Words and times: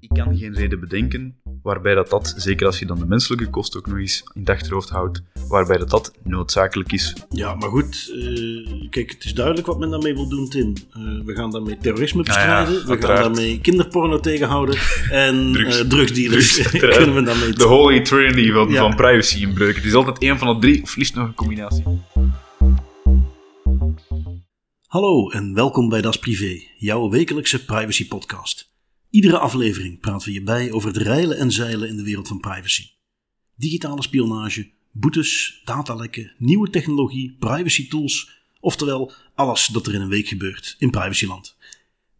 Ik 0.00 0.08
kan 0.14 0.36
geen 0.36 0.54
reden 0.54 0.80
bedenken 0.80 1.34
waarbij 1.62 1.94
dat, 1.94 2.10
dat, 2.10 2.34
zeker 2.36 2.66
als 2.66 2.78
je 2.78 2.86
dan 2.86 2.98
de 2.98 3.06
menselijke 3.06 3.50
kost 3.50 3.76
ook 3.76 3.86
nog 3.86 3.98
eens 3.98 4.24
in 4.34 4.40
het 4.40 4.50
achterhoofd 4.50 4.88
houdt, 4.88 5.22
waarbij 5.48 5.76
dat, 5.78 5.90
dat 5.90 6.12
noodzakelijk 6.24 6.92
is. 6.92 7.14
Ja, 7.30 7.54
maar 7.54 7.68
goed, 7.68 8.12
eh, 8.14 8.88
kijk, 8.90 9.10
het 9.10 9.24
is 9.24 9.34
duidelijk 9.34 9.66
wat 9.66 9.78
men 9.78 9.90
daarmee 9.90 10.14
wil 10.14 10.28
doen, 10.28 10.48
Tim. 10.48 10.72
Eh, 10.92 11.00
we 11.24 11.34
gaan 11.34 11.50
daarmee 11.50 11.76
terrorisme 11.78 12.22
Nou 12.22 12.40
ja, 12.40 12.64
bestrijden, 12.64 12.98
we 12.98 13.06
gaan 13.06 13.16
daarmee 13.22 13.60
kinderporno 13.60 14.20
tegenhouden 14.20 14.78
en 15.10 15.52
Drugs. 15.52 15.80
eh, 15.80 15.86
drugsdealers 15.88 16.54
Drugs, 16.54 16.68
uiteraard. 16.72 16.96
kunnen 16.96 17.14
we 17.14 17.22
daarmee 17.22 17.52
De 17.52 17.64
holy 17.64 18.00
trinity 18.00 18.52
van, 18.52 18.68
Ja. 18.68 18.80
van 18.80 18.94
privacy 18.96 19.40
inbreuken. 19.42 19.76
Het 19.76 19.84
is 19.84 19.94
altijd 19.94 20.18
één 20.18 20.38
van 20.38 20.54
de 20.54 20.60
drie, 20.60 20.82
of 20.82 20.96
liefst 20.96 21.14
nog 21.14 21.26
een 21.26 21.34
combinatie. 21.34 21.84
Hallo 24.96 25.30
en 25.30 25.54
welkom 25.54 25.88
bij 25.88 26.00
Das 26.00 26.18
Privé, 26.18 26.62
jouw 26.76 27.08
wekelijkse 27.08 27.64
privacy 27.64 28.08
podcast. 28.08 28.72
Iedere 29.10 29.38
aflevering 29.38 30.00
praten 30.00 30.28
we 30.28 30.34
je 30.34 30.42
bij 30.42 30.72
over 30.72 30.88
het 30.88 30.96
reilen 30.96 31.38
en 31.38 31.52
zeilen 31.52 31.88
in 31.88 31.96
de 31.96 32.02
wereld 32.02 32.28
van 32.28 32.40
privacy. 32.40 32.88
Digitale 33.56 34.02
spionage, 34.02 34.70
boetes, 34.92 35.62
datalekken, 35.64 36.32
nieuwe 36.38 36.70
technologie, 36.70 37.36
privacy 37.38 37.88
tools, 37.88 38.30
oftewel 38.60 39.12
alles 39.34 39.66
dat 39.66 39.86
er 39.86 39.94
in 39.94 40.00
een 40.00 40.08
week 40.08 40.28
gebeurt 40.28 40.76
in 40.78 40.90
privacyland. 40.90 41.56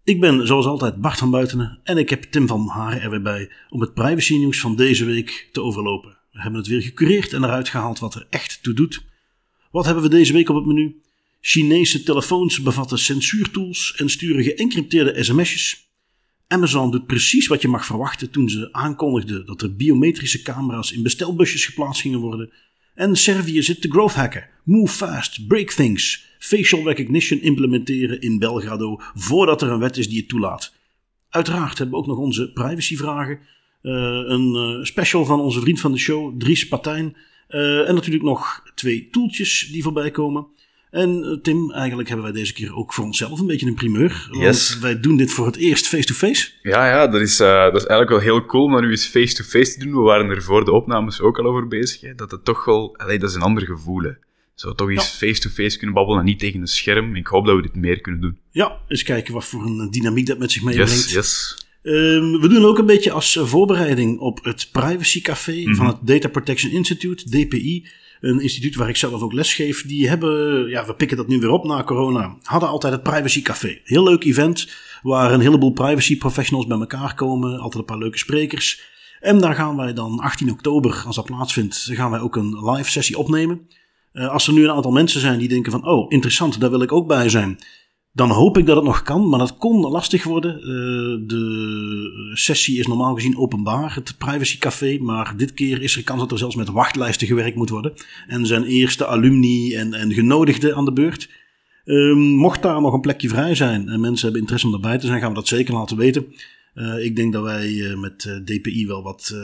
Ik 0.04 0.20
ben 0.20 0.46
zoals 0.46 0.66
altijd 0.66 1.00
Bart 1.00 1.18
van 1.18 1.30
Buitenen 1.30 1.80
en 1.82 1.98
ik 1.98 2.10
heb 2.10 2.22
Tim 2.22 2.46
van 2.46 2.68
Haren 2.68 3.00
er 3.00 3.10
weer 3.10 3.22
bij 3.22 3.50
om 3.70 3.80
het 3.80 3.94
privacy 3.94 4.36
nieuws 4.36 4.60
van 4.60 4.76
deze 4.76 5.04
week 5.04 5.48
te 5.52 5.62
overlopen. 5.62 6.18
We 6.32 6.40
hebben 6.40 6.60
het 6.60 6.68
weer 6.68 6.82
gecureerd 6.82 7.32
en 7.32 7.44
eruit 7.44 7.68
gehaald 7.68 7.98
wat 7.98 8.14
er 8.14 8.26
echt 8.30 8.62
toe 8.62 8.74
doet. 8.74 9.04
Wat 9.70 9.84
hebben 9.84 10.02
we 10.02 10.08
deze 10.08 10.32
week 10.32 10.48
op 10.48 10.56
het 10.56 10.66
menu? 10.66 11.04
Chinese 11.48 12.02
telefoons 12.02 12.62
bevatten 12.62 12.98
censuurtools 12.98 13.94
en 13.96 14.08
sturen 14.08 14.44
geëncrypteerde 14.44 15.24
sms'jes. 15.24 15.90
Amazon 16.46 16.90
doet 16.90 17.06
precies 17.06 17.46
wat 17.46 17.62
je 17.62 17.68
mag 17.68 17.86
verwachten 17.86 18.30
toen 18.30 18.48
ze 18.48 18.72
aankondigden 18.72 19.46
dat 19.46 19.62
er 19.62 19.76
biometrische 19.76 20.42
camera's 20.42 20.92
in 20.92 21.02
bestelbusjes 21.02 21.64
geplaatst 21.64 22.00
gingen 22.00 22.18
worden. 22.18 22.52
En 22.94 23.16
Servië 23.16 23.62
zit 23.62 23.80
te 23.80 23.90
growth 23.90 24.14
hacken, 24.14 24.48
move 24.64 24.92
fast, 24.92 25.46
break 25.46 25.70
things, 25.70 26.26
facial 26.38 26.84
recognition 26.84 27.40
implementeren 27.40 28.20
in 28.20 28.38
Belgrado 28.38 29.00
voordat 29.14 29.62
er 29.62 29.70
een 29.70 29.78
wet 29.78 29.96
is 29.96 30.08
die 30.08 30.18
het 30.18 30.28
toelaat. 30.28 30.74
Uiteraard 31.28 31.78
hebben 31.78 31.94
we 31.96 32.00
ook 32.00 32.10
nog 32.10 32.18
onze 32.18 32.52
privacyvragen. 32.52 33.38
Eh, 33.82 33.92
een 34.26 34.54
eh, 34.54 34.84
special 34.84 35.24
van 35.24 35.40
onze 35.40 35.60
vriend 35.60 35.80
van 35.80 35.92
de 35.92 35.98
show, 35.98 36.40
Dries 36.40 36.68
Patijn. 36.68 37.16
Eh, 37.48 37.88
en 37.88 37.94
natuurlijk 37.94 38.24
nog 38.24 38.70
twee 38.74 39.08
toeltjes 39.10 39.68
die 39.72 39.82
voorbij 39.82 40.10
komen. 40.10 40.54
En 40.96 41.24
eh, 41.24 41.36
Tim, 41.42 41.72
eigenlijk 41.72 42.08
hebben 42.08 42.26
wij 42.26 42.34
deze 42.40 42.52
keer 42.52 42.74
ook 42.74 42.92
voor 42.94 43.04
onszelf 43.04 43.40
een 43.40 43.46
beetje 43.46 43.66
een 43.66 43.74
primeur. 43.74 44.26
Want 44.30 44.42
Yes. 44.44 44.78
wij 44.78 45.00
doen 45.00 45.16
dit 45.16 45.30
voor 45.30 45.46
het 45.46 45.56
eerst 45.56 45.86
face-to-face. 45.88 46.50
Ja, 46.62 46.86
ja 46.88 47.06
dat, 47.08 47.20
is, 47.20 47.40
eh, 47.40 47.62
dat 47.62 47.74
is 47.74 47.86
eigenlijk 47.86 48.10
wel 48.10 48.18
heel 48.20 48.46
cool 48.46 48.64
om 48.64 48.72
dat 48.72 48.80
nu 48.80 48.90
eens 48.90 49.06
face-to-face 49.06 49.72
te 49.72 49.78
doen. 49.84 49.92
We 49.94 50.00
waren 50.00 50.30
er 50.30 50.42
voor 50.42 50.64
de 50.64 50.72
opnames 50.72 51.20
ook 51.20 51.38
al 51.38 51.44
over 51.46 51.68
bezig. 51.68 52.00
Hè. 52.00 52.14
Dat 52.14 52.30
het 52.30 52.44
toch 52.44 52.64
wel... 52.64 52.96
Allee, 52.96 53.18
dat 53.18 53.30
is 53.30 53.34
een 53.36 53.42
ander 53.42 53.62
gevoel, 53.66 54.02
hè. 54.02 54.10
Zo 54.54 54.72
toch 54.72 54.90
eens 54.90 55.08
face-to-face 55.08 55.76
kunnen 55.76 55.94
babbelen 55.96 56.20
en 56.20 56.26
niet 56.26 56.38
tegen 56.38 56.60
een 56.60 56.66
scherm. 56.66 57.16
Ik 57.16 57.26
hoop 57.26 57.46
dat 57.46 57.56
we 57.56 57.62
dit 57.62 57.74
meer 57.74 58.00
kunnen 58.00 58.20
doen. 58.20 58.38
Ja, 58.50 58.76
eens 58.88 59.02
kijken 59.02 59.34
wat 59.34 59.44
voor 59.44 59.64
een 59.66 59.90
dynamiek 59.90 60.26
dat 60.26 60.38
met 60.38 60.52
zich 60.52 60.62
meebrengt. 60.62 60.92
Yes, 60.92 61.12
yes. 61.12 61.56
Ehm, 61.82 62.30
we 62.40 62.48
doen 62.48 62.64
ook 62.64 62.78
een 62.78 62.86
beetje 62.86 63.10
als 63.12 63.36
eh, 63.36 63.44
voorbereiding 63.46 64.18
op 64.18 64.44
het 64.44 64.68
Privacy 64.72 65.20
Café 65.20 65.62
Mhm. 65.64 65.74
van 65.74 65.86
het 65.86 65.96
Data 66.00 66.28
Protection 66.28 66.72
Institute, 66.72 67.24
DPI. 67.30 67.86
Een 68.20 68.40
instituut 68.40 68.74
waar 68.74 68.88
ik 68.88 68.96
zelf 68.96 69.22
ook 69.22 69.32
les 69.32 69.54
geef. 69.54 69.86
Die 69.86 70.08
hebben, 70.08 70.66
ja, 70.68 70.86
we 70.86 70.94
pikken 70.94 71.16
dat 71.16 71.28
nu 71.28 71.38
weer 71.38 71.50
op 71.50 71.64
na 71.64 71.84
corona. 71.84 72.36
Hadden 72.42 72.68
altijd 72.68 72.92
het 72.92 73.02
Privacy 73.02 73.42
Café. 73.42 73.80
Heel 73.84 74.02
leuk 74.02 74.24
event 74.24 74.68
waar 75.02 75.32
een 75.32 75.40
heleboel 75.40 75.72
privacy 75.72 76.18
professionals 76.18 76.66
bij 76.66 76.78
elkaar 76.78 77.14
komen. 77.14 77.58
Altijd 77.58 77.74
een 77.74 77.84
paar 77.84 77.98
leuke 77.98 78.18
sprekers. 78.18 78.94
En 79.20 79.40
daar 79.40 79.54
gaan 79.54 79.76
wij 79.76 79.92
dan 79.92 80.18
18 80.18 80.50
oktober, 80.50 81.02
als 81.06 81.16
dat 81.16 81.24
plaatsvindt, 81.24 81.88
gaan 81.92 82.10
wij 82.10 82.20
ook 82.20 82.36
een 82.36 82.70
live 82.70 82.90
sessie 82.90 83.18
opnemen. 83.18 83.68
Eh, 84.12 84.28
als 84.28 84.46
er 84.46 84.52
nu 84.52 84.64
een 84.64 84.74
aantal 84.74 84.92
mensen 84.92 85.20
zijn 85.20 85.38
die 85.38 85.48
denken 85.48 85.72
van, 85.72 85.86
oh, 85.86 86.06
interessant, 86.08 86.60
daar 86.60 86.70
wil 86.70 86.82
ik 86.82 86.92
ook 86.92 87.06
bij 87.06 87.28
zijn. 87.28 87.58
Dan 88.16 88.30
hoop 88.30 88.58
ik 88.58 88.66
dat 88.66 88.76
het 88.76 88.84
nog 88.84 89.02
kan, 89.02 89.28
maar 89.28 89.38
dat 89.38 89.56
kon 89.56 89.80
lastig 89.80 90.24
worden. 90.24 90.54
Eh, 90.54 91.28
de 91.28 92.30
sessie 92.34 92.78
is 92.78 92.86
normaal 92.86 93.14
gezien 93.14 93.38
openbaar, 93.38 93.94
het 93.94 94.14
Privacy 94.18 94.58
Café. 94.58 94.98
Maar 95.00 95.34
dit 95.36 95.54
keer 95.54 95.82
is 95.82 95.96
er 95.96 96.04
kans 96.04 96.20
dat 96.20 96.30
er 96.30 96.38
zelfs 96.38 96.56
met 96.56 96.70
wachtlijsten 96.70 97.26
gewerkt 97.26 97.56
moet 97.56 97.70
worden. 97.70 97.92
En 98.26 98.46
zijn 98.46 98.64
eerste 98.64 99.06
alumni 99.06 99.74
en, 99.74 99.94
en 99.94 100.12
genodigden 100.12 100.76
aan 100.76 100.84
de 100.84 100.92
beurt. 100.92 101.30
Ehm, 101.84 102.18
mocht 102.18 102.62
daar 102.62 102.80
nog 102.80 102.92
een 102.92 103.00
plekje 103.00 103.28
vrij 103.28 103.54
zijn 103.54 103.88
en 103.88 104.00
mensen 104.00 104.22
hebben 104.22 104.40
interesse 104.40 104.66
om 104.66 104.74
erbij 104.74 104.98
te 104.98 105.06
zijn, 105.06 105.20
gaan 105.20 105.28
we 105.28 105.34
dat 105.34 105.48
zeker 105.48 105.74
laten 105.74 105.96
weten. 105.96 106.26
Eh, 106.74 107.04
ik 107.04 107.16
denk 107.16 107.32
dat 107.32 107.42
wij 107.42 107.90
eh, 107.90 107.98
met 107.98 108.40
DPI 108.44 108.86
wel 108.86 109.02
wat 109.02 109.34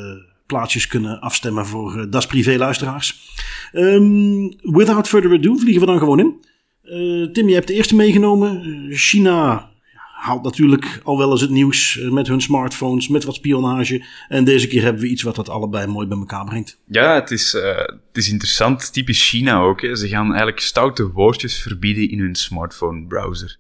plaatsjes 0.47 0.87
kunnen 0.87 1.21
afstemmen 1.21 1.67
voor 1.67 2.11
Das 2.11 2.27
Privé 2.27 2.57
luisteraars. 2.57 3.31
Ehm, 3.73 4.49
without 4.61 5.09
further 5.09 5.33
ado 5.33 5.57
vliegen 5.57 5.81
we 5.81 5.87
dan 5.87 5.99
gewoon 5.99 6.21
in. 6.21 6.51
Eh, 6.93 7.25
Tim, 7.33 7.49
je 7.49 7.55
hebt 7.55 7.67
de 7.67 7.75
eerste 7.75 7.95
meegenomen. 7.95 8.63
Eh, 8.63 8.97
China 8.97 9.71
haalt 10.15 10.43
natuurlijk 10.43 11.01
al 11.03 11.19
wel 11.19 11.31
eens 11.31 11.41
het 11.41 11.51
nieuws 11.51 11.99
eh, 11.99 12.11
met 12.11 12.27
hun 12.27 12.41
smartphones, 12.41 13.09
met 13.09 13.25
wat 13.25 13.35
spionage. 13.35 14.05
En 14.29 14.45
deze 14.45 14.67
keer 14.69 14.83
hebben 14.83 15.03
we 15.03 15.09
iets 15.09 15.23
wat 15.23 15.35
dat 15.35 15.49
allebei 15.49 15.87
mooi 15.87 16.07
bij 16.07 16.19
elkaar 16.19 16.45
brengt. 16.45 16.79
Ja, 16.87 17.15
het 17.15 17.31
is, 17.31 17.53
het 17.53 18.17
is 18.17 18.31
interessant. 18.31 18.93
Typisch 18.93 19.29
China 19.29 19.61
ook. 19.61 19.81
Ze 19.81 20.09
gaan 20.09 20.27
eigenlijk 20.27 20.61
stoute 20.61 21.11
woordjes 21.11 21.63
verbieden 21.63 22.11
in 22.11 22.19
hun 22.19 22.35
smartphone-browser. 22.35 23.59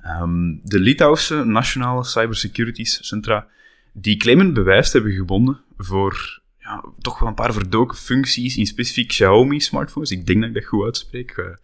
Ehm, 0.00 0.52
de 0.62 0.80
Litouwse 0.80 1.44
Nationale 1.44 2.04
Cybersecurity 2.04 2.84
Centra, 2.84 3.46
die 3.92 4.16
claimen 4.16 4.52
bewijs 4.52 4.90
te 4.90 4.96
hebben 4.96 5.16
gebonden 5.16 5.60
voor 5.76 6.42
ja, 6.58 6.84
toch 7.00 7.18
wel 7.18 7.28
een 7.28 7.34
paar 7.34 7.52
verdoken 7.52 7.96
functies 7.96 8.56
in 8.56 8.66
specifiek 8.66 9.08
Xiaomi-smartphones. 9.08 10.10
Ik 10.10 10.26
denk 10.26 10.40
dat 10.40 10.48
ik 10.48 10.54
dat 10.54 10.64
goed 10.64 10.84
uitspreek. 10.84 11.56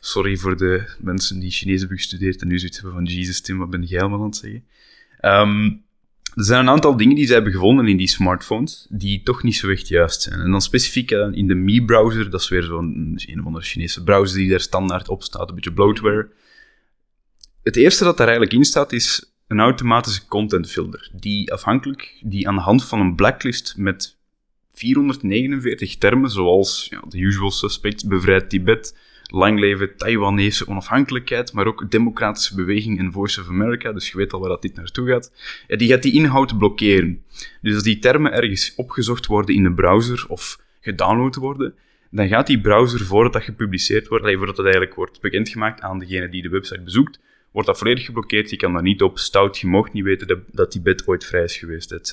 Sorry 0.00 0.36
voor 0.36 0.56
de 0.56 0.96
mensen 0.98 1.38
die 1.40 1.50
Chinees 1.50 1.78
hebben 1.78 1.98
gestudeerd 1.98 2.42
en 2.42 2.48
nu 2.48 2.58
zoiets 2.58 2.76
hebben 2.76 2.94
van 2.94 3.04
Jesus 3.04 3.40
Tim, 3.40 3.58
wat 3.58 3.70
ben 3.70 3.82
jij 3.82 4.00
allemaal 4.00 4.18
aan 4.18 4.26
het 4.26 4.36
zeggen? 4.36 4.64
Ehm, 5.20 5.70
er 6.34 6.44
zijn 6.44 6.60
een 6.60 6.68
aantal 6.68 6.96
dingen 6.96 7.16
die 7.16 7.26
ze 7.26 7.32
hebben 7.32 7.52
gevonden 7.52 7.88
in 7.88 7.96
die 7.96 8.08
smartphones, 8.08 8.86
die 8.90 9.22
toch 9.22 9.42
niet 9.42 9.56
zo 9.56 9.70
echt 9.70 9.88
juist 9.88 10.22
zijn. 10.22 10.40
En 10.40 10.50
dan 10.50 10.62
specifiek 10.62 11.10
eh, 11.10 11.28
in 11.32 11.46
de 11.46 11.54
Mi-browser, 11.54 12.30
dat 12.30 12.40
is 12.40 12.48
weer 12.48 12.62
zo'n 12.62 13.18
een 13.26 13.40
of 13.40 13.46
andere 13.46 13.64
Chinese 13.64 14.02
browser 14.02 14.38
die 14.38 14.50
daar 14.50 14.60
standaard 14.60 15.08
op 15.08 15.22
staat, 15.22 15.48
een 15.48 15.54
beetje 15.54 15.72
bloatware. 15.72 16.30
Het 17.62 17.76
eerste 17.76 18.04
dat 18.04 18.16
daar 18.16 18.28
eigenlijk 18.28 18.56
in 18.56 18.64
staat 18.64 18.92
is 18.92 19.32
een 19.46 19.60
automatische 19.60 20.26
content 20.26 20.70
filter, 20.70 21.10
die 21.12 21.52
afhankelijk, 21.52 22.20
die 22.24 22.48
aan 22.48 22.54
de 22.54 22.60
hand 22.60 22.84
van 22.84 23.00
een 23.00 23.14
blacklist 23.14 23.74
met 23.76 24.16
449 24.72 25.96
termen, 25.96 26.30
zoals 26.30 26.86
ja, 26.90 27.02
de 27.08 27.18
usual 27.18 27.50
suspects, 27.50 28.04
bevrijd 28.04 28.50
Tibet, 28.50 28.96
lang 29.28 29.60
leven 29.60 29.96
Taiwanese 29.96 30.68
onafhankelijkheid, 30.68 31.52
maar 31.52 31.66
ook 31.66 31.90
democratische 31.90 32.54
beweging 32.54 32.98
en 32.98 33.12
Voice 33.12 33.40
of 33.40 33.48
America, 33.48 33.92
dus 33.92 34.10
je 34.10 34.16
weet 34.16 34.32
al 34.32 34.40
waar 34.40 34.48
dat 34.48 34.62
dit 34.62 34.74
naartoe 34.74 35.08
gaat, 35.08 35.32
die 35.66 35.88
gaat 35.88 36.02
die 36.02 36.12
inhoud 36.12 36.58
blokkeren. 36.58 37.24
Dus 37.62 37.74
als 37.74 37.82
die 37.82 37.98
termen 37.98 38.32
ergens 38.32 38.74
opgezocht 38.76 39.26
worden 39.26 39.54
in 39.54 39.62
de 39.62 39.72
browser 39.72 40.24
of 40.28 40.60
gedownload 40.80 41.36
worden, 41.36 41.74
dan 42.10 42.28
gaat 42.28 42.46
die 42.46 42.60
browser, 42.60 43.00
voordat 43.00 43.32
dat 43.32 43.42
gepubliceerd 43.42 44.08
wordt, 44.08 44.24
voordat 44.24 44.56
dat 44.56 44.64
eigenlijk 44.64 44.94
wordt 44.94 45.20
bekendgemaakt 45.20 45.80
aan 45.80 45.98
degene 45.98 46.28
die 46.28 46.42
de 46.42 46.48
website 46.48 46.80
bezoekt, 46.80 47.20
wordt 47.52 47.68
dat 47.68 47.78
volledig 47.78 48.04
geblokkeerd. 48.04 48.50
Je 48.50 48.56
kan 48.56 48.72
daar 48.72 48.82
niet 48.82 49.02
op 49.02 49.18
stout, 49.18 49.58
je 49.58 49.66
mocht 49.66 49.92
niet 49.92 50.04
weten 50.04 50.26
dat, 50.26 50.38
dat 50.50 50.70
Tibet 50.70 51.06
ooit 51.06 51.24
vrij 51.24 51.44
is 51.44 51.56
geweest, 51.56 51.92
etc. 51.92 52.12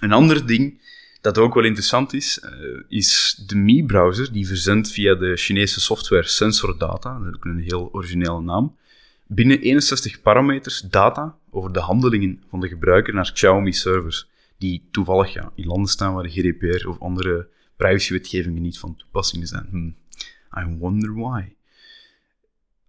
Een 0.00 0.12
ander 0.12 0.46
ding 0.46 0.80
dat 1.24 1.38
ook 1.38 1.54
wel 1.54 1.64
interessant 1.64 2.12
is, 2.12 2.40
eh, 2.40 2.50
is 2.88 3.42
de 3.46 3.56
Mi-browser, 3.56 4.32
die 4.32 4.46
verzendt 4.46 4.90
via 4.90 5.14
de 5.14 5.36
Chinese 5.36 5.80
software 5.80 6.28
Sensor 6.28 6.78
Data, 6.78 7.18
dat 7.18 7.28
is 7.28 7.34
ook 7.34 7.44
een 7.44 7.60
heel 7.60 7.88
originele 7.92 8.40
naam, 8.40 8.76
binnen 9.26 9.60
61 9.60 10.22
parameters 10.22 10.80
data 10.80 11.36
over 11.50 11.72
de 11.72 11.80
handelingen 11.80 12.42
van 12.50 12.60
de 12.60 12.68
gebruiker 12.68 13.14
naar 13.14 13.32
Xiaomi-servers, 13.32 14.28
die 14.58 14.88
toevallig 14.90 15.32
ja, 15.32 15.52
in 15.54 15.66
landen 15.66 15.90
staan 15.90 16.14
waar 16.14 16.22
de 16.22 16.30
GDPR 16.30 16.88
of 16.88 17.00
andere 17.00 17.48
privacywetgevingen 17.76 18.62
niet 18.62 18.78
van 18.78 18.96
toepassing 18.96 19.48
zijn. 19.48 19.66
Hmm. 19.70 19.96
I 20.58 20.76
wonder 20.78 21.14
why. 21.14 21.42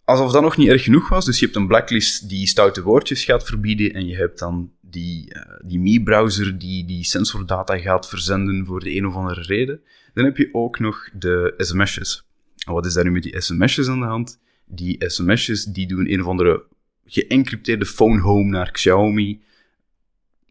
Alsof 0.04 0.32
dat 0.32 0.42
nog 0.42 0.56
niet 0.56 0.68
erg 0.68 0.82
genoeg 0.82 1.08
was, 1.08 1.24
dus 1.24 1.38
je 1.38 1.44
hebt 1.44 1.56
een 1.56 1.66
blacklist 1.66 2.28
die 2.28 2.46
stoute 2.46 2.82
woordjes 2.82 3.24
gaat 3.24 3.44
verbieden 3.44 3.92
en 3.92 4.06
je 4.06 4.16
hebt 4.16 4.38
dan 4.38 4.72
die, 4.96 5.32
eh, 5.32 5.68
die 5.68 5.78
Mi-browser 5.78 6.58
die 6.58 6.84
die 6.84 7.04
sensordata 7.04 7.78
gaat 7.78 8.08
verzenden 8.08 8.66
voor 8.66 8.80
de 8.80 8.96
een 8.96 9.06
of 9.06 9.14
andere 9.14 9.42
reden. 9.42 9.80
Dan 10.14 10.24
heb 10.24 10.36
je 10.36 10.48
ook 10.52 10.78
nog 10.78 11.08
de 11.12 11.54
sms'jes. 11.56 12.24
En 12.66 12.72
wat 12.72 12.86
is 12.86 12.94
daar 12.94 13.04
nu 13.04 13.10
met 13.10 13.22
die 13.22 13.40
sms'jes 13.40 13.88
aan 13.88 14.00
de 14.00 14.06
hand? 14.06 14.40
Die 14.64 14.96
sms'jes 15.08 15.64
die 15.64 15.86
doen 15.86 16.12
een 16.12 16.20
of 16.20 16.26
andere 16.26 16.64
geëncrypteerde 17.06 17.86
phone 17.86 18.20
home 18.20 18.50
naar 18.50 18.70
Xiaomi. 18.70 19.40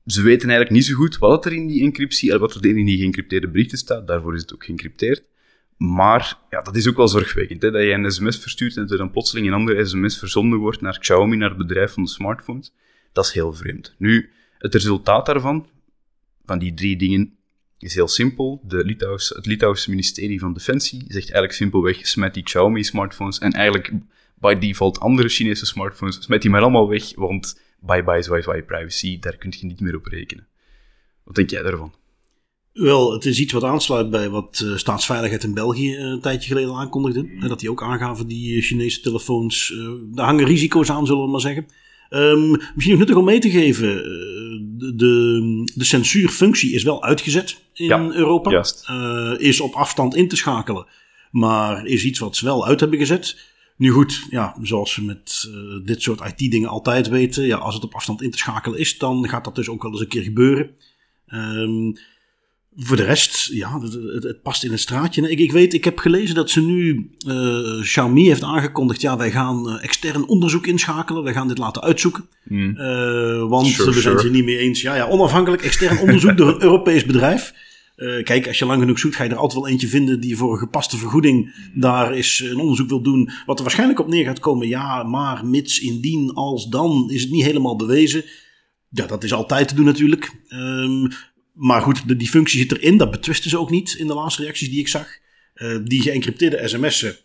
Ze 0.05 0.21
weten 0.21 0.49
eigenlijk 0.49 0.71
niet 0.71 0.85
zo 0.85 0.95
goed 0.95 1.17
wat 1.17 1.45
er 1.45 1.53
in 1.53 1.67
die 1.67 1.83
encryptie 1.83 2.31
en 2.31 2.39
wat 2.39 2.55
er 2.55 2.65
in 2.65 2.85
die 2.85 2.97
geëncrypteerde 2.97 3.49
berichten 3.49 3.77
staat. 3.77 4.07
Daarvoor 4.07 4.35
is 4.35 4.41
het 4.41 4.53
ook 4.53 4.63
geëncrypteerd. 4.63 5.23
Maar 5.77 6.37
ja, 6.49 6.61
dat 6.61 6.75
is 6.75 6.87
ook 6.87 6.97
wel 6.97 7.07
zorgwekkend. 7.07 7.61
Hè? 7.61 7.71
Dat 7.71 7.81
je 7.81 7.91
een 7.91 8.11
sms 8.11 8.39
verstuurt 8.39 8.77
en 8.77 8.89
er 8.89 8.97
dan 8.97 9.11
plotseling 9.11 9.47
een 9.47 9.53
andere 9.53 9.85
sms 9.85 10.19
verzonden 10.19 10.59
wordt 10.59 10.81
naar 10.81 10.99
Xiaomi, 10.99 11.35
naar 11.35 11.49
het 11.49 11.57
bedrijf 11.57 11.91
van 11.93 12.03
de 12.03 12.09
smartphones. 12.09 12.73
Dat 13.15 13.25
is 13.25 13.31
heel 13.31 13.53
vreemd. 13.53 13.95
Nu, 13.97 14.29
het 14.57 14.73
resultaat 14.73 15.25
daarvan, 15.25 15.67
van 16.45 16.59
die 16.59 16.73
drie 16.73 16.97
dingen, 16.97 17.37
is 17.77 17.95
heel 17.95 18.07
simpel. 18.07 18.61
De 18.63 18.85
Litouws, 18.85 19.29
het 19.29 19.45
Litouwse 19.45 19.89
ministerie 19.89 20.39
van 20.39 20.53
Defensie 20.53 20.99
zegt 20.99 21.23
eigenlijk 21.23 21.53
simpelweg, 21.53 22.07
smet 22.07 22.33
die 22.33 22.43
Xiaomi-smartphones 22.43 23.39
en 23.39 23.51
eigenlijk 23.51 23.91
by 24.35 24.55
default 24.55 24.99
andere 24.99 25.29
Chinese 25.29 25.65
smartphones, 25.65 26.23
smet 26.23 26.41
die 26.41 26.51
maar 26.51 26.61
allemaal 26.61 26.89
weg, 26.89 27.15
want 27.15 27.59
bye-bye 27.79 28.17
is 28.17 28.27
wifi 28.27 28.61
privacy, 28.61 29.19
daar 29.19 29.37
kun 29.37 29.53
je 29.59 29.65
niet 29.65 29.79
meer 29.79 29.95
op 29.95 30.05
rekenen. 30.05 30.47
Wat 31.23 31.35
denk 31.35 31.49
jij 31.49 31.61
daarvan? 31.61 31.93
Wel, 32.71 33.13
het 33.13 33.25
is 33.25 33.39
iets 33.39 33.53
wat 33.53 33.63
aansluit 33.63 34.09
bij 34.09 34.29
wat 34.29 34.61
uh, 34.63 34.77
Staatsveiligheid 34.77 35.43
in 35.43 35.53
België 35.53 35.95
uh, 35.95 35.99
een 35.99 36.21
tijdje 36.21 36.47
geleden 36.47 36.75
aankondigde. 36.75 37.47
Dat 37.47 37.59
die 37.59 37.69
ook 37.69 37.83
aangaven, 37.83 38.27
die 38.27 38.55
uh, 38.55 38.63
Chinese 38.63 39.01
telefoons, 39.01 39.73
daar 40.05 40.25
hangen 40.25 40.45
risico's 40.45 40.89
aan, 40.89 41.05
zullen 41.05 41.23
we 41.23 41.29
maar 41.29 41.41
zeggen. 41.41 41.65
Um, 42.15 42.49
misschien 42.49 42.89
nog 42.89 42.97
nuttig 42.97 43.15
om 43.15 43.25
mee 43.25 43.39
te 43.39 43.49
geven, 43.49 43.95
de, 44.77 44.95
de, 44.95 45.71
de 45.75 45.83
censuurfunctie 45.83 46.73
is 46.73 46.83
wel 46.83 47.03
uitgezet 47.03 47.61
in 47.73 47.85
ja, 47.85 48.09
Europa. 48.11 48.51
Juist. 48.51 48.89
is 49.37 49.59
op 49.59 49.73
afstand 49.73 50.15
in 50.15 50.27
te 50.27 50.35
schakelen, 50.35 50.85
maar 51.31 51.85
is 51.85 52.05
iets 52.05 52.19
wat 52.19 52.35
ze 52.35 52.45
wel 52.45 52.67
uit 52.67 52.79
hebben 52.79 52.99
gezet. 52.99 53.37
Nu 53.77 53.89
goed, 53.89 54.25
ja, 54.29 54.55
zoals 54.61 54.95
we 54.95 55.01
met 55.01 55.47
uh, 55.49 55.85
dit 55.85 56.01
soort 56.01 56.21
IT-dingen 56.21 56.69
altijd 56.69 57.07
weten, 57.07 57.45
ja, 57.45 57.57
als 57.57 57.73
het 57.73 57.83
op 57.83 57.93
afstand 57.93 58.21
in 58.21 58.31
te 58.31 58.37
schakelen 58.37 58.79
is, 58.79 58.97
dan 58.97 59.29
gaat 59.29 59.43
dat 59.43 59.55
dus 59.55 59.69
ook 59.69 59.81
wel 59.81 59.91
eens 59.91 60.01
een 60.01 60.07
keer 60.07 60.23
gebeuren. 60.23 60.69
Um, 61.27 61.97
voor 62.77 62.97
de 62.97 63.03
rest, 63.03 63.49
ja, 63.51 63.79
het, 63.81 64.41
past 64.41 64.63
in 64.63 64.71
een 64.71 64.79
straatje. 64.79 65.29
Ik, 65.29 65.39
ik 65.39 65.51
weet, 65.51 65.73
ik 65.73 65.83
heb 65.83 65.97
gelezen 65.97 66.35
dat 66.35 66.49
ze 66.49 66.61
nu, 66.61 67.09
uh, 67.27 67.81
Xiaomi 67.81 68.27
heeft 68.27 68.43
aangekondigd, 68.43 69.01
ja, 69.01 69.17
wij 69.17 69.31
gaan 69.31 69.69
uh, 69.69 69.83
extern 69.83 70.27
onderzoek 70.27 70.67
inschakelen, 70.67 71.23
wij 71.23 71.33
gaan 71.33 71.47
dit 71.47 71.57
laten 71.57 71.81
uitzoeken. 71.81 72.27
Mm. 72.43 72.75
Uh, 72.77 73.47
want 73.47 73.67
sure, 73.67 73.91
we 73.91 74.01
zijn 74.01 74.15
het 74.15 74.23
er 74.23 74.31
niet 74.31 74.45
mee 74.45 74.57
eens. 74.57 74.81
Ja, 74.81 74.95
ja, 74.95 75.07
onafhankelijk 75.07 75.63
extern 75.63 75.99
onderzoek 75.99 76.37
door 76.37 76.47
een 76.47 76.61
Europees 76.69 77.05
bedrijf. 77.05 77.53
Uh, 77.97 78.23
kijk, 78.23 78.47
als 78.47 78.59
je 78.59 78.65
lang 78.65 78.79
genoeg 78.79 78.99
zoekt, 78.99 79.15
ga 79.15 79.23
je 79.23 79.29
er 79.29 79.35
altijd 79.35 79.61
wel 79.61 79.71
eentje 79.71 79.87
vinden 79.87 80.19
die 80.19 80.37
voor 80.37 80.51
een 80.51 80.57
gepaste 80.57 80.97
vergoeding 80.97 81.69
daar 81.73 82.15
is 82.15 82.39
een 82.39 82.59
onderzoek 82.59 82.89
wil 82.89 83.01
doen. 83.01 83.29
Wat 83.45 83.57
er 83.57 83.63
waarschijnlijk 83.63 83.99
op 83.99 84.07
neer 84.07 84.25
gaat 84.25 84.39
komen, 84.39 84.67
ja, 84.67 85.03
maar 85.03 85.45
mits, 85.45 85.79
indien, 85.79 86.33
als, 86.33 86.67
dan, 86.67 87.09
is 87.09 87.21
het 87.21 87.31
niet 87.31 87.43
helemaal 87.43 87.75
bewezen. 87.75 88.23
Ja, 88.89 89.05
dat 89.05 89.23
is 89.23 89.33
altijd 89.33 89.67
te 89.67 89.75
doen 89.75 89.85
natuurlijk. 89.85 90.31
Um, 90.49 91.09
maar 91.55 91.81
goed, 91.81 92.07
de, 92.07 92.15
die 92.15 92.29
functie 92.29 92.59
zit 92.59 92.71
erin. 92.71 92.97
Dat 92.97 93.11
betwisten 93.11 93.49
ze 93.49 93.59
ook 93.59 93.69
niet 93.69 93.93
in 93.93 94.07
de 94.07 94.13
laatste 94.13 94.41
reacties 94.41 94.69
die 94.69 94.79
ik 94.79 94.87
zag. 94.87 95.07
Uh, 95.55 95.77
die 95.83 96.01
geëncrypteerde 96.01 96.67
sms'en. 96.67 97.15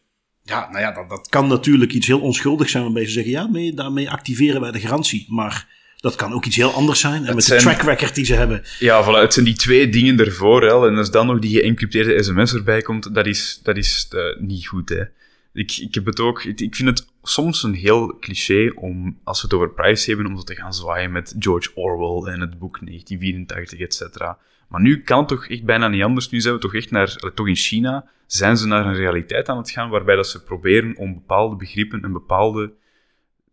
Ja, 0.43 0.69
nou 0.71 0.81
ja, 0.81 0.93
dat, 0.93 1.09
dat 1.11 1.29
kan 1.29 1.49
natuurlijk 1.49 1.93
iets 1.93 2.07
heel 2.07 2.21
onschuldigs 2.21 2.71
zijn 2.71 2.83
waarbij 2.85 3.05
ze 3.05 3.11
zeggen, 3.11 3.33
ja, 3.33 3.47
mee, 3.47 3.75
daarmee 3.75 4.11
activeren 4.11 4.61
wij 4.61 4.71
de 4.71 4.81
garantie. 4.81 5.27
Maar 5.29 5.69
dat 5.97 6.15
kan 6.15 6.33
ook 6.33 6.45
iets 6.45 6.57
heel 6.57 6.73
anders 6.73 7.01
zijn. 7.01 7.21
En 7.21 7.25
Het 7.27 7.35
met 7.35 7.45
zijn- 7.45 7.59
de 7.59 7.65
track 7.65 7.83
record 7.83 8.15
die 8.15 8.25
ze 8.25 8.35
hebben. 8.35 8.63
Ja, 8.79 9.05
voilà, 9.05 9.21
het 9.23 9.33
zijn 9.33 9.45
die 9.45 9.55
twee 9.55 9.89
dingen 9.89 10.19
ervoor. 10.19 10.63
Hè, 10.63 10.89
en 10.89 10.97
als 10.97 11.11
dan 11.11 11.27
nog 11.27 11.39
die 11.39 11.59
geëncrypteerde 11.61 12.23
sms 12.23 12.55
erbij 12.55 12.83
komt, 12.83 13.15
dat 13.15 13.27
is, 13.27 13.61
dat 13.63 13.77
is 13.77 14.07
eh, 14.11 14.21
niet 14.41 14.67
goed. 14.67 14.89
Hè. 14.89 15.03
Ik, 15.53 15.77
ik 15.77 15.95
heb 15.95 16.05
het 16.05 16.21
ook... 16.21 16.45
Ik, 16.45 16.61
ik 16.61 16.75
vind 16.75 16.89
het 16.89 17.07
soms 17.23 17.63
een 17.63 17.75
heel 17.75 18.19
cliché 18.19 18.73
om, 18.75 19.19
als 19.25 19.41
we 19.41 19.47
het 19.47 19.57
over 19.57 19.71
privacy 19.71 20.09
hebben, 20.09 20.27
om 20.27 20.37
zo 20.37 20.43
te 20.43 20.55
gaan 20.55 20.75
zwaaien 20.75 21.13
met 21.13 21.35
George 21.39 21.71
Orwell 21.75 22.33
en 22.33 22.41
het 22.41 22.59
boek 22.59 22.79
1984, 22.87 23.79
et 23.81 23.95
cetera. 23.95 24.39
Maar 24.69 24.81
nu 24.81 25.03
kan 25.03 25.19
het 25.19 25.29
toch 25.29 25.47
echt 25.49 25.65
bijna 25.65 25.89
niet 25.89 26.03
anders. 26.03 26.31
Nu 26.31 26.41
zijn 26.41 26.55
we 26.55 26.61
toch 26.61 26.75
echt 26.75 26.91
naar... 26.91 27.17
Toch 27.35 27.49
in 27.49 27.57
China 27.57 28.09
zijn 28.27 28.57
ze 28.57 28.67
naar 28.67 28.87
een 28.87 28.95
realiteit 28.95 29.49
aan 29.49 29.57
het 29.57 29.71
gaan 29.71 29.91
waarbij 29.91 30.17
dat 30.17 30.29
ze 30.29 30.43
proberen 30.43 30.97
om 30.97 31.15
bepaalde 31.15 31.57
begrippen 31.57 32.03
en 32.03 32.13
bepaalde 32.13 32.73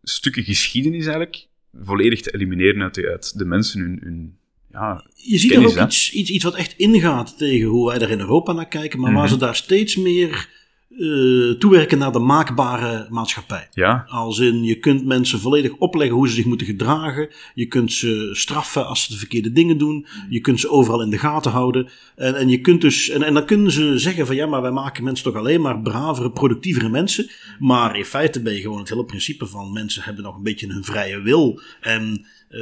stukken 0.04 0.44
geschiedenis 0.44 1.04
eigenlijk 1.06 1.48
volledig 1.82 2.22
te 2.22 2.34
elimineren 2.34 2.82
uit 2.82 2.94
de, 2.94 3.08
uit 3.10 3.38
de 3.38 3.46
mensen 3.46 3.82
hun... 3.82 4.00
hun 4.04 4.38
ja, 4.72 5.06
Je 5.14 5.38
ziet 5.38 5.52
er 5.52 5.66
ook 5.66 5.76
hè? 5.76 5.84
iets, 5.86 6.12
iets, 6.12 6.30
iets 6.30 6.44
wat 6.44 6.56
echt 6.56 6.74
ingaat 6.78 7.38
tegen 7.38 7.68
hoe 7.68 7.88
wij 7.90 7.98
daar 8.00 8.10
in 8.10 8.20
Europa 8.20 8.54
naar 8.54 8.68
kijken. 8.68 9.00
Maar 9.00 9.14
waar 9.14 9.24
Mhm. 9.24 9.34
ze 9.34 9.38
daar 9.40 9.56
steeds 9.56 9.96
meer 9.96 10.50
eh, 10.98 11.50
toewerken 11.60 11.98
naar 11.98 12.12
de 12.12 12.20
maakbare 12.20 13.08
maatschappij. 13.10 13.68
ja, 13.74 14.06
Als 14.08 14.40
in, 14.40 14.64
je 14.64 14.80
kunt 14.80 15.06
mensen 15.06 15.40
volledig 15.40 15.72
opleggen 15.78 16.16
hoe 16.16 16.28
ze 16.28 16.34
zich 16.34 16.46
moeten 16.46 16.68
gedragen. 16.68 17.30
Je 17.54 17.66
kunt 17.66 17.92
ze 17.94 18.30
straffen 18.32 18.88
als 18.88 19.04
ze 19.04 19.12
de 19.12 19.18
verkeerde 19.18 19.52
dingen 19.52 19.78
doen. 19.78 20.08
Je 20.30 20.40
kunt 20.42 20.60
ze 20.60 20.70
overal 20.70 21.02
in 21.02 21.10
de 21.10 21.18
gaten 21.18 21.52
houden. 21.52 21.90
En, 22.16 22.36
en, 22.36 22.50
je 22.50 22.62
kunt 22.62 22.82
dus, 22.82 23.10
en, 23.10 23.22
en 23.24 23.34
dan 23.34 23.46
kunnen 23.46 23.72
ze 23.72 24.00
zeggen 24.00 24.26
van 24.26 24.36
ja, 24.36 24.46
maar 24.46 24.62
wij 24.62 24.72
maken 24.72 25.04
mensen 25.04 25.26
toch 25.26 25.36
alleen 25.36 25.62
maar 25.62 25.82
bravere, 25.82 26.32
productievere 26.32 26.90
mensen. 26.90 27.30
Maar 27.60 27.98
in 27.98 28.06
feite 28.06 28.42
ben 28.42 28.54
je 28.54 28.62
gewoon 28.62 28.80
het 28.80 28.90
hele 28.90 29.06
principe 29.06 29.46
van 29.48 29.72
mensen 29.74 30.04
hebben 30.04 30.24
nog 30.24 30.36
een 30.36 30.44
beetje 30.44 30.68
hun 30.68 30.84
vrije 30.84 31.22
wil. 31.22 31.62
En 31.82 32.26
eh, 32.50 32.60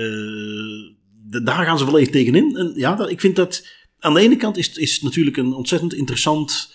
de- 1.29 1.41
daar 1.43 1.65
gaan 1.65 1.77
ze 1.77 1.85
volledig 1.85 2.09
tegenin. 2.09 2.55
En 2.57 2.71
ja, 2.75 2.95
dat, 2.95 3.09
ik 3.09 3.19
vind 3.19 3.35
dat 3.35 3.67
aan 3.99 4.13
de 4.13 4.19
ene 4.19 4.35
kant 4.35 4.57
is, 4.57 4.73
is 4.77 4.93
het 4.93 5.03
natuurlijk 5.03 5.37
een 5.37 5.53
ontzettend 5.53 5.93
interessant 5.93 6.73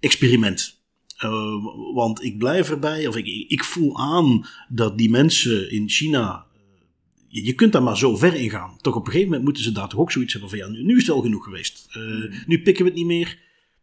experiment. 0.00 0.76
Uh, 1.24 1.64
want 1.94 2.24
ik 2.24 2.38
blijf 2.38 2.70
erbij, 2.70 3.06
of 3.06 3.16
ik, 3.16 3.26
ik 3.48 3.64
voel 3.64 3.98
aan 3.98 4.46
dat 4.68 4.98
die 4.98 5.10
mensen 5.10 5.70
in 5.70 5.88
China. 5.88 6.46
eh, 7.32 7.44
Je, 7.46 7.52
kunt 7.54 7.72
daar 7.72 7.82
maar 7.82 7.96
zo 7.98 8.16
ver 8.16 8.34
in 8.34 8.50
gaan. 8.50 8.76
Toch 8.80 8.94
op 8.94 9.00
een 9.00 9.06
gegeven 9.06 9.26
moment 9.26 9.44
moeten 9.44 9.62
ze 9.62 9.72
daar 9.72 9.88
toch 9.88 10.00
ook 10.00 10.12
zoiets 10.12 10.32
hebben 10.32 10.50
van 10.50 10.58
ja, 10.58 10.68
nu, 10.68 10.82
nu 10.82 10.92
is 10.92 11.06
het 11.06 11.06
wel 11.14 11.22
genoeg 11.22 11.44
geweest. 11.44 11.88
Uh, 11.96 12.32
Nu 12.46 12.62
pikken 12.62 12.84
we 12.84 12.90
het 12.90 12.98
niet 12.98 13.08
meer. 13.08 13.38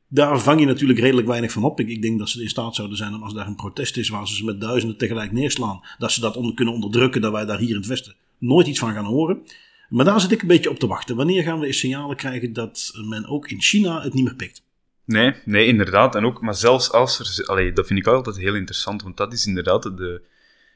Daar 0.08 0.40
vang 0.42 0.60
je 0.60 0.66
natuurlijk 0.66 1.00
redelijk 1.00 1.28
weinig 1.28 1.52
van 1.52 1.64
op. 1.64 1.80
Ik, 1.80 1.90
ik 1.90 2.02
denk 2.02 2.20
dat 2.20 2.30
ze 2.30 2.42
in 2.42 2.50
staat 2.50 2.76
zouden 2.76 2.98
zijn 2.98 3.14
om 3.14 3.24
als 3.24 3.34
daar 3.34 3.48
een 3.48 3.56
protest 3.56 3.98
is 3.98 4.10
waar 4.10 4.28
ze 4.28 4.36
ze 4.36 4.46
met 4.46 4.62
duizenden 4.62 4.98
tegelijk 4.98 5.32
neerslaan, 5.32 5.80
dat 5.98 6.12
ze 6.12 6.22
dat 6.22 6.38
onder, 6.38 6.54
kunnen 6.54 6.74
onderdrukken, 6.74 7.22
dat 7.22 7.32
wij 7.32 7.46
daar 7.46 7.60
hier 7.60 7.70
in 7.70 7.76
het 7.76 7.86
Westen 7.86 8.16
nooit 8.40 8.68
iets 8.68 8.80
van 8.80 8.94
gaan 8.94 9.06
horen. 9.06 9.42
Maar 9.90 10.06
daar 10.06 10.22
zit 10.22 10.32
ik 10.32 10.42
een 10.42 10.48
beetje 10.48 10.70
op 10.70 10.80
te 10.80 10.88
wachten. 10.88 11.16
Wanneer 11.16 11.44
gaan 11.44 11.60
we 11.60 11.66
eens 11.66 11.80
signalen 11.80 12.16
krijgen 12.16 12.54
dat 12.54 12.92
men 13.06 13.26
ook 13.28 13.50
in 13.50 13.62
China 13.62 14.02
het 14.02 14.14
niet 14.14 14.24
meer 14.24 14.36
pikt? 14.36 14.64
Nee, 15.06 15.34
nee, 15.46 15.66
inderdaad. 15.66 16.16
En 16.16 16.26
ook, 16.26 16.42
maar 16.42 16.56
zelfs 16.56 16.92
als 16.92 17.40
er... 17.40 17.46
Allee, 17.48 17.74
dat 17.74 17.88
vind 17.88 18.00
ik 18.00 18.08
altijd 18.08 18.38
heel 18.38 18.56
interessant, 18.56 19.02
want 19.02 19.18
dat 19.18 19.34
is 19.34 19.46
inderdaad 19.46 19.84
de, 19.84 20.22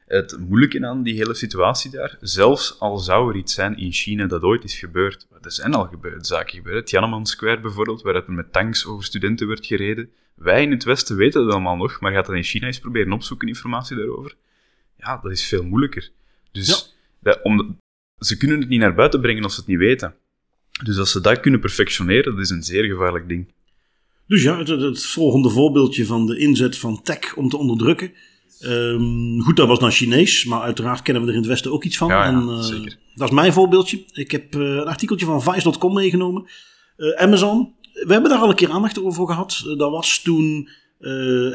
het 0.05 0.37
moeilijke 0.39 0.87
aan 0.87 1.03
die 1.03 1.15
hele 1.15 1.33
situatie 1.33 1.91
daar. 1.91 2.17
Zelfs 2.21 2.79
al 2.79 2.97
zou 2.97 3.29
er 3.29 3.35
iets 3.35 3.53
zijn 3.53 3.77
in 3.77 3.91
China 3.91 4.27
dat 4.27 4.41
ooit 4.41 4.63
is 4.63 4.79
gebeurd. 4.79 5.27
Er 5.41 5.51
zijn 5.51 5.73
al 5.73 5.85
gebeurd, 5.85 6.27
zaken 6.27 6.55
gebeurd. 6.55 6.87
Tiananmen 6.87 7.25
Square 7.25 7.59
bijvoorbeeld, 7.59 8.01
waar 8.01 8.13
het 8.15 8.27
met 8.27 8.53
tanks 8.53 8.85
over 8.85 9.03
studenten 9.03 9.47
werd 9.47 9.65
gereden. 9.65 10.09
Wij 10.35 10.61
in 10.63 10.71
het 10.71 10.83
Westen 10.83 11.15
weten 11.15 11.43
dat 11.43 11.51
allemaal 11.53 11.75
nog, 11.75 11.99
maar 11.99 12.11
gaat 12.11 12.25
dat 12.25 12.35
in 12.35 12.43
China 12.43 12.67
eens 12.67 12.79
proberen 12.79 13.11
opzoeken, 13.13 13.47
informatie 13.47 13.97
daarover? 13.97 14.35
Ja, 14.97 15.19
dat 15.21 15.31
is 15.31 15.45
veel 15.47 15.63
moeilijker. 15.63 16.09
Dus 16.51 16.67
Ja. 16.67 16.75
dat, 17.19 17.39
om, 17.43 17.77
ze 18.17 18.37
kunnen 18.37 18.59
het 18.59 18.69
niet 18.69 18.79
naar 18.79 18.93
buiten 18.95 19.21
brengen 19.21 19.43
als 19.43 19.53
ze 19.53 19.59
het 19.59 19.69
niet 19.69 19.77
weten. 19.79 20.15
Dus 20.83 20.97
als 20.97 21.11
ze 21.11 21.21
dat 21.21 21.39
kunnen 21.39 21.59
perfectioneren, 21.59 22.31
dat 22.35 22.43
is 22.43 22.49
een 22.49 22.63
zeer 22.63 22.83
gevaarlijk 22.83 23.27
ding. 23.27 23.53
Dus 24.29 24.43
ja, 24.43 24.57
het, 24.57 24.67
het 24.67 25.05
volgende 25.05 25.49
voorbeeldje 25.49 26.05
van 26.05 26.25
de 26.25 26.37
inzet 26.37 26.77
van 26.77 27.01
tech 27.01 27.35
om 27.35 27.49
te 27.49 27.57
onderdrukken. 27.57 28.11
Ehm, 28.59 29.39
goed, 29.39 29.55
dat 29.55 29.67
was 29.67 29.79
dan 29.79 29.91
Chinees, 29.91 30.45
maar 30.45 30.61
uiteraard 30.61 31.01
kennen 31.01 31.23
we 31.23 31.29
er 31.29 31.35
in 31.35 31.41
het 31.41 31.49
Westen 31.49 31.71
ook 31.71 31.83
iets 31.83 31.97
van. 31.97 32.07
Ja, 32.07 32.23
ja, 32.23 32.25
en, 32.25 32.49
eh, 32.49 32.59
zeker. 32.59 32.97
Dat 33.15 33.27
is 33.27 33.33
mijn 33.33 33.53
voorbeeldje. 33.53 34.03
Ik 34.13 34.31
heb 34.31 34.55
eh, 34.55 34.61
een 34.61 34.87
artikeltje 34.87 35.25
van 35.25 35.43
Vice.com 35.43 35.93
meegenomen. 35.93 36.49
Eh, 36.97 37.09
Amazon, 37.09 37.73
we 37.93 38.11
hebben 38.11 38.29
daar 38.29 38.39
al 38.39 38.49
een 38.49 38.55
keer 38.55 38.69
aandacht 38.69 39.03
over 39.03 39.27
gehad. 39.27 39.63
Eh, 39.67 39.77
dat 39.77 39.91
was 39.91 40.21
toen 40.21 40.69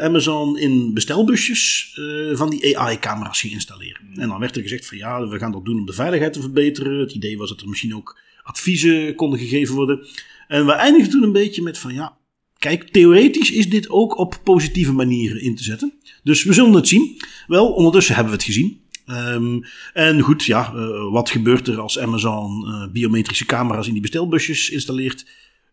Amazon 0.00 0.58
in 0.58 0.94
bestelbusjes 0.94 1.92
van 2.32 2.50
die 2.50 2.78
AI-camera's 2.78 3.40
ging 3.40 3.52
installeren. 3.52 4.02
En 4.14 4.28
dan 4.28 4.40
werd 4.40 4.56
er 4.56 4.62
gezegd 4.62 4.86
van 4.86 4.96
ja, 4.96 5.28
we 5.28 5.38
gaan 5.38 5.52
dat 5.52 5.64
doen 5.64 5.78
om 5.78 5.86
de 5.86 5.92
veiligheid 5.92 6.32
te 6.32 6.40
verbeteren. 6.40 6.98
Het 6.98 7.12
idee 7.12 7.38
was 7.38 7.48
dat 7.48 7.60
er 7.60 7.68
misschien 7.68 7.94
ook 7.94 8.18
adviezen 8.42 9.14
konden 9.14 9.38
gegeven 9.38 9.74
worden. 9.74 10.06
En 10.48 10.66
we 10.66 10.72
eindigden 10.72 11.10
toen 11.10 11.22
een 11.22 11.32
beetje 11.32 11.62
met 11.62 11.78
van 11.78 11.94
ja, 11.94 12.16
Kijk, 12.64 12.88
theoretisch 12.88 13.50
is 13.50 13.70
dit 13.70 13.90
ook 13.90 14.18
op 14.18 14.40
positieve 14.44 14.92
manieren 14.92 15.40
in 15.40 15.56
te 15.56 15.62
zetten. 15.62 15.92
Dus 16.22 16.44
we 16.44 16.52
zullen 16.52 16.72
het 16.72 16.88
zien. 16.88 17.16
Wel, 17.46 17.72
ondertussen 17.72 18.14
hebben 18.14 18.32
we 18.32 18.38
het 18.38 18.48
gezien. 18.48 18.80
Ehm, 19.06 19.60
en 19.92 20.20
goed, 20.20 20.44
ja, 20.44 20.72
eh, 20.74 21.10
wat 21.10 21.30
gebeurt 21.30 21.68
er 21.68 21.80
als 21.80 21.98
Amazon 21.98 22.66
eh, 22.66 22.92
biometrische 22.92 23.44
camera's 23.44 23.86
in 23.86 23.92
die 23.92 24.02
bestelbusjes 24.02 24.70
installeert? 24.70 25.26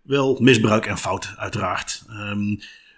Wel, 0.04 0.38
misbruik 0.42 0.86
en 0.86 0.98
fout, 0.98 1.34
uiteraard. 1.38 2.04
Ehm, 2.10 2.50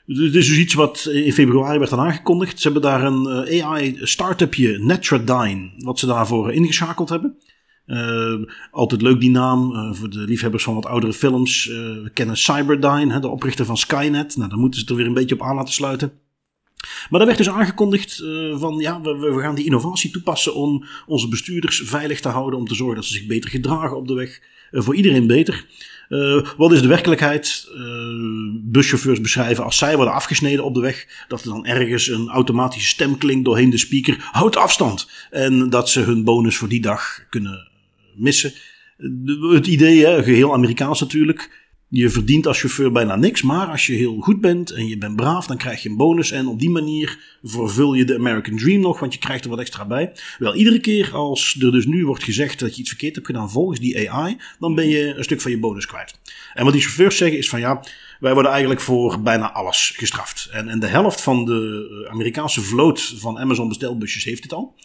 het 0.05 0.35
is 0.35 0.47
dus 0.47 0.57
iets 0.57 0.73
wat 0.73 1.09
in 1.11 1.33
februari 1.33 1.79
werd 1.79 1.93
aangekondigd. 1.93 2.59
Ze 2.59 2.71
hebben 2.71 2.89
daar 2.89 3.03
een 3.03 3.27
eh, 3.27 3.65
AI-startupje, 3.65 4.79
Netradyne, 4.79 5.71
wat 5.77 5.99
ze 5.99 6.05
daarvoor 6.05 6.53
ingeschakeld 6.53 7.09
hebben. 7.09 7.37
Uh, 7.87 8.35
altijd 8.71 9.01
leuk 9.01 9.19
die 9.19 9.29
naam, 9.29 9.71
uh, 9.71 9.93
voor 9.93 10.09
de 10.09 10.19
liefhebbers 10.19 10.63
van 10.63 10.73
wat 10.73 10.85
oudere 10.85 11.13
films. 11.13 11.67
Uh, 11.67 11.75
we 11.75 12.09
kennen 12.13 12.37
Cyberdyne, 12.37 13.13
hè, 13.13 13.19
de 13.19 13.27
oprichter 13.27 13.65
van 13.65 13.77
Skynet. 13.77 14.37
Nou, 14.37 14.49
daar 14.49 14.59
moeten 14.59 14.79
ze 14.79 14.85
er 14.85 14.95
weer 14.95 15.05
een 15.05 15.13
beetje 15.13 15.35
op 15.35 15.41
aan 15.41 15.55
laten 15.55 15.73
sluiten. 15.73 16.11
Maar 17.09 17.19
er 17.19 17.25
werd 17.25 17.37
dus 17.37 17.49
aangekondigd 17.49 18.19
uh, 18.19 18.59
van 18.59 18.77
ja, 18.77 19.01
we, 19.01 19.17
we, 19.17 19.41
gaan 19.41 19.55
die 19.55 19.65
innovatie 19.65 20.11
toepassen 20.11 20.55
om 20.55 20.85
onze 21.05 21.27
bestuurders 21.27 21.81
veilig 21.85 22.19
te 22.19 22.29
houden, 22.29 22.59
om 22.59 22.67
te 22.67 22.75
zorgen 22.75 22.95
dat 22.95 23.05
ze 23.05 23.13
zich 23.13 23.25
beter 23.25 23.49
gedragen 23.49 23.97
op 23.97 24.07
de 24.07 24.13
weg. 24.13 24.41
Uh, 24.71 24.81
voor 24.81 24.95
iedereen 24.95 25.27
beter. 25.27 25.65
Uh, 26.09 26.47
wat 26.57 26.71
is 26.71 26.81
de 26.81 26.87
werkelijkheid? 26.87 27.71
buschauffeurs 28.63 29.21
beschrijven 29.21 29.63
als 29.63 29.77
zij 29.77 29.95
worden 29.95 30.13
afgesneden 30.13 30.65
op 30.65 30.73
de 30.73 30.79
weg, 30.79 31.25
dat 31.27 31.41
er 31.41 31.49
dan 31.49 31.65
ergens 31.65 32.07
een 32.07 32.29
automatische 32.29 32.87
stem 32.87 33.17
klinkt 33.17 33.45
doorheen 33.45 33.69
de 33.69 33.77
speaker: 33.77 34.29
houd 34.31 34.55
afstand! 34.55 35.09
En 35.29 35.69
dat 35.69 35.89
ze 35.89 35.99
hun 35.99 36.23
bonus 36.23 36.57
voor 36.57 36.69
die 36.69 36.81
dag 36.81 37.19
kunnen 37.29 37.71
missen. 38.15 38.53
Het 39.51 39.67
idee, 39.67 40.05
hè, 40.05 40.23
geheel 40.23 40.53
Amerikaans 40.53 40.99
natuurlijk. 40.99 41.61
Je 41.95 42.09
verdient 42.09 42.47
als 42.47 42.59
chauffeur 42.59 42.91
bijna 42.91 43.15
niks, 43.15 43.41
maar 43.41 43.67
als 43.67 43.85
je 43.85 43.93
heel 43.93 44.19
goed 44.19 44.41
bent 44.41 44.71
en 44.71 44.87
je 44.87 44.97
bent 44.97 45.15
braaf, 45.15 45.47
dan 45.47 45.57
krijg 45.57 45.83
je 45.83 45.89
een 45.89 45.97
bonus. 45.97 46.31
En 46.31 46.47
op 46.47 46.59
die 46.59 46.69
manier 46.69 47.37
vervul 47.43 47.93
je 47.93 48.05
de 48.05 48.15
American 48.15 48.57
Dream 48.57 48.81
nog, 48.81 48.99
want 48.99 49.13
je 49.13 49.19
krijgt 49.19 49.43
er 49.43 49.49
wat 49.49 49.59
extra 49.59 49.85
bij. 49.85 50.11
Wel, 50.37 50.55
iedere 50.55 50.79
keer 50.79 51.13
als 51.13 51.55
er 51.59 51.71
dus 51.71 51.85
nu 51.85 52.05
wordt 52.05 52.23
gezegd 52.23 52.59
dat 52.59 52.75
je 52.75 52.79
iets 52.79 52.89
verkeerd 52.89 53.15
hebt 53.15 53.27
gedaan 53.27 53.51
volgens 53.51 53.79
die 53.79 54.11
AI, 54.11 54.37
dan 54.59 54.75
ben 54.75 54.87
je 54.87 55.13
een 55.15 55.23
stuk 55.23 55.41
van 55.41 55.51
je 55.51 55.59
bonus 55.59 55.85
kwijt. 55.85 56.19
En 56.53 56.63
wat 56.63 56.73
die 56.73 56.81
chauffeurs 56.81 57.17
zeggen 57.17 57.37
is 57.37 57.49
van 57.49 57.59
ja, 57.59 57.83
wij 58.19 58.33
worden 58.33 58.51
eigenlijk 58.51 58.81
voor 58.81 59.21
bijna 59.21 59.51
alles 59.51 59.93
gestraft. 59.95 60.49
En, 60.51 60.67
en 60.67 60.79
de 60.79 60.87
helft 60.87 61.21
van 61.21 61.45
de 61.45 61.89
eh, 62.05 62.11
Amerikaanse 62.11 62.61
vloot 62.61 63.13
van 63.17 63.39
Amazon 63.39 63.67
bestelbusjes 63.67 64.23
heeft 64.23 64.41
dit 64.41 64.53
al. 64.53 64.75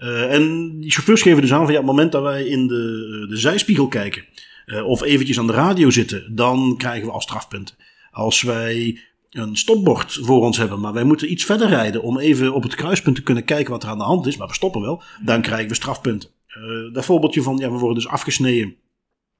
Uh, 0.00 0.34
en 0.34 0.74
die 0.80 0.90
chauffeurs 0.90 1.22
geven 1.22 1.40
dus 1.40 1.52
aan 1.52 1.64
van 1.64 1.72
ja, 1.72 1.80
op 1.80 1.86
het 1.86 1.94
moment 1.94 2.12
dat 2.12 2.22
wij 2.22 2.44
in 2.44 2.66
de, 2.66 3.26
de 3.28 3.36
zijspiegel 3.36 3.88
kijken 3.88 4.24
uh, 4.66 4.86
of 4.86 5.02
eventjes 5.02 5.38
aan 5.38 5.46
de 5.46 5.52
radio 5.52 5.90
zitten, 5.90 6.34
dan 6.34 6.74
krijgen 6.76 7.06
we 7.06 7.12
al 7.12 7.20
strafpunten. 7.20 7.74
Als 8.10 8.42
wij 8.42 9.00
een 9.30 9.56
stopbord 9.56 10.18
voor 10.22 10.40
ons 10.40 10.56
hebben, 10.56 10.80
maar 10.80 10.92
wij 10.92 11.04
moeten 11.04 11.30
iets 11.30 11.44
verder 11.44 11.68
rijden 11.68 12.02
om 12.02 12.18
even 12.18 12.54
op 12.54 12.62
het 12.62 12.74
kruispunt 12.74 13.16
te 13.16 13.22
kunnen 13.22 13.44
kijken 13.44 13.70
wat 13.72 13.82
er 13.82 13.88
aan 13.88 13.98
de 13.98 14.04
hand 14.04 14.26
is, 14.26 14.36
maar 14.36 14.48
we 14.48 14.54
stoppen 14.54 14.80
wel, 14.80 15.02
dan 15.24 15.42
krijgen 15.42 15.68
we 15.68 15.74
strafpunten. 15.74 16.30
Uh, 16.48 16.94
dat 16.94 17.04
voorbeeldje 17.04 17.42
van, 17.42 17.56
ja, 17.56 17.70
we 17.70 17.78
worden 17.78 18.02
dus 18.02 18.08
afgesneden 18.08 18.74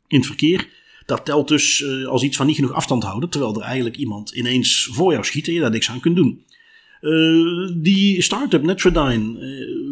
in 0.07 0.19
het 0.19 0.26
verkeer. 0.26 0.69
Dat 1.07 1.25
telt 1.25 1.49
dus 1.49 1.85
als 2.07 2.23
iets 2.23 2.37
van 2.37 2.47
niet 2.47 2.55
genoeg 2.55 2.73
afstand 2.73 3.02
houden, 3.02 3.31
terwijl 3.31 3.55
er 3.55 3.62
eigenlijk 3.62 3.97
iemand 3.97 4.31
ineens 4.31 4.88
voor 4.93 5.12
jou 5.12 5.25
schiet 5.25 5.47
en 5.47 5.52
je 5.52 5.61
daar 5.61 5.71
niks 5.71 5.90
aan 5.90 6.00
kunt 6.00 6.17
doen. 6.17 6.45
Uh, 7.00 7.71
die 7.76 8.23
start-up 8.23 8.62
Netrodyne 8.62 9.38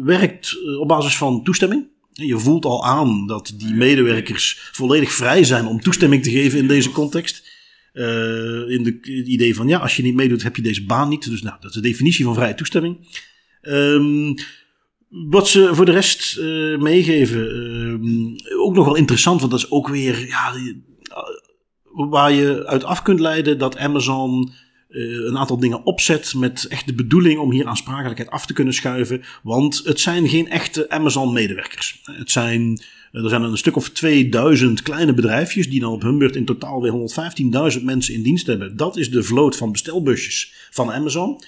werkt 0.03 0.55
op 0.79 0.87
basis 0.87 1.17
van 1.17 1.43
toestemming. 1.43 1.87
Je 2.11 2.37
voelt 2.37 2.65
al 2.65 2.85
aan 2.85 3.27
dat 3.27 3.53
die 3.57 3.73
medewerkers 3.73 4.69
volledig 4.71 5.13
vrij 5.13 5.43
zijn 5.43 5.65
om 5.65 5.81
toestemming 5.81 6.23
te 6.23 6.31
geven 6.31 6.59
in 6.59 6.67
deze 6.67 6.91
context. 6.91 7.47
In 8.67 8.83
de, 8.83 8.97
het 9.01 9.27
idee 9.27 9.55
van 9.55 9.67
ja, 9.67 9.79
als 9.79 9.95
je 9.95 10.03
niet 10.03 10.15
meedoet, 10.15 10.43
heb 10.43 10.55
je 10.55 10.61
deze 10.61 10.85
baan 10.85 11.09
niet. 11.09 11.29
Dus 11.29 11.41
nou, 11.41 11.55
dat 11.59 11.69
is 11.69 11.75
de 11.75 11.87
definitie 11.87 12.25
van 12.25 12.33
vrije 12.33 12.55
toestemming. 12.55 12.97
Um, 13.61 14.35
wat 15.09 15.47
ze 15.47 15.69
voor 15.75 15.85
de 15.85 15.91
rest 15.91 16.39
meegeven, 16.79 17.39
uh, 18.51 18.61
ook 18.61 18.75
nog 18.75 18.85
wel 18.85 18.95
interessant, 18.95 19.39
want 19.39 19.51
dat 19.51 19.59
is 19.59 19.71
ook 19.71 19.87
weer 19.87 20.27
ja, 20.27 20.53
waar 22.09 22.31
je 22.31 22.65
uit 22.65 22.83
af 22.83 23.01
kunt 23.01 23.19
leiden 23.19 23.57
dat 23.57 23.77
Amazon 23.77 24.51
uh, 24.89 25.25
een 25.25 25.37
aantal 25.37 25.59
dingen 25.59 25.85
opzet 25.85 26.33
met 26.33 26.65
echt 26.67 26.87
de 26.87 26.93
bedoeling 26.93 27.39
om 27.39 27.51
hier 27.51 27.67
aansprakelijkheid 27.67 28.29
af 28.29 28.45
te 28.45 28.53
kunnen 28.53 28.73
schuiven. 28.73 29.21
Want 29.43 29.81
het 29.83 29.99
zijn 29.99 30.29
geen 30.29 30.49
echte 30.49 30.89
Amazon-medewerkers. 30.89 32.01
Het 32.03 32.31
zijn, 32.31 32.81
uh, 33.11 33.23
er 33.23 33.29
zijn 33.29 33.41
een 33.41 33.57
stuk 33.57 33.75
of 33.75 33.89
2000 33.89 34.81
kleine 34.81 35.13
bedrijfjes 35.13 35.69
die 35.69 35.79
dan 35.79 35.91
op 35.91 36.01
hun 36.01 36.17
beurt 36.17 36.35
in 36.35 36.45
totaal 36.45 36.81
weer 36.81 36.91
115.000 37.77 37.83
mensen 37.83 38.13
in 38.13 38.23
dienst 38.23 38.47
hebben. 38.47 38.77
Dat 38.77 38.97
is 38.97 39.11
de 39.11 39.23
vloot 39.23 39.55
van 39.55 39.71
bestelbusjes 39.71 40.53
van 40.71 40.91
Amazon. 40.91 41.41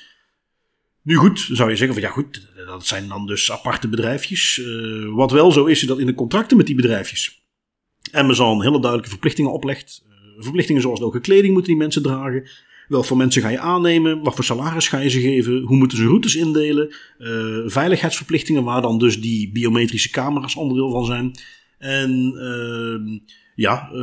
Nu 1.04 1.16
goed, 1.16 1.48
zou 1.52 1.70
je 1.70 1.76
zeggen 1.76 1.96
van 1.96 2.04
ja 2.04 2.12
goed, 2.12 2.48
dat 2.66 2.86
zijn 2.86 3.08
dan 3.08 3.26
dus 3.26 3.52
aparte 3.52 3.88
bedrijfjes. 3.88 4.58
Uh, 4.58 5.14
wat 5.14 5.32
wel 5.32 5.52
zo 5.52 5.66
is, 5.66 5.82
is 5.82 5.88
dat 5.88 6.00
in 6.00 6.06
de 6.06 6.14
contracten 6.14 6.58
met 6.58 6.66
die 6.66 6.76
bedrijfjes 6.76 7.42
Amazon 8.12 8.62
hele 8.62 8.80
duidelijke 8.80 9.10
verplichtingen 9.10 9.52
oplegt. 9.52 10.04
verplichtingen 10.38 10.82
zoals 10.82 11.02
ook 11.02 11.22
kleding 11.22 11.54
moeten 11.54 11.72
die 11.72 11.82
mensen 11.82 12.02
dragen. 12.02 12.50
Wel 12.92 13.04
voor 13.04 13.18
mensen 13.18 13.42
ga 13.42 13.50
je 13.50 13.60
aannemen? 13.60 14.24
Wat 14.24 14.36
voor 14.36 14.44
salaris 14.44 14.88
ga 14.88 15.00
je 15.00 15.10
ze 15.10 15.20
geven? 15.20 15.62
Hoe 15.62 15.78
moeten 15.78 15.98
ze 15.98 16.06
routes 16.06 16.36
indelen? 16.36 16.96
Uh, 17.20 17.58
veiligheidsverplichtingen, 17.66 18.64
waar 18.64 18.82
dan 18.82 19.00
dus 19.00 19.22
die 19.22 19.52
biometrische 19.52 20.10
camera's 20.10 20.56
onderdeel 20.56 20.92
van 20.92 21.06
zijn. 21.06 21.32
En 21.78 22.34
uh, 22.36 23.20
ja, 23.56 23.88
uh, 23.88 23.98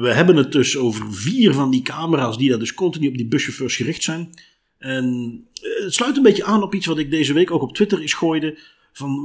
we 0.00 0.10
hebben 0.12 0.36
het 0.36 0.52
dus 0.52 0.76
over 0.76 1.14
vier 1.14 1.52
van 1.54 1.70
die 1.70 1.82
camera's 1.82 2.38
die 2.38 2.48
daar 2.48 2.58
dus 2.58 2.74
continu 2.74 3.08
op 3.08 3.16
die 3.16 3.28
buschauffeurs 3.28 3.76
gericht 3.76 4.02
zijn. 4.02 4.30
En 4.78 5.36
het 5.60 5.94
sluit 5.94 6.16
een 6.16 6.22
beetje 6.22 6.44
aan 6.44 6.62
op 6.62 6.74
iets 6.74 6.86
wat 6.86 6.98
ik 6.98 7.10
deze 7.10 7.32
week 7.32 7.50
ook 7.50 7.62
op 7.62 7.74
Twitter 7.74 8.02
is 8.02 8.14
gooide. 8.14 8.58
Van 8.92 9.18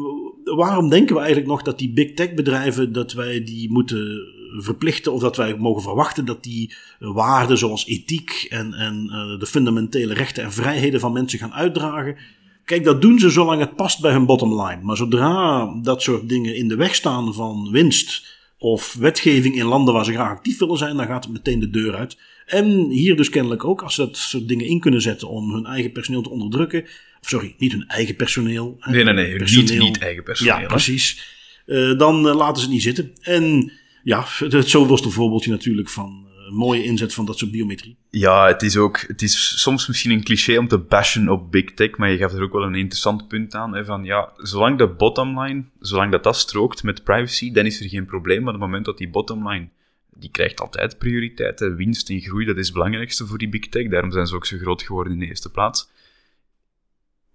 waarom 0.44 0.90
denken 0.90 1.14
we 1.14 1.22
eigenlijk 1.22 1.50
nog 1.50 1.62
dat 1.62 1.80
die 1.80 1.94
big 1.94 2.14
tech 2.14 2.34
bedrijven 2.34 2.92
dat 2.92 3.14
wij 3.14 3.44
die 3.44 3.72
moeten 3.72 4.34
verplichten 4.58 5.14
of 5.14 5.22
dat 5.22 5.38
wij 5.38 5.58
mogen 5.58 5.82
verwachten 5.82 6.26
dat 6.26 6.44
die 6.44 6.74
waarden 7.00 7.58
zoals 7.58 7.86
ethiek 7.86 8.48
en, 8.50 8.74
en 8.74 9.10
uh, 9.12 9.40
de 9.40 9.46
fundamentele 9.46 10.14
rechten 10.14 10.44
en 10.44 10.54
vrijheden 10.54 11.00
van 11.00 11.14
mensen 11.14 11.40
gaan 11.40 11.54
uitdragen. 11.54 12.18
Kijk, 12.66 12.84
dat 12.84 13.02
doen 13.02 13.20
ze 13.20 13.30
zolang 13.30 13.60
het 13.60 13.76
past 13.76 14.02
bij 14.02 14.12
hun 14.12 14.26
bottom 14.26 14.62
line. 14.62 14.82
Maar 14.82 14.98
zodra 14.98 15.66
dat 15.82 16.02
soort 16.02 16.30
dingen 16.30 16.56
in 16.56 16.68
de 16.68 16.76
weg 16.76 16.96
staan 16.96 17.34
van 17.34 17.70
winst 17.72 18.34
of 18.58 18.96
wetgeving 19.00 19.56
in 19.56 19.66
landen 19.66 19.94
waar 19.94 20.06
ze 20.06 20.14
graag 20.14 20.30
actief 20.30 20.60
willen 20.60 20.78
zijn, 20.78 20.98
dan 20.98 21.06
gaat 21.06 21.24
het 21.24 21.34
meteen 21.34 21.60
de 21.60 21.70
deur 21.70 21.96
uit. 21.96 22.18
En 22.46 22.90
hier 22.90 23.16
dus 23.16 23.30
kennelijk 23.30 23.64
ook, 23.64 23.82
als 23.82 23.96
ze 23.96 24.02
dat 24.02 24.18
soort 24.18 24.48
dingen 24.48 24.66
in 24.66 24.80
kunnen 24.80 25.02
zetten 25.02 25.30
om 25.30 25.54
hun 25.54 25.66
eigen 25.66 25.92
personeel 25.92 26.22
te 26.22 26.30
onderdrukken. 26.30 26.86
Sorry, 27.22 27.56
niet 27.58 27.72
hun 27.72 27.88
eigen 27.88 28.16
personeel. 28.16 28.78
Nee, 28.86 29.04
nee, 29.04 29.14
nee, 29.14 29.36
personeel, 29.36 29.66
niet, 29.66 29.80
niet 29.80 30.00
eigen 30.00 30.24
personeel. 30.24 30.60
Ja, 30.60 30.66
precies. 30.66 31.34
Uh, 31.66 31.98
dan 31.98 32.28
uh, 32.28 32.36
laten 32.36 32.56
ze 32.56 32.62
het 32.62 32.72
niet 32.72 32.82
zitten. 32.82 33.12
En 33.22 33.72
ja, 34.06 34.26
het 34.38 34.70
zoveelste 34.70 35.10
voorbeeldje 35.10 35.52
natuurlijk 35.52 35.90
van 35.90 36.28
uh, 36.28 36.52
mooie 36.52 36.84
inzet 36.84 37.14
van 37.14 37.26
dat 37.26 37.38
soort 37.38 37.52
biometrie. 37.52 37.98
Ja, 38.10 38.48
het 38.48 38.62
is 38.62 38.78
ook, 38.78 39.00
het 39.08 39.22
is 39.22 39.62
soms 39.62 39.88
misschien 39.88 40.12
een 40.12 40.24
cliché 40.24 40.58
om 40.58 40.68
te 40.68 40.78
bashen 40.78 41.30
op 41.30 41.52
big 41.52 41.74
tech, 41.74 41.98
maar 41.98 42.12
je 42.12 42.18
gaf 42.18 42.34
er 42.34 42.42
ook 42.42 42.52
wel 42.52 42.64
een 42.64 42.76
interessant 42.76 43.28
punt 43.28 43.56
aan. 43.56 43.76
Hè, 43.76 43.86
van 43.86 44.04
ja, 44.04 44.34
zolang 44.38 44.78
de 44.78 44.88
bottomline, 44.88 45.66
zolang 45.80 46.12
dat 46.12 46.24
dat 46.24 46.36
strookt 46.36 46.84
met 46.84 47.04
privacy, 47.04 47.52
dan 47.52 47.66
is 47.66 47.80
er 47.80 47.90
geen 47.90 48.06
probleem. 48.06 48.44
Maar 48.44 48.54
op 48.54 48.60
het 48.60 48.70
moment 48.70 48.86
dat 48.86 48.98
die 48.98 49.10
bottomline, 49.10 49.70
die 50.14 50.30
krijgt 50.30 50.62
altijd 50.62 50.98
prioriteit. 50.98 51.60
Winst 51.60 52.10
en 52.10 52.22
groei, 52.22 52.46
dat 52.46 52.58
is 52.58 52.66
het 52.66 52.74
belangrijkste 52.74 53.26
voor 53.26 53.38
die 53.38 53.50
big 53.50 53.70
tech. 53.70 53.90
Daarom 53.90 54.12
zijn 54.12 54.28
ze 54.28 54.36
ook 54.36 54.46
zo 54.46 54.58
groot 54.58 54.84
geworden 54.84 55.14
in 55.14 55.20
de 55.20 55.26
eerste 55.26 55.52
plaats 55.52 55.90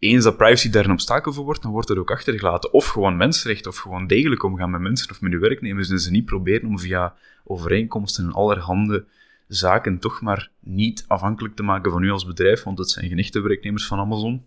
eens 0.08 0.24
dat 0.24 0.36
privacy 0.36 0.70
daar 0.70 0.84
een 0.84 0.90
obstakel 0.90 1.32
voor 1.32 1.44
wordt, 1.44 1.62
dan 1.62 1.70
wordt 1.70 1.88
het 1.88 1.98
ook 1.98 2.10
achtergelaten. 2.10 2.72
Of 2.72 2.86
gewoon 2.86 3.16
mensenrechten, 3.16 3.70
of 3.70 3.76
gewoon 3.76 4.06
degelijk 4.06 4.42
omgaan 4.42 4.70
met 4.70 4.80
mensen 4.80 5.10
of 5.10 5.20
met 5.20 5.32
uw 5.32 5.40
werknemers. 5.40 5.90
En 5.90 5.98
ze 5.98 6.10
niet 6.10 6.24
proberen 6.24 6.68
om 6.68 6.78
via 6.78 7.14
overeenkomsten 7.44 8.24
en 8.24 8.32
allerhande 8.32 9.04
zaken 9.48 9.98
toch 9.98 10.20
maar 10.20 10.50
niet 10.60 11.04
afhankelijk 11.06 11.56
te 11.56 11.62
maken 11.62 11.90
van 11.90 12.02
u 12.02 12.10
als 12.10 12.26
bedrijf, 12.26 12.62
want 12.62 12.78
het 12.78 12.90
zijn 12.90 13.08
geen 13.08 13.42
werknemers 13.42 13.86
van 13.86 13.98
Amazon. 13.98 14.46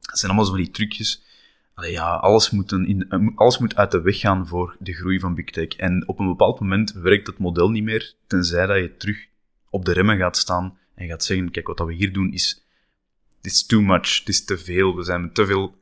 Het 0.00 0.18
zijn 0.18 0.30
allemaal 0.30 0.50
zo 0.50 0.54
van 0.54 0.64
die 0.64 0.72
trucjes. 0.72 1.22
Allee, 1.74 1.92
ja, 1.92 2.14
alles 2.14 2.50
moet, 2.50 2.72
in, 2.72 3.06
alles 3.34 3.58
moet 3.58 3.76
uit 3.76 3.90
de 3.90 4.00
weg 4.00 4.20
gaan 4.20 4.46
voor 4.46 4.76
de 4.78 4.92
groei 4.92 5.20
van 5.20 5.34
Big 5.34 5.50
Tech. 5.50 5.68
En 5.68 6.08
op 6.08 6.18
een 6.18 6.26
bepaald 6.26 6.60
moment 6.60 6.92
werkt 6.92 7.26
het 7.26 7.38
model 7.38 7.70
niet 7.70 7.84
meer, 7.84 8.14
tenzij 8.26 8.66
dat 8.66 8.76
je 8.76 8.96
terug 8.96 9.26
op 9.70 9.84
de 9.84 9.92
remmen 9.92 10.16
gaat 10.16 10.36
staan 10.36 10.78
en 10.94 11.06
gaat 11.06 11.24
zeggen, 11.24 11.50
kijk, 11.50 11.66
wat 11.66 11.78
we 11.78 11.94
hier 11.94 12.12
doen 12.12 12.32
is 12.32 12.66
het 13.42 13.52
is 13.52 13.66
too 13.66 13.80
much, 13.80 14.18
het 14.18 14.28
is 14.28 14.44
te 14.44 14.58
veel, 14.58 14.96
we 14.96 15.02
zijn 15.02 15.32
te 15.32 15.46
veel 15.46 15.74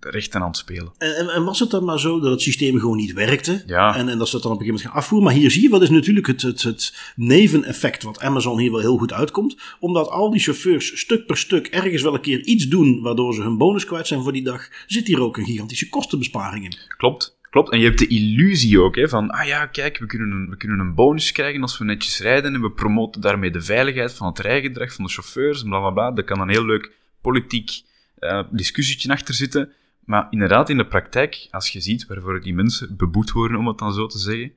rechten 0.00 0.40
aan 0.40 0.46
het 0.46 0.56
spelen. 0.56 0.92
En, 0.98 1.28
en, 1.28 1.44
was 1.44 1.60
het 1.60 1.70
dan 1.70 1.84
maar 1.84 2.00
zo 2.00 2.20
dat 2.20 2.30
het 2.30 2.40
systeem 2.40 2.78
gewoon 2.78 2.96
niet 2.96 3.12
werkte? 3.12 3.62
Ja. 3.66 3.96
En, 3.96 4.08
en 4.08 4.18
dat 4.18 4.28
ze 4.28 4.34
het 4.34 4.42
dan 4.42 4.52
op 4.52 4.58
een 4.58 4.64
gegeven 4.64 4.66
moment 4.66 4.82
gaan 4.82 4.92
afvoeren. 4.92 5.28
Maar 5.28 5.36
hier 5.36 5.50
zie 5.50 5.62
je 5.62 5.68
wat 5.68 5.82
is 5.82 5.90
natuurlijk 5.90 6.26
het, 6.26 6.42
het, 6.42 6.62
het 6.62 7.12
neveneffect 7.16 8.02
wat 8.02 8.20
Amazon 8.20 8.58
hier 8.58 8.70
wel 8.70 8.80
heel 8.80 8.96
goed 8.96 9.12
uitkomt. 9.12 9.56
Omdat 9.80 10.08
al 10.08 10.30
die 10.30 10.40
chauffeurs 10.40 11.00
stuk 11.00 11.26
per 11.26 11.36
stuk 11.36 11.66
ergens 11.66 12.02
wel 12.02 12.14
een 12.14 12.20
keer 12.20 12.44
iets 12.44 12.68
doen 12.68 13.00
waardoor 13.02 13.34
ze 13.34 13.42
hun 13.42 13.58
bonus 13.58 13.84
kwijt 13.84 14.06
zijn 14.06 14.22
voor 14.22 14.32
die 14.32 14.44
dag, 14.44 14.68
zit 14.86 15.06
hier 15.06 15.20
ook 15.20 15.36
een 15.36 15.44
gigantische 15.44 15.88
kostenbesparing 15.88 16.64
in. 16.64 16.76
Klopt. 16.96 17.36
Klopt, 17.56 17.70
en 17.70 17.78
je 17.78 17.84
hebt 17.84 17.98
de 17.98 18.06
illusie 18.06 18.80
ook 18.80 18.96
hè, 18.96 19.08
van, 19.08 19.30
ah 19.30 19.46
ja, 19.46 19.66
kijk, 19.66 19.98
we 19.98 20.06
kunnen, 20.06 20.30
een, 20.30 20.50
we 20.50 20.56
kunnen 20.56 20.78
een 20.78 20.94
bonus 20.94 21.32
krijgen 21.32 21.62
als 21.62 21.78
we 21.78 21.84
netjes 21.84 22.20
rijden 22.20 22.54
en 22.54 22.60
we 22.60 22.70
promoten 22.70 23.20
daarmee 23.20 23.50
de 23.50 23.62
veiligheid 23.62 24.14
van 24.14 24.26
het 24.26 24.38
rijgedrag 24.38 24.92
van 24.92 25.04
de 25.04 25.10
chauffeurs, 25.10 25.62
bla 25.62 25.78
bla 25.78 25.90
bla. 25.90 26.10
Daar 26.10 26.24
kan 26.24 26.40
een 26.40 26.48
heel 26.48 26.64
leuk 26.64 26.92
politiek 27.20 27.82
uh, 28.18 28.42
discussietje 28.50 29.12
achter 29.12 29.34
zitten. 29.34 29.72
Maar 30.04 30.26
inderdaad, 30.30 30.68
in 30.68 30.76
de 30.76 30.86
praktijk, 30.86 31.48
als 31.50 31.68
je 31.68 31.80
ziet 31.80 32.06
waarvoor 32.06 32.40
die 32.40 32.54
mensen 32.54 32.96
beboet 32.96 33.30
worden, 33.30 33.58
om 33.58 33.66
het 33.66 33.78
dan 33.78 33.92
zo 33.92 34.06
te 34.06 34.18
zeggen, 34.18 34.52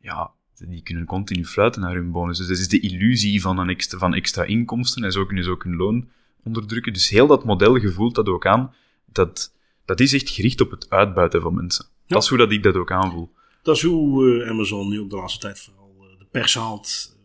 ja, 0.00 0.30
die 0.58 0.82
kunnen 0.82 1.04
continu 1.04 1.44
fluiten 1.44 1.80
naar 1.80 1.94
hun 1.94 2.10
bonus. 2.10 2.38
Dus 2.38 2.48
dat 2.48 2.58
is 2.58 2.68
de 2.68 2.80
illusie 2.80 3.40
van, 3.40 3.58
een 3.58 3.68
extra, 3.68 3.98
van 3.98 4.14
extra 4.14 4.44
inkomsten 4.44 5.04
en 5.04 5.12
zo 5.12 5.26
kunnen 5.26 5.44
ze 5.44 5.50
ook 5.50 5.64
hun 5.64 5.76
loon 5.76 6.08
onderdrukken. 6.44 6.92
Dus 6.92 7.08
heel 7.08 7.26
dat 7.26 7.44
model 7.44 7.78
gevoelt 7.78 8.14
dat 8.14 8.28
ook 8.28 8.46
aan, 8.46 8.74
dat, 9.12 9.52
dat 9.84 10.00
is 10.00 10.12
echt 10.12 10.30
gericht 10.30 10.60
op 10.60 10.70
het 10.70 10.90
uitbuiten 10.90 11.40
van 11.40 11.54
mensen. 11.54 11.92
Dat 12.06 12.22
is 12.22 12.28
hoe 12.28 12.38
dat 12.38 12.52
ik 12.52 12.62
dat 12.62 12.74
ook 12.74 12.92
aanvoel. 12.92 13.30
Dat 13.62 13.76
is 13.76 13.82
hoe 13.82 14.24
uh, 14.24 14.48
Amazon 14.48 14.88
nu 14.88 14.98
op 14.98 15.10
de 15.10 15.16
laatste 15.16 15.40
tijd 15.40 15.60
vooral 15.60 15.94
uh, 16.00 16.18
de 16.18 16.26
pers 16.30 16.54
haalt. 16.54 17.16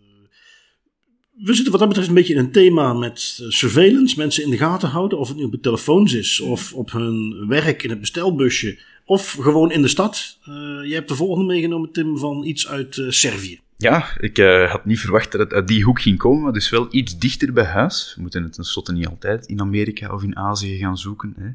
we 1.38 1.54
zitten 1.54 1.72
wat 1.72 1.80
dat 1.80 1.88
betreft 1.88 2.10
een 2.10 2.16
beetje 2.16 2.34
in 2.34 2.40
een 2.40 2.52
thema 2.52 2.94
met 2.94 3.40
eh, 3.42 3.50
surveillance, 3.50 4.18
mensen 4.18 4.44
in 4.44 4.50
de 4.50 4.58
gaten 4.58 4.90
houden, 4.90 5.20
of 5.20 5.28
het 5.28 5.38
nu 5.38 5.44
op 5.44 5.52
de 5.52 5.60
telefoons 5.60 6.14
is, 6.14 6.40
of 6.40 6.74
op 6.74 6.92
hun 6.92 7.46
werk 7.48 7.84
in 7.84 7.90
het 7.90 8.00
bestelbusje, 8.00 8.80
of 9.06 9.32
gewoon 9.32 9.72
in 9.72 9.82
de 9.82 9.88
stad. 9.88 10.38
Uh, 10.42 10.56
je 10.88 10.94
hebt 10.94 11.10
de 11.10 11.16
volgende 11.16 11.46
meegenomen, 11.46 11.92
Tim, 11.92 12.18
van 12.18 12.44
iets 12.44 12.68
uit 12.68 12.98
uh, 12.98 13.10
Servië. 13.10 13.60
Ja, 13.78 14.18
ik 14.20 14.38
uh, 14.38 14.72
had 14.72 14.86
niet 14.86 15.00
verwacht 15.00 15.32
dat 15.32 15.42
het 15.42 15.54
uit 15.54 15.68
die 15.68 15.84
hoek 15.84 16.02
ging 16.02 16.18
komen, 16.18 16.44
maar 16.44 16.54
dus 16.54 16.70
wel 16.70 16.88
iets 16.92 17.18
dichter 17.18 17.54
bij 17.54 17.64
huis. 17.64 18.14
We 18.16 18.22
moeten 18.22 18.44
het 18.44 18.54
tenslotte 18.54 18.92
niet 18.92 19.08
altijd 19.08 19.46
in 19.46 19.62
Amerika 19.62 20.14
of 20.14 20.24
in 20.24 20.38
Azië 20.38 20.78
gaan 20.78 20.98
zoeken. 20.98 21.34
Hè. 21.38 21.50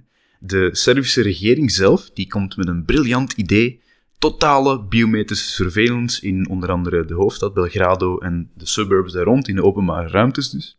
De 0.46 0.68
Servische 0.72 1.22
regering 1.22 1.70
zelf 1.70 2.10
die 2.10 2.26
komt 2.26 2.56
met 2.56 2.68
een 2.68 2.84
briljant 2.84 3.32
idee 3.32 3.80
totale 4.18 4.82
biometrische 4.84 5.50
surveillance 5.50 6.26
in 6.26 6.48
onder 6.48 6.70
andere 6.70 7.04
de 7.04 7.14
hoofdstad 7.14 7.54
Belgrado 7.54 8.18
en 8.18 8.50
de 8.54 8.66
suburbs 8.66 9.12
daar 9.12 9.24
rond, 9.24 9.48
in 9.48 9.54
de 9.54 9.62
openbare 9.62 10.08
ruimtes 10.08 10.50
dus. 10.50 10.78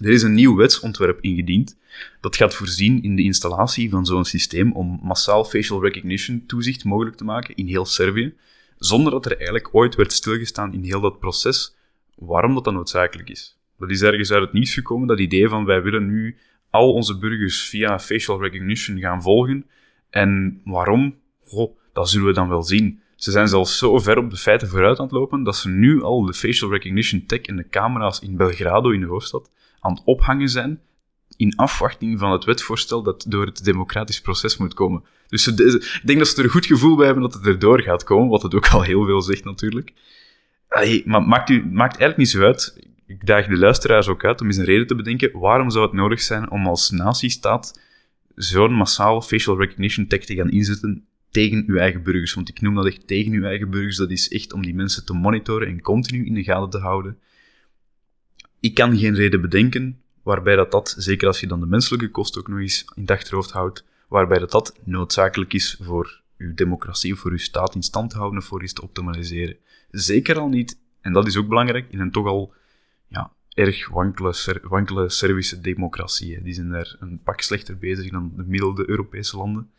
Er 0.00 0.10
is 0.10 0.22
een 0.22 0.34
nieuw 0.34 0.56
wetsontwerp 0.56 1.20
ingediend 1.20 1.76
dat 2.20 2.36
gaat 2.36 2.54
voorzien 2.54 3.02
in 3.02 3.16
de 3.16 3.22
installatie 3.22 3.90
van 3.90 4.06
zo'n 4.06 4.24
systeem 4.24 4.72
om 4.72 5.00
massaal 5.02 5.44
facial 5.44 5.82
recognition 5.82 6.44
toezicht 6.46 6.84
mogelijk 6.84 7.16
te 7.16 7.24
maken 7.24 7.54
in 7.54 7.66
heel 7.66 7.86
Servië, 7.86 8.34
zonder 8.78 9.12
dat 9.12 9.24
er 9.24 9.36
eigenlijk 9.36 9.68
ooit 9.72 9.94
werd 9.94 10.12
stilgestaan 10.12 10.72
in 10.72 10.82
heel 10.82 11.00
dat 11.00 11.18
proces 11.18 11.74
waarom 12.14 12.54
dat 12.54 12.64
dan 12.64 12.74
noodzakelijk 12.74 13.30
is. 13.30 13.56
Dat 13.78 13.90
is 13.90 14.02
ergens 14.02 14.30
uit 14.30 14.42
het 14.42 14.52
nieuws 14.52 14.74
gekomen, 14.74 15.08
dat 15.08 15.20
idee 15.20 15.48
van 15.48 15.64
wij 15.64 15.82
willen 15.82 16.06
nu 16.06 16.36
al 16.76 16.92
onze 16.92 17.18
burgers 17.18 17.62
via 17.62 17.98
facial 17.98 18.42
recognition 18.42 18.98
gaan 18.98 19.22
volgen. 19.22 19.66
En 20.10 20.60
waarom? 20.64 21.14
Goh, 21.44 21.76
dat 21.92 22.08
zullen 22.08 22.26
we 22.26 22.32
dan 22.32 22.48
wel 22.48 22.62
zien. 22.62 23.00
Ze 23.16 23.30
zijn 23.30 23.48
zelfs 23.48 23.78
zo 23.78 23.98
ver 23.98 24.18
op 24.18 24.30
de 24.30 24.36
feiten 24.36 24.68
vooruit 24.68 24.98
aan 24.98 25.04
het 25.04 25.14
lopen 25.14 25.42
dat 25.42 25.56
ze 25.56 25.68
nu 25.68 26.02
al 26.02 26.24
de 26.24 26.34
facial 26.34 26.70
recognition 26.70 27.26
tech 27.26 27.40
en 27.40 27.56
de 27.56 27.68
camera's 27.68 28.20
in 28.20 28.36
Belgrado, 28.36 28.90
in 28.90 29.00
de 29.00 29.06
hoofdstad, 29.06 29.50
aan 29.80 29.92
het 29.92 30.02
ophangen 30.04 30.48
zijn 30.48 30.80
in 31.36 31.56
afwachting 31.56 32.18
van 32.18 32.32
het 32.32 32.44
wetsvoorstel 32.44 33.02
dat 33.02 33.24
door 33.28 33.46
het 33.46 33.64
democratisch 33.64 34.20
proces 34.20 34.56
moet 34.56 34.74
komen. 34.74 35.04
Dus 35.28 35.46
ik 35.46 36.00
denk 36.04 36.18
dat 36.18 36.28
ze 36.28 36.38
er 36.38 36.44
een 36.44 36.50
goed 36.50 36.66
gevoel 36.66 36.96
bij 36.96 37.04
hebben 37.04 37.22
dat 37.22 37.34
het 37.34 37.46
erdoor 37.46 37.80
gaat 37.80 38.04
komen, 38.04 38.28
wat 38.28 38.42
het 38.42 38.54
ook 38.54 38.68
al 38.68 38.82
heel 38.82 39.04
veel 39.04 39.22
zegt 39.22 39.44
natuurlijk. 39.44 39.92
Maar 41.04 41.22
maakt, 41.22 41.50
u, 41.50 41.66
maakt 41.66 41.98
eigenlijk 41.98 42.16
niet 42.16 42.28
zo 42.28 42.42
uit. 42.42 42.78
Ik 43.06 43.26
daag 43.26 43.46
de 43.46 43.56
luisteraars 43.56 44.08
ook 44.08 44.24
uit 44.24 44.40
om 44.40 44.46
eens 44.46 44.56
een 44.56 44.64
reden 44.64 44.86
te 44.86 44.94
bedenken. 44.94 45.38
Waarom 45.38 45.70
zou 45.70 45.84
het 45.84 45.94
nodig 45.94 46.20
zijn 46.20 46.50
om 46.50 46.66
als 46.66 46.90
natiestaat 46.90 47.80
zo'n 48.34 48.72
massaal 48.72 49.22
facial 49.22 49.58
recognition 49.58 50.06
tech 50.06 50.24
te 50.24 50.34
gaan 50.34 50.50
inzetten 50.50 51.06
tegen 51.30 51.64
uw 51.66 51.76
eigen 51.76 52.02
burgers. 52.02 52.34
Want 52.34 52.48
ik 52.48 52.60
noem 52.60 52.74
dat 52.74 52.86
echt 52.86 53.06
tegen 53.06 53.32
uw 53.32 53.44
eigen 53.44 53.70
burgers. 53.70 53.96
Dat 53.96 54.10
is 54.10 54.28
echt 54.28 54.52
om 54.52 54.62
die 54.62 54.74
mensen 54.74 55.04
te 55.04 55.12
monitoren 55.12 55.68
en 55.68 55.80
continu 55.80 56.26
in 56.26 56.34
de 56.34 56.42
gaten 56.42 56.70
te 56.70 56.78
houden. 56.78 57.18
Ik 58.60 58.74
kan 58.74 58.98
geen 58.98 59.14
reden 59.14 59.40
bedenken 59.40 60.00
waarbij 60.22 60.56
dat, 60.56 60.70
dat 60.70 60.94
zeker 60.98 61.26
als 61.26 61.40
je 61.40 61.46
dan 61.46 61.60
de 61.60 61.66
menselijke 61.66 62.10
kosten 62.10 62.40
ook 62.40 62.48
nog 62.48 62.58
eens 62.58 62.84
in 62.94 63.02
het 63.02 63.10
achterhoofd 63.10 63.50
houdt, 63.50 63.84
waarbij 64.08 64.38
dat, 64.38 64.50
dat 64.50 64.78
noodzakelijk 64.84 65.52
is 65.52 65.78
voor 65.80 66.20
uw 66.38 66.54
democratie 66.54 67.12
of 67.12 67.18
voor 67.18 67.30
uw 67.30 67.36
staat 67.36 67.74
in 67.74 67.82
stand 67.82 68.10
te 68.10 68.16
houden 68.16 68.38
of 68.38 68.44
voor 68.44 68.62
iets 68.62 68.72
te 68.72 68.82
optimaliseren. 68.82 69.56
Zeker 69.90 70.38
al 70.38 70.48
niet, 70.48 70.78
en 71.00 71.12
dat 71.12 71.26
is 71.26 71.36
ook 71.36 71.48
belangrijk, 71.48 71.86
in 71.90 72.00
een 72.00 72.10
toch 72.10 72.26
al 72.26 72.54
ja, 73.08 73.32
erg 73.54 73.88
wankele, 73.88 74.60
wankele 74.62 75.10
Servische 75.10 75.60
democratie. 75.60 76.42
Die 76.42 76.54
zijn 76.54 76.70
daar 76.70 76.96
een 77.00 77.20
pak 77.24 77.40
slechter 77.40 77.78
bezig 77.78 78.10
dan 78.10 78.32
de 78.36 78.42
gemiddelde 78.42 78.88
Europese 78.88 79.36
landen. 79.36 79.70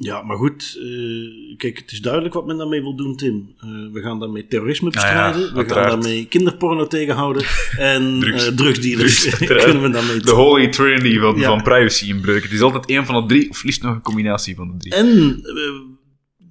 Ja, 0.00 0.22
maar 0.22 0.36
goed, 0.36 0.78
uh, 0.80 1.56
kijk, 1.56 1.78
het 1.78 1.92
is 1.92 2.00
duidelijk 2.00 2.34
wat 2.34 2.46
men 2.46 2.56
daarmee 2.56 2.80
wil 2.80 2.96
doen, 2.96 3.16
Tim. 3.16 3.54
Uh, 3.64 3.92
we 3.92 4.00
gaan 4.00 4.18
daarmee 4.18 4.46
terrorisme 4.46 4.90
bestrijden, 4.90 5.40
ja, 5.40 5.52
we 5.52 5.68
gaan 5.68 5.88
daarmee 5.88 6.26
kinderporno 6.26 6.86
tegenhouden 6.86 7.44
en 7.78 8.20
Drugs, 8.20 8.48
uh, 8.48 8.56
drugsdealers 8.56 9.20
Drugs, 9.20 9.38
kunnen 9.46 9.82
we 9.82 9.90
daarmee 9.90 10.20
De 10.20 10.30
holy 10.30 10.68
trinity 10.68 11.18
van, 11.18 11.36
ja. 11.36 11.46
van 11.46 11.62
privacy 11.62 12.08
inbreken. 12.08 12.42
Het 12.42 12.52
is 12.52 12.60
altijd 12.60 12.86
één 12.86 13.06
van 13.06 13.20
de 13.20 13.28
drie, 13.28 13.50
of 13.50 13.62
liefst 13.62 13.82
nog 13.82 13.94
een 13.94 14.00
combinatie 14.00 14.54
van 14.54 14.68
de 14.68 14.76
drie. 14.76 14.94
En 14.94 15.42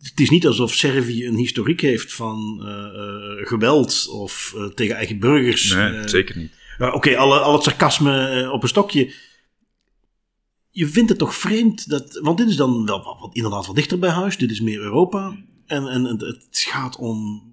het 0.10 0.20
is 0.20 0.30
niet 0.30 0.48
alsof 0.48 0.74
Servië 0.74 1.28
een 1.28 1.36
historiek 1.36 1.82
heeft 1.82 2.14
van 2.14 2.60
geweld 3.42 4.08
of 4.12 4.56
tegen 4.76 4.96
eigen 4.96 5.20
burgers. 5.20 5.74
Nee, 5.74 6.08
zeker 6.08 6.38
niet. 6.38 6.52
Oké, 6.80 6.96
okay, 6.96 7.16
alle, 7.16 7.40
al 7.40 7.54
het 7.54 7.64
sarcasme 7.64 8.50
op 8.52 8.64
een 8.64 8.70
stokje 8.70 9.14
je 10.78 10.88
vindt 10.88 11.10
het 11.10 11.18
toch 11.20 11.36
vreemd 11.36 11.90
dat. 11.90 12.20
Want 12.22 12.38
dit 12.38 12.50
is 12.50 12.56
dan 12.56 12.86
wel 12.86 13.04
wat, 13.20 13.30
inderdaad 13.36 13.66
wat 13.66 13.76
dichter 13.76 14.00
bij 14.00 14.10
huis. 14.10 14.38
Dit 14.38 14.52
is 14.52 14.62
meer 14.62 14.80
Europa. 14.80 15.38
En, 15.66 15.88
en 15.88 16.04
het 16.06 16.48
gaat 16.50 16.98
om. 16.98 17.44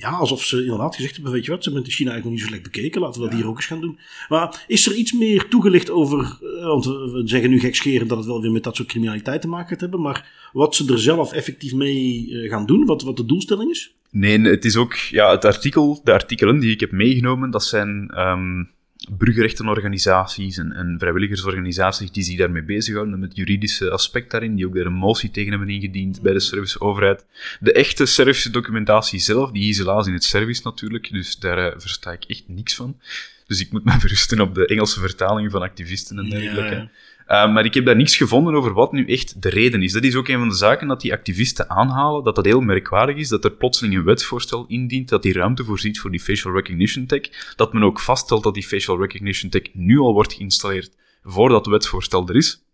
Ja, 0.00 0.10
alsof 0.10 0.44
ze 0.44 0.62
inderdaad 0.62 0.94
gezegd 0.94 1.14
hebben: 1.14 1.32
Weet 1.32 1.44
je 1.44 1.50
wat, 1.50 1.64
ze 1.64 1.70
hebben 1.72 1.90
China 1.90 2.10
eigenlijk 2.10 2.24
nog 2.24 2.32
niet 2.32 2.40
zo 2.40 2.46
slecht 2.46 2.62
bekeken. 2.62 3.00
Laten 3.00 3.20
we 3.20 3.28
dat 3.28 3.36
hier 3.36 3.46
ook 3.46 3.56
eens 3.56 3.66
gaan 3.66 3.80
doen. 3.80 3.98
Maar 4.28 4.64
is 4.66 4.86
er 4.86 4.94
iets 4.94 5.12
meer 5.12 5.48
toegelicht 5.48 5.90
over. 5.90 6.38
Eh, 6.40 6.66
want 6.66 6.84
we 6.84 7.22
zeggen 7.24 7.50
nu 7.50 7.60
gekscherend 7.60 8.08
dat 8.08 8.18
het 8.18 8.26
wel 8.26 8.40
weer 8.40 8.52
met 8.52 8.62
dat 8.62 8.76
soort 8.76 8.88
criminaliteit 8.88 9.40
te 9.40 9.48
maken 9.48 9.68
gaat 9.68 9.80
hebben. 9.80 10.00
Maar 10.00 10.50
wat 10.52 10.74
ze 10.74 10.92
er 10.92 10.98
zelf 10.98 11.32
effectief 11.32 11.74
mee 11.74 12.28
eh, 12.30 12.50
gaan 12.50 12.66
doen, 12.66 12.86
wat, 12.86 13.02
wat 13.02 13.16
de 13.16 13.24
doelstelling 13.24 13.70
is? 13.70 13.94
Nee, 14.10 14.40
het 14.40 14.64
is 14.64 14.76
ook. 14.76 14.94
Ja, 14.94 15.30
het 15.30 15.44
artikel, 15.44 16.00
de 16.04 16.12
artikelen 16.12 16.58
die 16.58 16.70
ik 16.70 16.80
heb 16.80 16.92
meegenomen, 16.92 17.50
dat 17.50 17.64
zijn. 17.64 18.18
Um 18.18 18.70
burgerrechtenorganisaties 19.18 20.58
en, 20.58 20.72
en, 20.72 20.96
vrijwilligersorganisaties 20.98 22.12
die 22.12 22.22
zich 22.22 22.38
daarmee 22.38 22.62
bezighouden, 22.62 23.18
met 23.18 23.28
het 23.28 23.38
juridische 23.38 23.90
aspect 23.90 24.30
daarin, 24.30 24.54
die 24.54 24.66
ook 24.66 24.74
daar 24.74 24.86
een 24.86 24.92
motie 24.92 25.30
tegen 25.30 25.50
hebben 25.50 25.68
ingediend 25.68 26.22
bij 26.22 26.32
de 26.32 26.40
Servische 26.40 26.80
overheid. 26.80 27.26
De 27.60 27.72
echte 27.72 28.06
Servische 28.06 28.50
documentatie 28.50 29.18
zelf, 29.18 29.50
die 29.50 29.68
is 29.68 29.78
helaas 29.78 30.06
in 30.06 30.12
het 30.12 30.24
Servisch 30.24 30.62
natuurlijk, 30.62 31.12
dus 31.12 31.38
daar 31.38 31.58
uh, 31.58 31.80
versta 31.80 32.12
ik 32.12 32.24
echt 32.24 32.44
niks 32.46 32.74
van. 32.74 33.00
Dus 33.46 33.60
ik 33.60 33.72
moet 33.72 33.84
me 33.84 33.98
berusten 34.02 34.40
op 34.40 34.54
de 34.54 34.66
Engelse 34.66 35.00
vertalingen 35.00 35.50
van 35.50 35.62
activisten 35.62 36.18
en 36.18 36.30
dergelijke. 36.30 36.74
Ja, 36.74 36.90
uh, 37.30 37.52
maar 37.52 37.64
ik 37.64 37.74
heb 37.74 37.84
daar 37.84 37.96
niks 37.96 38.16
gevonden 38.16 38.54
over 38.54 38.72
wat 38.72 38.92
nu 38.92 39.06
echt 39.06 39.42
de 39.42 39.48
reden 39.48 39.82
is. 39.82 39.92
Dat 39.92 40.04
is 40.04 40.14
ook 40.14 40.28
een 40.28 40.38
van 40.38 40.48
de 40.48 40.54
zaken 40.54 40.88
dat 40.88 41.00
die 41.00 41.12
activisten 41.12 41.70
aanhalen, 41.70 42.24
dat 42.24 42.34
dat 42.34 42.44
heel 42.44 42.60
merkwaardig 42.60 43.16
is, 43.16 43.28
dat 43.28 43.44
er 43.44 43.52
plotseling 43.52 43.94
een 43.94 44.04
wetsvoorstel 44.04 44.64
indient 44.68 45.08
dat 45.08 45.22
die 45.22 45.32
ruimte 45.32 45.64
voorziet 45.64 46.00
voor 46.00 46.10
die 46.10 46.20
facial 46.20 46.54
recognition 46.54 47.06
tech, 47.06 47.54
dat 47.56 47.72
men 47.72 47.82
ook 47.82 48.00
vaststelt 48.00 48.42
dat 48.42 48.54
die 48.54 48.66
facial 48.66 48.98
recognition 49.00 49.50
tech 49.50 49.62
nu 49.72 49.98
al 49.98 50.12
wordt 50.12 50.32
geïnstalleerd 50.32 50.96
voordat 51.22 51.64
het 51.64 51.74
wetsvoorstel 51.74 52.28
er 52.28 52.36
is. 52.36 52.64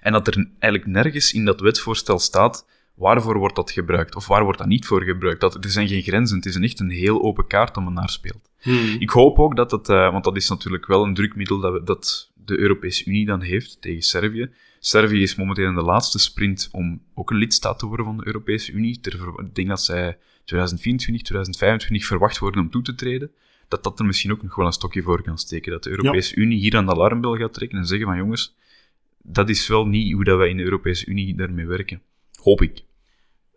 En 0.00 0.12
dat 0.12 0.26
er 0.26 0.48
eigenlijk 0.58 0.92
nergens 0.92 1.32
in 1.32 1.44
dat 1.44 1.60
wetsvoorstel 1.60 2.18
staat 2.18 2.66
waarvoor 2.94 3.38
wordt 3.38 3.56
dat 3.56 3.70
gebruikt 3.70 4.14
of 4.14 4.26
waar 4.26 4.44
wordt 4.44 4.58
dat 4.58 4.66
niet 4.66 4.86
voor 4.86 5.02
gebruikt. 5.02 5.40
Dat, 5.40 5.64
er 5.64 5.70
zijn 5.70 5.88
geen 5.88 6.02
grenzen, 6.02 6.36
het 6.36 6.46
is 6.46 6.54
een 6.54 6.64
echt 6.64 6.80
een 6.80 6.90
heel 6.90 7.22
open 7.22 7.46
kaart 7.46 7.76
om 7.76 7.84
men 7.84 7.92
naar 7.92 8.10
speelt. 8.10 8.50
Hmm. 8.60 8.96
Ik 8.98 9.10
hoop 9.10 9.38
ook 9.38 9.56
dat 9.56 9.70
het, 9.70 9.88
uh, 9.88 10.12
want 10.12 10.24
dat 10.24 10.36
is 10.36 10.48
natuurlijk 10.48 10.86
wel 10.86 11.04
een 11.04 11.14
drukmiddel 11.14 11.60
dat, 11.60 11.72
we, 11.72 11.82
dat 11.82 12.32
de 12.46 12.58
Europese 12.58 13.04
Unie 13.04 13.26
dan 13.26 13.40
heeft 13.40 13.80
tegen 13.80 14.02
Servië. 14.02 14.50
Servië 14.78 15.22
is 15.22 15.34
momenteel 15.34 15.68
in 15.68 15.74
de 15.74 15.82
laatste 15.82 16.18
sprint 16.18 16.68
om 16.72 17.02
ook 17.14 17.30
een 17.30 17.36
lidstaat 17.36 17.78
te 17.78 17.86
worden 17.86 18.06
van 18.06 18.16
de 18.16 18.26
Europese 18.26 18.72
Unie. 18.72 18.98
Ik 19.02 19.54
denk 19.54 19.68
dat 19.68 19.82
zij 19.82 20.18
2024, 20.44 21.22
2025 21.24 22.06
verwacht 22.06 22.38
worden 22.38 22.60
om 22.60 22.70
toe 22.70 22.82
te 22.82 22.94
treden. 22.94 23.30
Dat 23.68 23.84
dat 23.84 23.98
er 23.98 24.04
misschien 24.04 24.32
ook 24.32 24.42
nog 24.42 24.54
wel 24.54 24.66
een 24.66 24.72
stokje 24.72 25.02
voor 25.02 25.22
kan 25.22 25.38
steken. 25.38 25.72
Dat 25.72 25.82
de 25.82 25.90
Europese 25.90 26.36
Unie 26.36 26.58
hier 26.58 26.76
aan 26.76 26.86
de 26.86 26.92
alarmbel 26.92 27.36
gaat 27.36 27.54
trekken 27.54 27.78
en 27.78 27.86
zeggen 27.86 28.06
van 28.06 28.16
jongens, 28.16 28.54
dat 29.22 29.48
is 29.48 29.68
wel 29.68 29.86
niet 29.86 30.12
hoe 30.12 30.24
dat 30.24 30.38
wij 30.38 30.48
in 30.48 30.56
de 30.56 30.62
Europese 30.62 31.06
Unie 31.06 31.34
daarmee 31.34 31.66
werken. 31.66 32.02
Hoop 32.42 32.62
ik. 32.62 32.84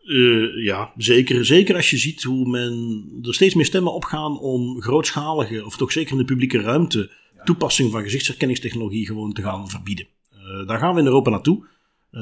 Uh, 0.03 0.63
ja, 0.63 0.93
zeker. 0.97 1.45
Zeker 1.45 1.75
als 1.75 1.89
je 1.89 1.97
ziet 1.97 2.23
hoe 2.23 2.49
men 2.49 3.03
er 3.21 3.33
steeds 3.33 3.53
meer 3.53 3.65
stemmen 3.65 3.93
opgaan 3.93 4.39
om 4.39 4.81
grootschalige, 4.81 5.65
of 5.65 5.77
toch 5.77 5.91
zeker 5.91 6.11
in 6.11 6.17
de 6.17 6.25
publieke 6.25 6.61
ruimte, 6.61 7.11
toepassing 7.43 7.91
van 7.91 8.03
gezichtsherkenningstechnologie 8.03 9.05
gewoon 9.05 9.33
te 9.33 9.41
gaan 9.41 9.69
verbieden. 9.69 10.07
Uh, 10.33 10.67
daar 10.67 10.79
gaan 10.79 10.93
we 10.93 10.99
in 10.99 11.05
Europa 11.05 11.29
naartoe. 11.29 11.65
Uh, 12.11 12.21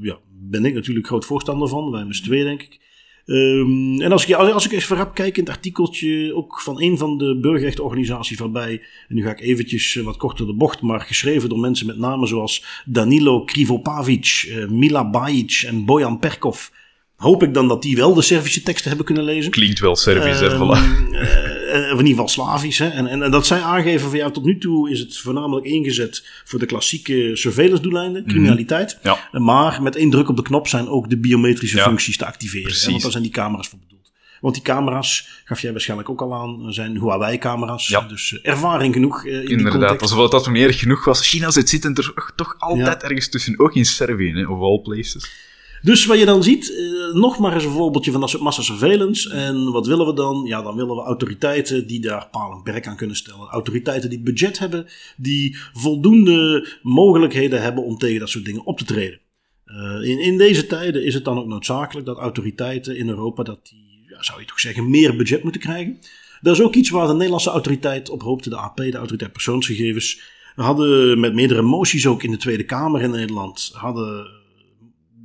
ja, 0.00 0.18
ben 0.30 0.64
ik 0.64 0.74
natuurlijk 0.74 1.06
groot 1.06 1.24
voorstander 1.24 1.68
van, 1.68 1.90
wij 1.90 2.06
z'n 2.08 2.24
twee 2.24 2.44
denk 2.44 2.62
ik. 2.62 2.86
Um, 3.30 4.00
en 4.00 4.12
als 4.12 4.26
ik, 4.26 4.34
als, 4.34 4.52
als 4.52 4.64
ik 4.64 4.72
eens 4.72 4.84
vooruit 4.84 5.12
kijk 5.12 5.36
in 5.36 5.44
het 5.44 5.52
artikeltje 5.52 6.34
ook 6.34 6.60
van 6.60 6.82
een 6.82 6.98
van 6.98 7.18
de 7.18 7.38
burgerrechtenorganisaties 7.40 8.38
waarbij, 8.38 8.82
en 9.08 9.14
nu 9.14 9.22
ga 9.22 9.30
ik 9.30 9.40
eventjes 9.40 9.94
wat 9.94 10.16
korter 10.16 10.46
de 10.46 10.54
bocht, 10.54 10.82
maar 10.82 11.00
geschreven 11.00 11.48
door 11.48 11.58
mensen 11.58 11.86
met 11.86 11.98
namen 11.98 12.28
zoals 12.28 12.82
Danilo 12.84 13.44
Krivopavic, 13.44 14.44
uh, 14.48 14.68
Mila 14.68 15.10
Bajic 15.10 15.62
en 15.66 15.84
Bojan 15.84 16.18
Perkov, 16.18 16.68
hoop 17.16 17.42
ik 17.42 17.54
dan 17.54 17.68
dat 17.68 17.82
die 17.82 17.96
wel 17.96 18.14
de 18.14 18.22
Servische 18.22 18.62
teksten 18.62 18.88
hebben 18.88 19.06
kunnen 19.06 19.24
lezen. 19.24 19.50
Klinkt 19.50 19.80
wel 19.80 19.96
Servisch, 19.96 20.42
uh, 20.42 20.60
voilà. 20.60 21.57
Uh, 21.68 21.90
in 21.90 21.96
ieder 21.96 22.06
geval 22.06 22.28
Slavisch. 22.28 22.78
Hè? 22.78 22.88
En, 22.88 23.06
en, 23.06 23.22
en, 23.22 23.30
dat 23.30 23.46
zij 23.46 23.60
aangeven 23.60 24.08
van 24.08 24.18
ja, 24.18 24.30
tot 24.30 24.44
nu 24.44 24.58
toe 24.58 24.90
is 24.90 25.00
het 25.00 25.16
voornamelijk 25.16 25.66
ingezet 25.66 26.26
voor 26.44 26.58
de 26.58 26.66
klassieke 26.66 27.30
surveillance 27.36 27.82
doeleinden, 27.82 28.22
mhm. 28.22 28.30
criminaliteit. 28.30 28.98
Ja. 29.02 29.28
Maar 29.32 29.82
met 29.82 29.96
één 29.96 30.10
druk 30.10 30.28
op 30.28 30.36
de 30.36 30.42
knop 30.42 30.68
zijn 30.68 30.88
ook 30.88 31.10
de 31.10 31.18
biometrische 31.18 31.78
functies 31.78 32.16
te 32.16 32.26
activeren. 32.26 32.74
Hè? 32.80 32.90
Want 32.90 33.02
daar 33.02 33.10
zijn 33.10 33.22
die 33.22 33.32
camera's 33.32 33.68
voor 33.68 33.78
bedoeld. 33.78 34.12
Want 34.40 34.54
die 34.54 34.62
camera's, 34.62 35.42
gaf 35.44 35.60
jij 35.60 35.72
waarschijnlijk 35.72 36.10
ook 36.10 36.20
al 36.20 36.34
aan, 36.34 36.72
zijn 36.72 36.98
Huawei-camera's. 36.98 37.88
Ja. 37.88 38.00
Dus 38.00 38.32
uh, 38.32 38.38
ervaring 38.42 38.94
genoeg 38.94 39.24
in 39.24 39.48
Inderdaad, 39.48 40.02
alsof 40.02 40.30
dat 40.30 40.46
erg 40.46 40.78
genoeg 40.78 41.04
was. 41.04 41.28
China 41.28 41.50
zit 41.50 41.68
zitten 41.68 41.94
er 41.94 42.32
toch 42.36 42.54
altijd 42.58 43.02
ergens 43.02 43.28
tussen, 43.28 43.58
ook 43.58 43.74
in 43.74 43.84
Servië, 43.84 44.32
hè, 44.32 44.46
of 44.46 44.60
all 44.60 44.80
places. 44.80 45.47
Dus 45.82 46.06
wat 46.06 46.18
je 46.18 46.24
dan 46.24 46.42
ziet, 46.42 46.72
eh, 46.72 47.14
nog 47.14 47.38
maar 47.38 47.54
eens 47.54 47.64
een 47.64 47.70
voorbeeldje 47.70 48.10
van 48.10 48.20
dat 48.20 48.30
soort 48.30 48.42
massa 48.42 48.62
surveillance. 48.62 49.30
En 49.30 49.72
wat 49.72 49.86
willen 49.86 50.06
we 50.06 50.14
dan? 50.14 50.44
Ja, 50.44 50.62
dan 50.62 50.76
willen 50.76 50.96
we 50.96 51.02
autoriteiten 51.02 51.86
die 51.86 52.00
daar 52.00 52.28
paal 52.30 52.52
en 52.52 52.62
perk 52.62 52.86
aan 52.86 52.96
kunnen 52.96 53.16
stellen. 53.16 53.48
Autoriteiten 53.48 54.10
die 54.10 54.20
budget 54.20 54.58
hebben, 54.58 54.86
die 55.16 55.56
voldoende 55.72 56.68
mogelijkheden 56.82 57.62
hebben 57.62 57.84
om 57.84 57.98
tegen 57.98 58.20
dat 58.20 58.28
soort 58.28 58.44
dingen 58.44 58.64
op 58.64 58.78
te 58.78 58.84
treden. 58.84 59.20
Uh, 59.66 60.08
in, 60.08 60.20
in 60.20 60.38
deze 60.38 60.66
tijden 60.66 61.04
is 61.04 61.14
het 61.14 61.24
dan 61.24 61.38
ook 61.38 61.46
noodzakelijk 61.46 62.06
dat 62.06 62.18
autoriteiten 62.18 62.96
in 62.96 63.08
Europa, 63.08 63.42
dat 63.42 63.68
die, 63.68 64.04
ja, 64.08 64.22
zou 64.22 64.40
je 64.40 64.46
toch 64.46 64.60
zeggen, 64.60 64.90
meer 64.90 65.16
budget 65.16 65.42
moeten 65.42 65.60
krijgen. 65.60 65.98
Dat 66.40 66.54
is 66.54 66.62
ook 66.62 66.74
iets 66.74 66.90
waar 66.90 67.06
de 67.06 67.12
Nederlandse 67.12 67.50
autoriteit 67.50 68.10
op 68.10 68.22
hoopte, 68.22 68.50
de 68.50 68.56
AP, 68.56 68.76
de 68.76 68.96
autoriteit 68.96 69.32
persoonsgegevens. 69.32 70.20
Hadden 70.54 71.20
met 71.20 71.34
meerdere 71.34 71.62
moties 71.62 72.06
ook 72.06 72.22
in 72.22 72.30
de 72.30 72.36
Tweede 72.36 72.64
Kamer 72.64 73.00
in 73.00 73.10
Nederland, 73.10 73.70
hadden 73.72 74.37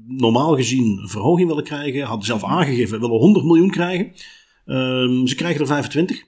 normaal 0.08 0.56
gezien 0.56 1.00
een 1.02 1.10
verhoging 1.10 1.48
willen 1.48 1.63
krijgen. 1.63 2.02
Hadden 2.02 2.26
zelf 2.26 2.44
aangegeven, 2.44 3.00
willen 3.00 3.18
100 3.18 3.46
miljoen 3.46 3.72
krijgen. 3.72 4.12
Um, 4.66 5.28
ze 5.28 5.36
krijgen 5.36 5.62
er 5.62 5.68
25. 5.68 6.24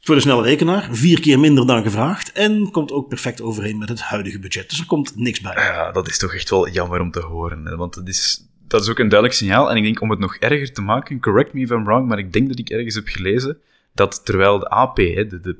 Voor 0.00 0.14
de 0.14 0.20
snelle 0.20 0.42
rekenaar. 0.42 0.88
Vier 0.90 1.20
keer 1.20 1.38
minder 1.38 1.66
dan 1.66 1.82
gevraagd. 1.82 2.32
En 2.32 2.70
komt 2.70 2.92
ook 2.92 3.08
perfect 3.08 3.40
overeen 3.40 3.78
met 3.78 3.88
het 3.88 4.00
huidige 4.00 4.38
budget. 4.38 4.70
Dus 4.70 4.80
er 4.80 4.86
komt 4.86 5.16
niks 5.16 5.40
bij. 5.40 5.54
Ja, 5.54 5.92
dat 5.92 6.08
is 6.08 6.18
toch 6.18 6.34
echt 6.34 6.50
wel 6.50 6.68
jammer 6.68 7.00
om 7.00 7.10
te 7.10 7.20
horen. 7.20 7.76
Want 7.76 7.94
dat 7.94 8.08
is, 8.08 8.46
dat 8.68 8.82
is 8.82 8.88
ook 8.88 8.98
een 8.98 9.08
duidelijk 9.08 9.38
signaal. 9.38 9.70
En 9.70 9.76
ik 9.76 9.82
denk 9.82 10.00
om 10.00 10.10
het 10.10 10.18
nog 10.18 10.36
erger 10.36 10.72
te 10.72 10.82
maken, 10.82 11.20
correct 11.20 11.52
me 11.52 11.60
if 11.60 11.70
I'm 11.70 11.84
wrong, 11.84 12.08
maar 12.08 12.18
ik 12.18 12.32
denk 12.32 12.48
dat 12.48 12.58
ik 12.58 12.70
ergens 12.70 12.94
heb 12.94 13.06
gelezen 13.06 13.60
dat 13.96 14.24
terwijl 14.24 14.58
de 14.58 14.68
AP, 14.68 14.96
de, 14.96 15.40
de 15.42 15.56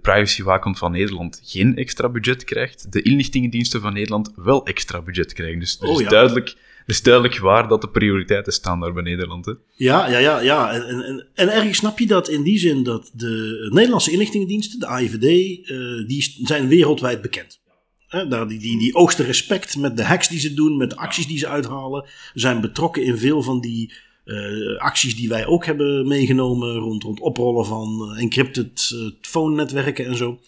van 0.76 0.92
Nederland, 0.92 1.40
geen 1.44 1.76
extra 1.76 2.08
budget 2.08 2.44
krijgt, 2.44 2.92
de 2.92 3.02
inlichtingendiensten 3.02 3.80
van 3.80 3.92
Nederland 3.92 4.32
wel 4.36 4.66
extra 4.66 5.02
budget 5.02 5.32
krijgen. 5.32 5.58
Dus 5.58 5.78
is, 5.80 5.88
oh, 5.88 6.08
duidelijk, 6.08 6.48
er 6.48 6.94
is 6.94 7.02
duidelijk 7.02 7.38
waar 7.38 7.68
dat 7.68 7.80
de 7.80 7.88
prioriteiten 7.88 8.52
staan 8.52 8.80
daar 8.80 8.92
bij 8.92 9.02
Nederland. 9.02 9.46
Hè? 9.46 9.52
Ja, 9.70 10.08
ja, 10.08 10.18
ja. 10.18 10.40
ja. 10.40 10.72
En, 10.72 11.02
en, 11.02 11.26
en 11.34 11.48
ergens 11.48 11.78
snap 11.78 11.98
je 11.98 12.06
dat 12.06 12.28
in 12.28 12.42
die 12.42 12.58
zin 12.58 12.82
dat 12.82 13.10
de 13.14 13.66
Nederlandse 13.72 14.10
inlichtingendiensten, 14.10 14.80
de 14.80 14.86
AIVD, 14.86 15.22
uh, 15.22 16.00
eh, 16.00 16.08
die 16.08 16.38
zijn 16.42 16.68
wereldwijd 16.68 17.22
bekend. 17.22 17.60
daar, 18.08 18.48
die, 18.48 18.58
die, 18.58 18.78
die 18.78 18.94
oogsten 18.94 19.24
respect 19.24 19.76
met 19.76 19.96
de 19.96 20.04
hacks 20.04 20.28
die 20.28 20.40
ze 20.40 20.54
doen, 20.54 20.76
met 20.76 20.90
de 20.90 20.96
acties 20.96 21.26
die 21.26 21.38
ze 21.38 21.48
uithalen. 21.48 22.04
zijn 22.34 22.60
betrokken 22.60 23.04
in 23.04 23.18
veel 23.18 23.42
van 23.42 23.60
die 23.60 23.92
uh, 24.26 24.78
acties 24.78 25.16
die 25.16 25.28
wij 25.28 25.46
ook 25.46 25.66
hebben 25.66 26.08
meegenomen 26.08 26.74
rond, 26.74 27.02
rond 27.02 27.20
oprollen 27.20 27.66
van 27.66 28.10
uh, 28.10 28.22
encrypted 28.22 28.90
uh, 28.94 29.10
phone-netwerken 29.20 30.06
en 30.06 30.16
zo. 30.16 30.38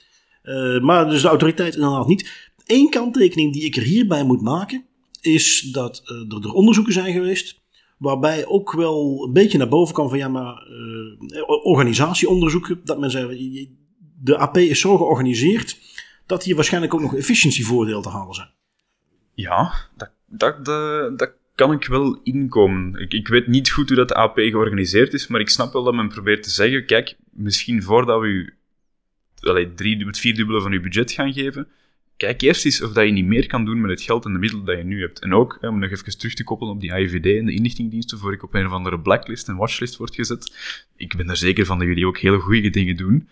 maar 0.80 1.10
dus 1.10 1.22
de 1.22 1.28
autoriteit 1.28 1.74
inderdaad 1.74 2.06
niet. 2.06 2.50
Eén 2.66 2.90
kanttekening 2.90 3.52
die 3.52 3.64
ik 3.64 3.76
er 3.76 3.82
hierbij 3.82 4.24
moet 4.24 4.42
maken, 4.42 4.84
is 5.20 5.60
dat 5.60 6.02
er, 6.04 6.42
er 6.42 6.52
onderzoeken 6.52 6.92
zijn 6.92 7.12
geweest. 7.12 7.60
Waarbij 7.98 8.46
ook 8.46 8.72
wel 8.72 9.24
een 9.26 9.32
beetje 9.32 9.58
naar 9.58 9.68
boven 9.68 9.94
kwam 9.94 10.08
van 10.08 10.18
ja, 10.18 10.28
maar 10.28 10.66
organisatieonderzoeken. 11.62 12.80
Dat 12.84 12.98
men 12.98 13.10
zei, 13.10 13.76
de 14.22 14.36
AP 14.36 14.56
is 14.56 14.80
zo 14.80 14.96
georganiseerd 14.96 15.78
dat 16.26 16.44
hier 16.44 16.54
waarschijnlijk 16.54 16.94
ook 16.94 17.00
nog 17.00 17.16
efficiëntievoordeel 17.16 18.02
te 18.02 18.08
halen 18.08 18.34
zijn. 18.34 18.50
Ja, 19.34 19.74
dat, 19.96 20.10
dat, 20.26 20.64
dat, 20.64 21.18
dat 21.18 21.32
kan 21.58 21.72
ik 21.72 21.86
wel 21.86 22.20
inkomen. 22.22 23.00
Ik, 23.00 23.12
ik 23.12 23.28
weet 23.28 23.46
niet 23.46 23.70
goed 23.70 23.88
hoe 23.88 23.96
dat 23.96 24.12
AP 24.12 24.38
georganiseerd 24.38 25.12
is, 25.12 25.26
maar 25.26 25.40
ik 25.40 25.48
snap 25.48 25.72
wel 25.72 25.82
dat 25.82 25.94
men 25.94 26.08
probeert 26.08 26.42
te 26.42 26.50
zeggen, 26.50 26.86
kijk, 26.86 27.16
misschien 27.30 27.82
voordat 27.82 28.20
we 28.20 28.26
u 28.26 28.54
het 29.40 30.18
vierdubbele 30.18 30.60
van 30.60 30.72
uw 30.72 30.80
budget 30.80 31.12
gaan 31.12 31.32
geven, 31.32 31.68
kijk 32.16 32.40
eerst 32.40 32.64
eens 32.64 32.82
of 32.82 32.92
dat 32.92 33.04
je 33.04 33.12
niet 33.12 33.24
meer 33.24 33.46
kan 33.46 33.64
doen 33.64 33.80
met 33.80 33.90
het 33.90 34.02
geld 34.02 34.24
en 34.24 34.32
de 34.32 34.38
middelen 34.38 34.64
dat 34.64 34.76
je 34.76 34.84
nu 34.84 35.00
hebt. 35.00 35.20
En 35.20 35.34
ook, 35.34 35.58
om 35.60 35.78
nog 35.78 35.90
even 35.90 36.18
terug 36.18 36.34
te 36.34 36.44
koppelen 36.44 36.74
op 36.74 36.80
die 36.80 36.92
AIVD 36.92 37.38
en 37.38 37.46
de 37.46 37.54
inlichtingdiensten, 37.54 38.18
voor 38.18 38.32
ik 38.32 38.42
op 38.42 38.54
een 38.54 38.66
of 38.66 38.72
andere 38.72 39.00
blacklist 39.00 39.48
en 39.48 39.56
watchlist 39.56 39.96
word 39.96 40.14
gezet. 40.14 40.56
Ik 40.96 41.16
ben 41.16 41.28
er 41.28 41.36
zeker 41.36 41.66
van 41.66 41.78
dat 41.78 41.86
jullie 41.86 42.06
ook 42.06 42.18
hele 42.18 42.38
goede 42.38 42.70
dingen 42.70 42.96
doen. 42.96 43.28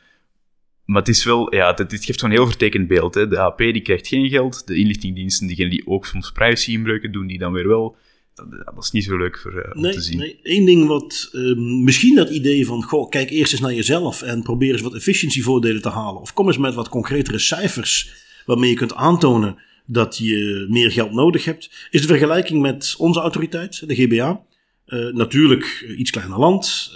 Maar 0.84 0.98
het 0.98 1.08
is 1.08 1.24
wel, 1.24 1.54
ja, 1.54 1.74
het, 1.74 2.04
geeft 2.04 2.20
zo'n 2.20 2.30
heel 2.30 2.46
vertekend 2.46 2.88
beeld. 2.88 3.14
Hè. 3.14 3.28
De 3.28 3.38
AP 3.38 3.58
die 3.58 3.80
krijgt 3.80 4.06
geen 4.06 4.28
geld, 4.28 4.66
de 4.66 4.76
inlichtingdiensten, 4.76 5.46
diegenen 5.46 5.70
die 5.70 5.86
ook 5.86 6.06
soms 6.06 6.32
privacy-inbreuken 6.32 7.12
doen, 7.12 7.26
die 7.26 7.38
dan 7.38 7.52
weer 7.52 7.68
wel 7.68 7.96
dat, 8.36 8.84
is 8.84 8.90
niet 8.90 9.04
zo 9.04 9.16
leuk 9.16 9.38
voor, 9.38 9.54
uh, 9.54 9.74
om 9.74 9.80
nee, 9.82 9.92
te 9.92 10.00
zien. 10.00 10.18
Nee, 10.18 10.38
één 10.42 10.64
ding 10.64 10.86
wat 10.86 11.28
uh, 11.32 11.56
misschien 11.56 12.14
dat 12.14 12.30
idee 12.30 12.66
van, 12.66 12.82
goh, 12.82 13.08
kijk 13.08 13.30
eerst 13.30 13.52
eens 13.52 13.60
naar 13.60 13.74
jezelf 13.74 14.22
en 14.22 14.42
probeer 14.42 14.72
eens 14.72 14.80
wat 14.80 14.94
efficiëntievoordelen 14.94 15.82
te 15.82 15.88
halen. 15.88 16.20
Of 16.20 16.32
kom 16.32 16.46
eens 16.46 16.58
met 16.58 16.74
wat 16.74 16.88
concretere 16.88 17.38
cijfers 17.38 18.10
waarmee 18.46 18.70
je 18.70 18.76
kunt 18.76 18.94
aantonen 18.94 19.56
dat 19.86 20.18
je 20.18 20.66
meer 20.68 20.90
geld 20.90 21.12
nodig 21.12 21.44
hebt. 21.44 21.70
Is 21.90 22.00
de 22.00 22.06
vergelijking 22.06 22.60
met 22.60 22.94
onze 22.98 23.20
autoriteit, 23.20 23.88
de 23.88 23.94
GBA. 23.94 24.44
Uh, 24.86 25.12
natuurlijk 25.12 25.94
iets 25.96 26.10
kleiner 26.10 26.38
land. 26.38 26.92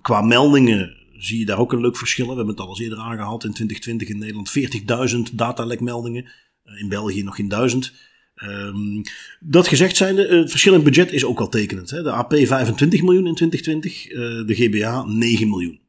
Qua 0.00 0.20
meldingen 0.20 0.96
zie 1.16 1.38
je 1.38 1.44
daar 1.44 1.58
ook 1.58 1.72
een 1.72 1.80
leuk 1.80 1.96
verschil. 1.96 2.26
We 2.26 2.34
hebben 2.34 2.54
het 2.54 2.60
al 2.60 2.68
eens 2.68 2.80
eerder 2.80 2.98
aangehaald 2.98 3.44
in 3.44 3.52
2020 3.52 4.08
in 4.08 4.18
Nederland 4.18 5.28
40.000 5.30 5.34
datalekmeldingen. 5.34 6.32
in 6.80 6.88
België 6.88 7.22
nog 7.22 7.36
geen 7.36 7.48
duizend. 7.48 7.92
Um, 8.42 9.02
dat 9.40 9.68
gezegd 9.68 9.96
zijnde, 9.96 10.36
het 10.36 10.50
verschil 10.50 10.74
in 10.74 10.82
budget 10.82 11.12
is 11.12 11.24
ook 11.24 11.40
al 11.40 11.48
tekenend. 11.48 11.90
Hè? 11.90 12.02
De 12.02 12.10
AP 12.10 12.34
25 12.34 13.02
miljoen 13.02 13.26
in 13.26 13.34
2020, 13.34 14.10
uh, 14.10 14.40
eh, 14.40 14.46
de 14.46 14.54
GBA 14.54 15.04
9 15.04 15.48
miljoen. 15.48 15.80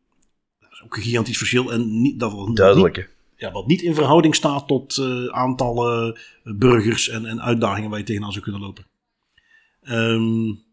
Dat 0.60 0.72
is 0.72 0.84
ook 0.84 0.96
een 0.96 1.04
gigantisch 1.04 1.38
verschil. 1.38 1.72
En 1.72 2.02
niet, 2.02 2.20
dat 2.20 2.56
Duidelijk. 2.56 2.98
Niet, 2.98 3.08
ja, 3.36 3.52
wat 3.52 3.68
niet 3.68 3.82
in 3.82 3.94
verhouding 3.94 4.36
staat 4.36 4.68
tot 4.68 4.98
uh, 4.98 5.26
aantallen 5.26 6.20
burgers 6.44 7.10
en, 7.10 7.26
en 7.26 7.42
uitdagingen 7.42 7.90
waar 7.90 8.00
je 8.00 8.06
tegenaan 8.06 8.32
zou 8.32 8.44
kunnen 8.44 8.62
lopen. 8.62 8.86
Um, 9.90 10.64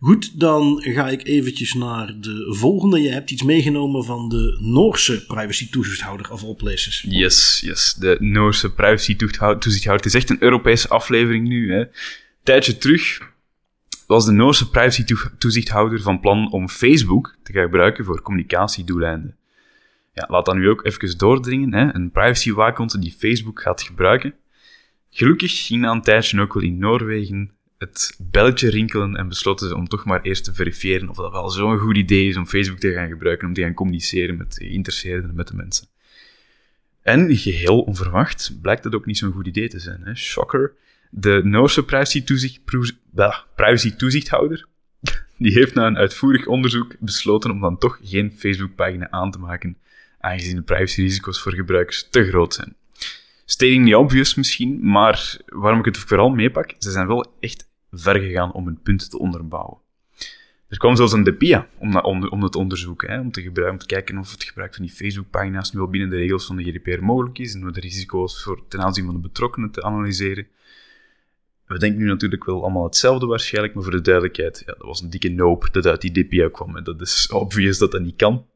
Goed, 0.00 0.40
dan 0.40 0.82
ga 0.82 1.08
ik 1.08 1.26
eventjes 1.26 1.74
naar 1.74 2.20
de 2.20 2.54
volgende. 2.58 3.00
Je 3.00 3.10
hebt 3.10 3.30
iets 3.30 3.42
meegenomen 3.42 4.04
van 4.04 4.28
de 4.28 4.58
Noorse 4.60 5.26
privacy-toezichthouder 5.26 6.30
of 6.30 6.44
all 6.44 6.54
places. 6.54 7.04
Yes, 7.08 7.60
yes. 7.64 7.94
De 7.94 8.16
Noorse 8.20 8.72
privacy-toezichthouder. 8.72 9.96
Het 9.96 10.04
is 10.04 10.14
echt 10.14 10.30
een 10.30 10.42
Europese 10.42 10.88
aflevering 10.88 11.48
nu. 11.48 11.72
Hè. 11.72 11.84
tijdje 12.42 12.78
terug 12.78 13.28
was 14.06 14.24
de 14.24 14.32
Noorse 14.32 14.70
privacy-toezichthouder 14.70 16.00
van 16.00 16.20
plan 16.20 16.52
om 16.52 16.68
Facebook 16.68 17.36
te 17.42 17.52
gebruiken 17.52 18.04
voor 18.04 18.22
communicatiedoeleinden. 18.22 19.36
Ja, 20.12 20.26
laat 20.28 20.46
dan 20.46 20.58
nu 20.58 20.68
ook 20.68 20.86
even 20.86 21.18
doordringen. 21.18 21.74
Hè. 21.74 21.94
Een 21.94 22.10
privacy-waakhond 22.10 23.00
die 23.02 23.14
Facebook 23.18 23.60
gaat 23.60 23.82
gebruiken. 23.82 24.34
Gelukkig 25.10 25.66
ging 25.66 25.80
na 25.80 25.90
een 25.90 26.02
tijdje 26.02 26.40
ook 26.40 26.54
wel 26.54 26.62
in 26.62 26.78
Noorwegen 26.78 27.58
het 27.80 28.14
belletje 28.18 28.70
rinkelen 28.70 29.16
en 29.16 29.28
besloten 29.28 29.68
ze 29.68 29.76
om 29.76 29.88
toch 29.88 30.04
maar 30.04 30.22
eerst 30.22 30.44
te 30.44 30.54
verifiëren 30.54 31.08
of 31.08 31.16
dat 31.16 31.32
wel 31.32 31.50
zo'n 31.50 31.78
goed 31.78 31.96
idee 31.96 32.28
is 32.28 32.36
om 32.36 32.46
Facebook 32.46 32.78
te 32.78 32.92
gaan 32.92 33.08
gebruiken 33.08 33.48
om 33.48 33.54
te 33.54 33.62
gaan 33.62 33.74
communiceren 33.74 34.36
met 34.36 34.54
de 34.54 34.64
geïnteresseerden, 34.64 35.34
met 35.34 35.48
de 35.48 35.54
mensen. 35.54 35.86
En 37.02 37.36
geheel 37.36 37.80
onverwacht 37.80 38.58
blijkt 38.62 38.82
dat 38.82 38.94
ook 38.94 39.06
niet 39.06 39.18
zo'n 39.18 39.32
goed 39.32 39.46
idee 39.46 39.68
te 39.68 39.78
zijn. 39.78 40.00
Hè? 40.04 40.14
Shocker. 40.14 40.72
De 41.10 41.40
Noorse 41.44 41.84
privacy-toezichthouder 41.84 44.66
die 45.38 45.52
heeft 45.52 45.74
na 45.74 45.86
een 45.86 45.96
uitvoerig 45.96 46.46
onderzoek 46.46 46.96
besloten 46.98 47.50
om 47.50 47.60
dan 47.60 47.78
toch 47.78 47.98
geen 48.02 48.32
Facebook-pagina 48.36 49.10
aan 49.10 49.30
te 49.30 49.38
maken, 49.38 49.76
aangezien 50.18 50.56
de 50.56 50.62
privacyrisico's 50.62 51.40
voor 51.40 51.54
gebruikers 51.54 52.08
te 52.10 52.24
groot 52.24 52.54
zijn. 52.54 52.76
Stating 53.44 53.88
the 53.88 53.98
obvious 53.98 54.34
misschien, 54.34 54.78
maar 54.82 55.36
waarom 55.46 55.78
ik 55.78 55.84
het 55.84 55.98
vooral 55.98 56.30
meepak, 56.30 56.74
ze 56.78 56.90
zijn 56.90 57.06
wel 57.06 57.36
echt 57.40 57.68
ver 57.90 58.20
gegaan 58.20 58.52
om 58.52 58.64
hun 58.64 58.80
punt 58.82 59.10
te 59.10 59.18
onderbouwen. 59.18 59.78
Er 60.68 60.78
kwam 60.78 60.96
zelfs 60.96 61.12
een 61.12 61.24
DPIA 61.24 61.68
om, 61.78 61.96
om, 61.96 62.42
het 62.42 62.52
te 62.52 62.58
onderzoeken, 62.58 63.10
hè, 63.10 63.20
om, 63.20 63.30
te 63.30 63.42
gebruiken, 63.42 63.80
om 63.80 63.86
te 63.86 63.94
kijken 63.94 64.18
of 64.18 64.30
het 64.32 64.44
gebruik 64.44 64.74
van 64.74 64.84
die 64.84 64.94
Facebook-pagina's 64.94 65.72
nu 65.72 65.78
wel 65.78 65.88
binnen 65.88 66.10
de 66.10 66.16
regels 66.16 66.46
van 66.46 66.56
de 66.56 66.64
GDPR 66.64 67.04
mogelijk 67.04 67.38
is 67.38 67.54
en 67.54 67.72
de 67.72 67.80
risico's 67.80 68.42
voor, 68.42 68.62
ten 68.68 68.80
aanzien 68.80 69.04
van 69.04 69.14
de 69.14 69.20
betrokkenen 69.20 69.70
te 69.70 69.82
analyseren. 69.82 70.46
We 71.66 71.78
denken 71.78 72.00
nu 72.00 72.06
natuurlijk 72.06 72.44
wel 72.44 72.62
allemaal 72.62 72.84
hetzelfde 72.84 73.26
waarschijnlijk, 73.26 73.74
maar 73.74 73.82
voor 73.82 73.92
de 73.92 74.00
duidelijkheid, 74.00 74.62
ja, 74.66 74.72
dat 74.72 74.86
was 74.86 75.02
een 75.02 75.10
dikke 75.10 75.28
nope 75.28 75.70
dat 75.70 75.86
uit 75.86 76.00
die 76.00 76.12
DPIA 76.12 76.48
kwam. 76.48 76.76
En 76.76 76.84
dat 76.84 77.00
is 77.00 77.28
obvious 77.32 77.78
dat 77.78 77.92
dat 77.92 78.00
niet 78.00 78.16
kan. 78.16 78.46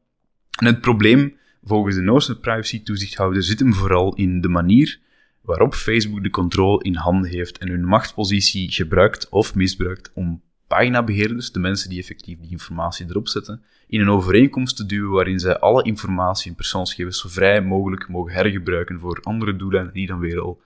En 0.59 0.65
het 0.65 0.81
probleem, 0.81 1.37
volgens 1.63 1.95
de 1.95 2.01
Noorse 2.01 2.39
privacy-toezichthouder, 2.39 3.43
zit 3.43 3.59
hem 3.59 3.73
vooral 3.73 4.15
in 4.15 4.41
de 4.41 4.49
manier 4.49 4.99
waarop 5.45 5.73
Facebook 5.73 6.23
de 6.23 6.29
controle 6.29 6.83
in 6.83 6.95
handen 6.95 7.29
heeft 7.29 7.57
en 7.57 7.69
hun 7.69 7.85
machtspositie 7.85 8.71
gebruikt 8.71 9.29
of 9.29 9.55
misbruikt 9.55 10.11
om 10.13 10.41
paginabeheerders, 10.67 11.51
de 11.51 11.59
mensen 11.59 11.89
die 11.89 11.99
effectief 11.99 12.39
die 12.39 12.51
informatie 12.51 13.05
erop 13.09 13.27
zetten, 13.27 13.63
in 13.87 14.01
een 14.01 14.09
overeenkomst 14.09 14.75
te 14.75 14.85
duwen 14.85 15.11
waarin 15.11 15.39
zij 15.39 15.59
alle 15.59 15.83
informatie 15.83 16.49
en 16.49 16.55
persoonsgegevens 16.55 17.19
zo 17.19 17.29
vrij 17.29 17.61
mogelijk 17.61 18.07
mogen 18.07 18.33
hergebruiken 18.33 18.99
voor 18.99 19.19
andere 19.23 19.55
doelen 19.55 19.89
die 19.93 20.07
dan 20.07 20.19
weer 20.19 20.39
al 20.39 20.61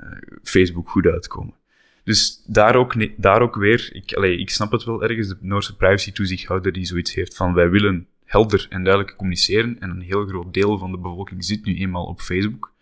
uh, 0.00 0.06
Facebook 0.42 0.88
goed 0.88 1.06
uitkomen. 1.06 1.54
Dus 2.04 2.42
daar 2.46 2.76
ook, 2.76 3.22
daar 3.22 3.42
ook 3.42 3.56
weer, 3.56 3.90
ik, 3.92 4.10
ik 4.40 4.50
snap 4.50 4.72
het 4.72 4.84
wel 4.84 5.02
ergens, 5.02 5.28
de 5.28 5.36
Noorse 5.40 5.76
privacy-toezichthouder 5.76 6.72
die 6.72 6.84
zoiets 6.84 7.14
heeft 7.14 7.36
van 7.36 7.54
wij 7.54 7.70
willen 7.70 8.06
helder 8.24 8.66
en 8.70 8.84
duidelijk 8.84 9.16
communiceren 9.16 9.80
en 9.80 9.90
een 9.90 10.00
heel 10.00 10.26
groot 10.26 10.54
deel 10.54 10.78
van 10.78 10.90
de 10.90 10.98
bevolking 10.98 11.44
zit 11.44 11.64
nu 11.64 11.76
eenmaal 11.76 12.04
op 12.04 12.20
Facebook. 12.20 12.73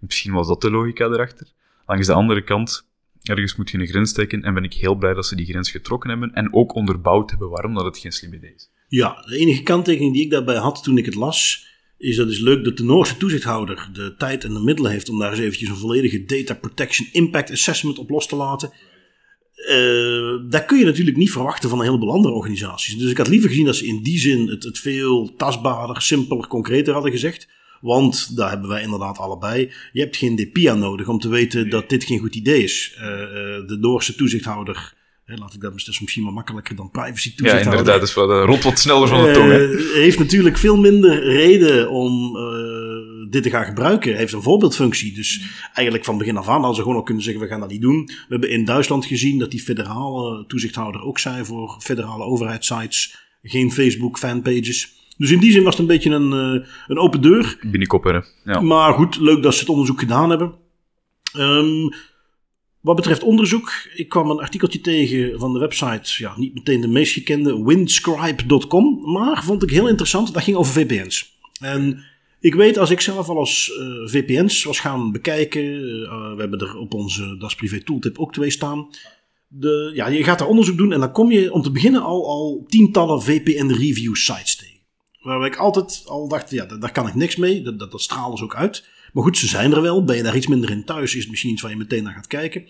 Misschien 0.00 0.32
was 0.32 0.48
dat 0.48 0.60
de 0.60 0.70
logica 0.70 1.04
erachter. 1.04 1.46
Langs 1.86 2.06
de 2.06 2.12
andere 2.12 2.44
kant, 2.44 2.90
Ergens 3.22 3.56
moet 3.56 3.70
je 3.70 3.78
een 3.78 3.86
grens 3.86 4.12
trekken 4.12 4.42
en 4.42 4.54
ben 4.54 4.64
ik 4.64 4.72
heel 4.72 4.94
blij 4.94 5.14
dat 5.14 5.26
ze 5.26 5.36
die 5.36 5.46
grens 5.46 5.70
getrokken 5.70 6.10
hebben 6.10 6.32
en 6.32 6.54
ook 6.54 6.74
onderbouwd 6.74 7.30
hebben 7.30 7.50
waarom 7.50 7.74
dat 7.74 7.84
het 7.84 7.98
geen 7.98 8.12
slim 8.12 8.34
idee 8.34 8.54
is. 8.54 8.70
Ja, 8.88 9.24
de 9.28 9.36
enige 9.36 9.62
kanttekening 9.62 10.12
die 10.12 10.24
ik 10.24 10.30
daarbij 10.30 10.56
had 10.56 10.82
toen 10.82 10.98
ik 10.98 11.04
het 11.04 11.14
las, 11.14 11.66
is 11.98 12.16
dat 12.16 12.28
is 12.28 12.38
leuk 12.38 12.64
dat 12.64 12.76
de 12.76 12.84
Noorse 12.84 13.16
toezichthouder 13.16 13.88
de 13.92 14.14
tijd 14.18 14.44
en 14.44 14.54
de 14.54 14.60
middelen 14.60 14.90
heeft 14.90 15.08
om 15.08 15.18
daar 15.18 15.30
eens 15.30 15.40
eventjes 15.40 15.68
een 15.68 15.76
volledige 15.76 16.24
Data 16.24 16.54
Protection 16.54 17.08
Impact 17.12 17.50
Assessment 17.50 17.98
op 17.98 18.10
los 18.10 18.26
te 18.26 18.36
laten. 18.36 18.72
Uh, 19.70 20.50
dat 20.50 20.64
kun 20.64 20.78
je 20.78 20.84
natuurlijk 20.84 21.16
niet 21.16 21.30
verwachten 21.30 21.68
van 21.68 21.78
een 21.78 21.84
heleboel 21.84 22.12
andere 22.12 22.34
organisaties. 22.34 22.96
Dus 22.96 23.10
ik 23.10 23.16
had 23.16 23.28
liever 23.28 23.48
gezien 23.48 23.64
dat 23.64 23.76
ze 23.76 23.86
in 23.86 24.02
die 24.02 24.18
zin 24.18 24.48
het, 24.48 24.62
het 24.62 24.78
veel 24.78 25.34
tastbaarder, 25.36 26.02
simpeler, 26.02 26.46
concreter 26.46 26.92
hadden 26.92 27.12
gezegd. 27.12 27.48
Want 27.80 28.36
daar 28.36 28.50
hebben 28.50 28.68
wij 28.68 28.82
inderdaad 28.82 29.18
allebei. 29.18 29.72
Je 29.92 30.00
hebt 30.00 30.16
geen 30.16 30.36
DPIA 30.36 30.74
nodig 30.74 31.08
om 31.08 31.18
te 31.18 31.28
weten 31.28 31.70
dat 31.70 31.88
dit 31.88 32.04
geen 32.04 32.18
goed 32.18 32.34
idee 32.34 32.62
is. 32.62 32.94
Uh, 32.96 33.02
de 33.66 33.76
Noorse 33.80 34.14
toezichthouder 34.14 34.98
laat 35.38 35.54
ik 35.54 35.60
dat 35.60 35.72
misschien 35.74 36.22
wel 36.22 36.32
makkelijker 36.32 36.76
dan 36.76 36.90
privacy 36.90 37.34
toezicht 37.34 37.64
Ja, 37.64 37.70
inderdaad. 37.70 38.00
Dus 38.00 38.14
wat, 38.14 38.44
rot 38.44 38.62
wat 38.62 38.78
sneller 38.78 39.08
van 39.08 39.24
de 39.24 39.32
tong. 39.32 39.52
Uh, 39.52 39.94
heeft 39.94 40.18
natuurlijk 40.18 40.56
veel 40.56 40.76
minder 40.76 41.22
reden 41.22 41.90
om 41.90 42.36
uh, 42.36 43.30
dit 43.30 43.42
te 43.42 43.50
gaan 43.50 43.64
gebruiken. 43.64 44.16
Heeft 44.16 44.32
een 44.32 44.42
voorbeeldfunctie. 44.42 45.14
Dus 45.14 45.42
eigenlijk 45.74 46.04
van 46.04 46.18
begin 46.18 46.36
af 46.36 46.48
aan 46.48 46.58
hadden 46.58 46.74
ze 46.74 46.80
gewoon 46.82 46.96
al 46.96 47.02
kunnen 47.02 47.22
zeggen, 47.22 47.42
we 47.42 47.48
gaan 47.48 47.60
dat 47.60 47.70
niet 47.70 47.80
doen. 47.80 48.04
We 48.06 48.26
hebben 48.28 48.50
in 48.50 48.64
Duitsland 48.64 49.06
gezien 49.06 49.38
dat 49.38 49.50
die 49.50 49.60
federale 49.60 50.46
toezichthouder 50.46 51.02
ook 51.02 51.18
zei 51.18 51.44
voor 51.44 51.76
federale 51.80 52.24
overheidssites. 52.24 53.16
Geen 53.42 53.72
Facebook 53.72 54.18
fanpages. 54.18 54.99
Dus 55.20 55.30
in 55.30 55.38
die 55.38 55.52
zin 55.52 55.62
was 55.62 55.72
het 55.72 55.82
een 55.82 55.94
beetje 55.94 56.10
een, 56.10 56.56
uh, 56.56 56.66
een 56.86 56.98
open 56.98 57.20
deur. 57.20 57.58
Binnenkopperen. 57.62 58.24
Ja. 58.44 58.60
Maar 58.60 58.92
goed, 58.92 59.16
leuk 59.16 59.42
dat 59.42 59.54
ze 59.54 59.60
het 59.60 59.68
onderzoek 59.68 60.00
gedaan 60.00 60.30
hebben. 60.30 60.54
Um, 61.36 61.92
wat 62.80 62.96
betreft 62.96 63.22
onderzoek, 63.22 63.72
ik 63.94 64.08
kwam 64.08 64.30
een 64.30 64.40
artikeltje 64.40 64.80
tegen 64.80 65.38
van 65.38 65.52
de 65.52 65.58
website, 65.58 66.22
ja, 66.22 66.38
niet 66.38 66.54
meteen 66.54 66.80
de 66.80 66.88
meest 66.88 67.12
gekende, 67.12 67.64
windscribe.com, 67.64 69.12
maar 69.12 69.44
vond 69.44 69.62
ik 69.62 69.70
heel 69.70 69.88
interessant. 69.88 70.34
Dat 70.34 70.42
ging 70.42 70.56
over 70.56 70.72
VPN's. 70.72 71.38
En 71.60 72.04
ik 72.40 72.54
weet, 72.54 72.78
als 72.78 72.90
ik 72.90 73.00
zelf 73.00 73.28
al 73.28 73.38
eens 73.38 73.72
uh, 73.78 74.08
VPN's 74.08 74.64
was 74.64 74.80
gaan 74.80 75.12
bekijken, 75.12 75.64
uh, 75.64 76.08
we 76.08 76.36
hebben 76.38 76.60
er 76.60 76.76
op 76.76 76.94
onze 76.94 77.36
Das 77.38 77.54
Privé 77.54 77.82
Tooltip 77.82 78.18
ook 78.18 78.32
twee 78.32 78.50
staan. 78.50 78.88
De, 79.46 79.90
ja, 79.94 80.08
je 80.08 80.24
gaat 80.24 80.38
daar 80.38 80.48
onderzoek 80.48 80.76
doen 80.76 80.92
en 80.92 81.00
dan 81.00 81.12
kom 81.12 81.30
je 81.30 81.52
om 81.52 81.62
te 81.62 81.70
beginnen 81.70 82.02
al, 82.02 82.26
al 82.26 82.64
tientallen 82.68 83.22
VPN-review 83.22 84.14
sites 84.14 84.56
tegen. 84.56 84.79
Waar 85.20 85.46
ik 85.46 85.56
altijd 85.56 86.02
al 86.06 86.28
dacht, 86.28 86.50
ja, 86.50 86.64
daar, 86.64 86.92
kan 86.92 87.08
ik 87.08 87.14
niks 87.14 87.36
mee, 87.36 87.62
dat, 87.62 87.78
dat, 87.78 87.90
dat 87.90 88.02
stralen 88.02 88.38
ze 88.38 88.44
ook 88.44 88.54
uit. 88.54 88.88
Maar 89.12 89.22
goed, 89.22 89.38
ze 89.38 89.46
zijn 89.46 89.72
er 89.72 89.82
wel. 89.82 90.04
Ben 90.04 90.16
je 90.16 90.22
daar 90.22 90.36
iets 90.36 90.46
minder 90.46 90.70
in 90.70 90.84
thuis, 90.84 91.14
is 91.14 91.20
het 91.20 91.30
misschien 91.30 91.50
iets 91.52 91.62
waar 91.62 91.70
je 91.70 91.76
meteen 91.76 92.02
naar 92.02 92.12
gaat 92.12 92.26
kijken. 92.26 92.66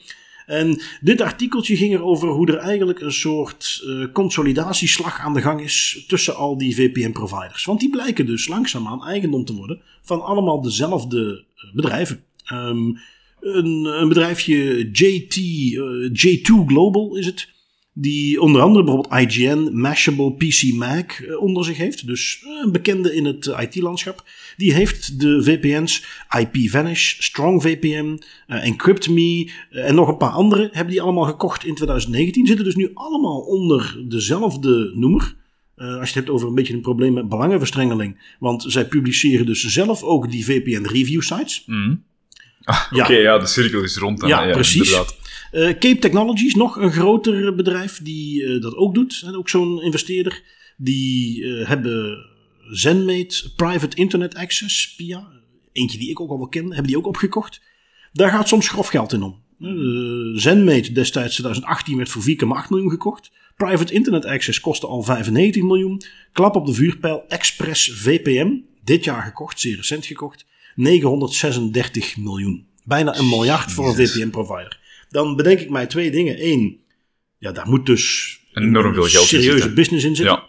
En 0.47 0.83
dit 1.01 1.21
artikeltje 1.21 1.77
ging 1.77 1.95
erover 1.95 2.29
hoe 2.29 2.47
er 2.47 2.57
eigenlijk 2.57 3.01
een 3.01 3.13
soort 3.13 3.83
uh, 3.87 4.07
consolidatieslag 4.13 5.21
aan 5.21 5.35
de 5.35 5.41
gang 5.41 5.61
is 5.61 6.05
tussen 6.09 6.37
al 6.37 6.59
die 6.59 6.75
VPN-providers. 6.75 7.65
Want 7.65 7.81
die 7.81 7.91
blijken 7.91 8.27
dus 8.27 8.49
langzaamaan 8.49 9.05
eigendom 9.05 9.45
te 9.45 9.55
worden 9.55 9.81
van 10.03 10.23
allemaal 10.23 10.63
dezelfde 10.63 11.45
eh, 11.57 11.75
bedrijven. 11.75 12.25
Um, 12.53 12.99
een, 13.41 13.85
een, 13.85 14.09
bedrijfje 14.09 14.91
JT, 14.93 15.37
uh, 15.37 16.11
J2 16.11 16.67
Global 16.67 17.17
is 17.17 17.27
het 17.27 17.49
die 18.01 18.41
onder 18.41 18.61
andere 18.61 18.85
bijvoorbeeld 18.85 19.21
IGN, 19.21 19.71
Mashable, 19.73 20.35
PC 20.35 20.73
Mac 20.73 21.11
eh, 21.11 21.41
onder 21.41 21.65
zich 21.65 21.77
heeft. 21.77 22.07
Dus 22.07 22.43
eh, 22.45 22.51
een 22.65 22.73
bekende 22.73 23.15
in 23.15 23.25
het 23.25 23.47
eh, 23.47 23.63
IT-landschap. 23.63 24.25
Die 24.57 24.73
heeft 24.73 25.21
de 25.21 25.43
VPN's 25.43 26.05
IPVanish, 26.39 27.17
StrongVPN, 27.19 28.23
uh, 28.49 28.65
EncryptMe 28.65 29.51
en 29.71 29.95
nog 29.95 30.09
een 30.09 30.17
paar 30.17 30.31
andere. 30.31 30.69
Hebben 30.73 30.93
die 30.93 31.03
allemaal 31.03 31.25
gekocht 31.25 31.65
in 31.65 31.75
2019. 31.75 32.47
Zitten 32.47 32.65
dus 32.65 32.75
nu 32.75 32.91
allemaal 32.95 33.41
onder 33.41 34.05
dezelfde 34.09 34.93
noemer. 34.95 35.35
Uh, 35.77 35.87
als 35.87 35.99
je 35.99 36.05
het 36.05 36.15
hebt 36.15 36.31
over 36.31 36.49
een 36.49 36.55
beetje 36.55 36.75
een 36.75 36.81
probleem 36.81 37.13
met 37.13 37.29
belangenverstrengeling. 37.29 38.35
Want 38.39 38.65
zij 38.67 38.87
publiceren 38.87 39.47
dus 39.47 39.65
zelf 39.65 40.03
ook 40.03 40.31
die 40.31 40.45
VPN-review 40.45 41.21
sites. 41.21 41.63
Mm. 41.67 42.03
Ah, 42.65 42.93
Oké, 43.01 43.17
ja. 43.17 43.39
de 43.39 43.47
cirkel 43.47 43.83
is 43.83 43.97
rond. 43.97 44.21
Dan, 44.21 44.29
ja, 44.29 44.45
ja, 44.45 44.53
precies. 44.53 44.91
Inderdaad. 44.91 45.20
Uh, 45.53 45.69
Cape 45.69 45.99
Technologies, 45.99 46.55
nog 46.55 46.77
een 46.77 46.93
groter 46.93 47.55
bedrijf 47.55 48.01
die 48.03 48.43
uh, 48.43 48.63
dat 48.63 48.77
ook 48.77 48.95
doet. 48.95 49.31
Ook 49.35 49.49
zo'n 49.49 49.83
investeerder. 49.83 50.43
Die 50.77 51.41
uh, 51.41 51.69
hebben 51.69 52.27
ZenMate 52.71 53.53
Private 53.57 53.97
Internet 53.97 54.35
Access, 54.35 54.95
PIA. 54.95 55.29
Eentje 55.73 55.99
die 55.99 56.11
ik 56.11 56.21
ook 56.21 56.31
al 56.31 56.39
wel 56.39 56.49
ken, 56.49 56.67
hebben 56.67 56.87
die 56.87 56.99
ook 56.99 57.07
opgekocht. 57.07 57.61
Daar 58.13 58.31
gaat 58.31 58.49
soms 58.49 58.69
grof 58.69 58.89
geld 58.89 59.13
in 59.13 59.23
om. 59.23 59.43
ZenMate 60.35 60.93
destijds 60.93 61.33
2018 61.33 61.97
werd 61.97 62.09
voor 62.09 62.23
4,8 62.23 62.69
miljoen 62.69 62.91
gekocht. 62.91 63.31
Private 63.57 63.93
Internet 63.93 64.25
Access 64.25 64.61
kostte 64.61 64.87
al 64.87 65.03
95 65.03 65.63
miljoen. 65.63 66.03
Klap 66.33 66.57
op 66.57 66.67
de 66.67 66.75
vuurpijl 66.75 67.25
Express 67.29 67.93
VPN. 67.93 68.65
Dit 68.85 69.05
jaar 69.05 69.23
gekocht, 69.23 69.61
zeer 69.61 69.77
recent 69.77 70.07
gekocht. 70.07 70.47
936 70.75 72.17
miljoen. 72.17 72.67
Bijna 72.85 73.19
een 73.19 73.29
miljard 73.29 73.73
voor 73.73 73.89
een 73.89 74.07
VPN-provider. 74.07 74.81
Dan 75.11 75.37
bedenk 75.37 75.61
ik 75.61 75.71
mij 75.71 75.87
twee 75.87 76.11
dingen. 76.11 76.47
Eén, 76.47 76.81
ja, 77.39 77.53
daar 77.53 77.69
moet 77.69 77.87
dus 77.87 78.39
enorm 78.53 78.95
veel 78.95 79.03
geld 79.03 79.27
serieuze 79.27 79.73
business 79.73 80.05
in 80.05 80.17
zitten. 80.17 80.43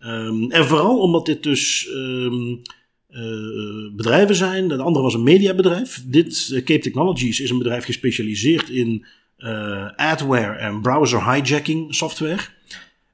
Ja. 0.00 0.24
Um, 0.26 0.50
en 0.50 0.66
vooral 0.66 0.98
omdat 0.98 1.26
dit 1.26 1.42
dus 1.42 1.88
um, 1.94 2.62
uh, 3.10 3.94
bedrijven 3.96 4.34
zijn. 4.34 4.68
De 4.68 4.82
andere 4.82 5.04
was 5.04 5.14
een 5.14 5.22
mediabedrijf. 5.22 6.02
Dit, 6.06 6.48
uh, 6.52 6.62
Cape 6.64 6.78
Technologies, 6.78 7.40
is 7.40 7.50
een 7.50 7.58
bedrijf 7.58 7.84
gespecialiseerd 7.84 8.68
in 8.68 9.06
uh, 9.38 9.90
adware 9.96 10.58
en 10.58 10.80
browser 10.80 11.24
hijacking 11.24 11.94
software. 11.94 12.42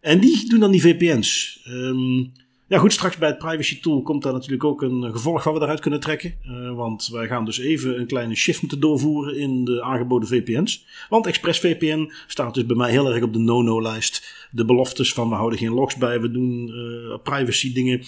En 0.01 0.21
die 0.21 0.49
doen 0.49 0.61
dan 0.61 0.71
die 0.71 0.81
VPN's. 0.81 1.61
Um, 1.69 2.33
ja, 2.73 2.79
goed, 2.79 2.93
straks 2.93 3.17
bij 3.17 3.29
het 3.29 3.39
privacy 3.39 3.81
tool 3.81 4.03
komt 4.03 4.23
daar 4.23 4.33
natuurlijk 4.33 4.65
ook 4.65 4.83
een 4.83 5.13
gevolg 5.13 5.45
wat 5.45 5.53
we 5.53 5.59
daaruit 5.59 5.81
kunnen 5.81 6.01
trekken. 6.01 6.35
Uh, 6.47 6.75
want 6.75 7.09
wij 7.13 7.27
gaan 7.27 7.45
dus 7.45 7.59
even 7.59 8.01
een 8.01 8.07
kleine 8.07 8.35
shift 8.35 8.61
moeten 8.61 8.81
doorvoeren 8.81 9.37
in 9.37 9.65
de 9.65 9.83
aangeboden 9.83 10.29
VPN's. 10.29 10.87
Want 11.09 11.27
ExpressVPN 11.27 12.13
staat 12.27 12.55
dus 12.55 12.67
bij 12.67 12.77
mij 12.77 12.91
heel 12.91 13.13
erg 13.13 13.23
op 13.23 13.33
de 13.33 13.39
no-no-lijst. 13.39 14.49
De 14.51 14.65
beloftes 14.65 15.13
van 15.13 15.29
we 15.29 15.35
houden 15.35 15.59
geen 15.59 15.73
logs 15.73 15.97
bij, 15.97 16.21
we 16.21 16.31
doen 16.31 16.69
uh, 16.69 17.17
privacy 17.23 17.73
dingen. 17.73 18.03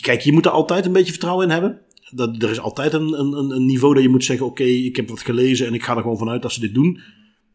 Kijk, 0.00 0.20
je 0.20 0.32
moet 0.32 0.44
er 0.44 0.50
altijd 0.50 0.86
een 0.86 0.92
beetje 0.92 1.12
vertrouwen 1.12 1.46
in 1.46 1.52
hebben. 1.52 1.80
Dat, 2.10 2.42
er 2.42 2.50
is 2.50 2.60
altijd 2.60 2.92
een, 2.92 3.20
een, 3.20 3.50
een 3.50 3.66
niveau 3.66 3.94
dat 3.94 4.02
je 4.02 4.08
moet 4.08 4.24
zeggen: 4.24 4.46
Oké, 4.46 4.64
ik 4.64 4.96
heb 4.96 5.08
wat 5.08 5.20
gelezen 5.20 5.66
en 5.66 5.74
ik 5.74 5.84
ga 5.84 5.96
er 5.96 6.02
gewoon 6.02 6.18
vanuit 6.18 6.42
dat 6.42 6.52
ze 6.52 6.60
dit 6.60 6.74
doen. 6.74 7.00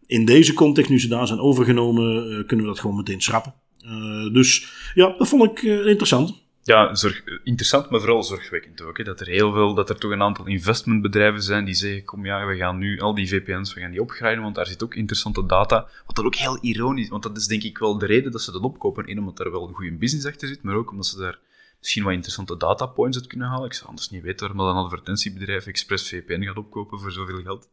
In 0.05 0.25
deze 0.25 0.53
context, 0.53 0.89
nu 0.89 0.99
ze 0.99 1.07
daar 1.07 1.27
zijn 1.27 1.39
overgenomen, 1.39 2.31
uh, 2.31 2.45
kunnen 2.45 2.65
we 2.65 2.71
dat 2.71 2.79
gewoon 2.79 2.95
meteen 2.95 3.21
schrappen. 3.21 3.53
Uh, 3.85 4.33
dus 4.33 4.73
ja, 4.93 5.15
dat 5.17 5.27
vond 5.27 5.43
ik 5.43 5.61
uh, 5.61 5.85
interessant. 5.85 6.39
Ja, 6.63 6.95
zorg, 6.95 7.23
interessant, 7.43 7.89
maar 7.89 7.99
vooral 7.99 8.23
zorgwekkend 8.23 8.81
ook. 8.81 8.97
Hè, 8.97 9.03
dat 9.03 9.19
er 9.19 9.27
heel 9.27 9.51
veel, 9.53 9.73
dat 9.73 9.89
er 9.89 9.97
toch 9.97 10.11
een 10.11 10.21
aantal 10.21 10.47
investmentbedrijven 10.47 11.43
zijn 11.43 11.65
die 11.65 11.73
zeggen, 11.73 12.03
kom 12.03 12.25
ja, 12.25 12.45
we 12.45 12.55
gaan 12.55 12.77
nu 12.77 12.99
al 12.99 13.15
die 13.15 13.27
VPN's, 13.27 13.73
we 13.73 13.79
gaan 13.79 13.91
die 13.91 14.01
opgrijden, 14.01 14.43
want 14.43 14.55
daar 14.55 14.67
zit 14.67 14.83
ook 14.83 14.95
interessante 14.95 15.45
data. 15.45 15.87
Wat 16.05 16.15
dat 16.15 16.25
ook 16.25 16.35
heel 16.35 16.57
ironisch, 16.61 17.09
want 17.09 17.23
dat 17.23 17.37
is 17.37 17.47
denk 17.47 17.63
ik 17.63 17.77
wel 17.77 17.97
de 17.97 18.05
reden 18.05 18.31
dat 18.31 18.41
ze 18.41 18.51
dat 18.51 18.61
opkopen. 18.61 19.09
Eén, 19.09 19.19
omdat 19.19 19.39
er 19.39 19.51
wel 19.51 19.67
een 19.67 19.73
goede 19.73 19.91
business 19.91 20.27
achter 20.27 20.47
zit, 20.47 20.63
maar 20.63 20.75
ook 20.75 20.91
omdat 20.91 21.05
ze 21.05 21.17
daar 21.17 21.39
misschien 21.79 22.03
wat 22.03 22.13
interessante 22.13 22.57
datapoints 22.57 23.17
uit 23.17 23.27
kunnen 23.27 23.47
halen. 23.47 23.65
Ik 23.65 23.73
zou 23.73 23.89
anders 23.89 24.09
niet 24.09 24.23
weten 24.23 24.39
waarom 24.39 24.57
dat 24.65 24.75
een 24.75 24.83
advertentiebedrijf 24.83 25.65
ExpressVPN 25.65 26.43
gaat 26.43 26.57
opkopen 26.57 26.99
voor 26.99 27.11
zoveel 27.11 27.41
geld. 27.41 27.69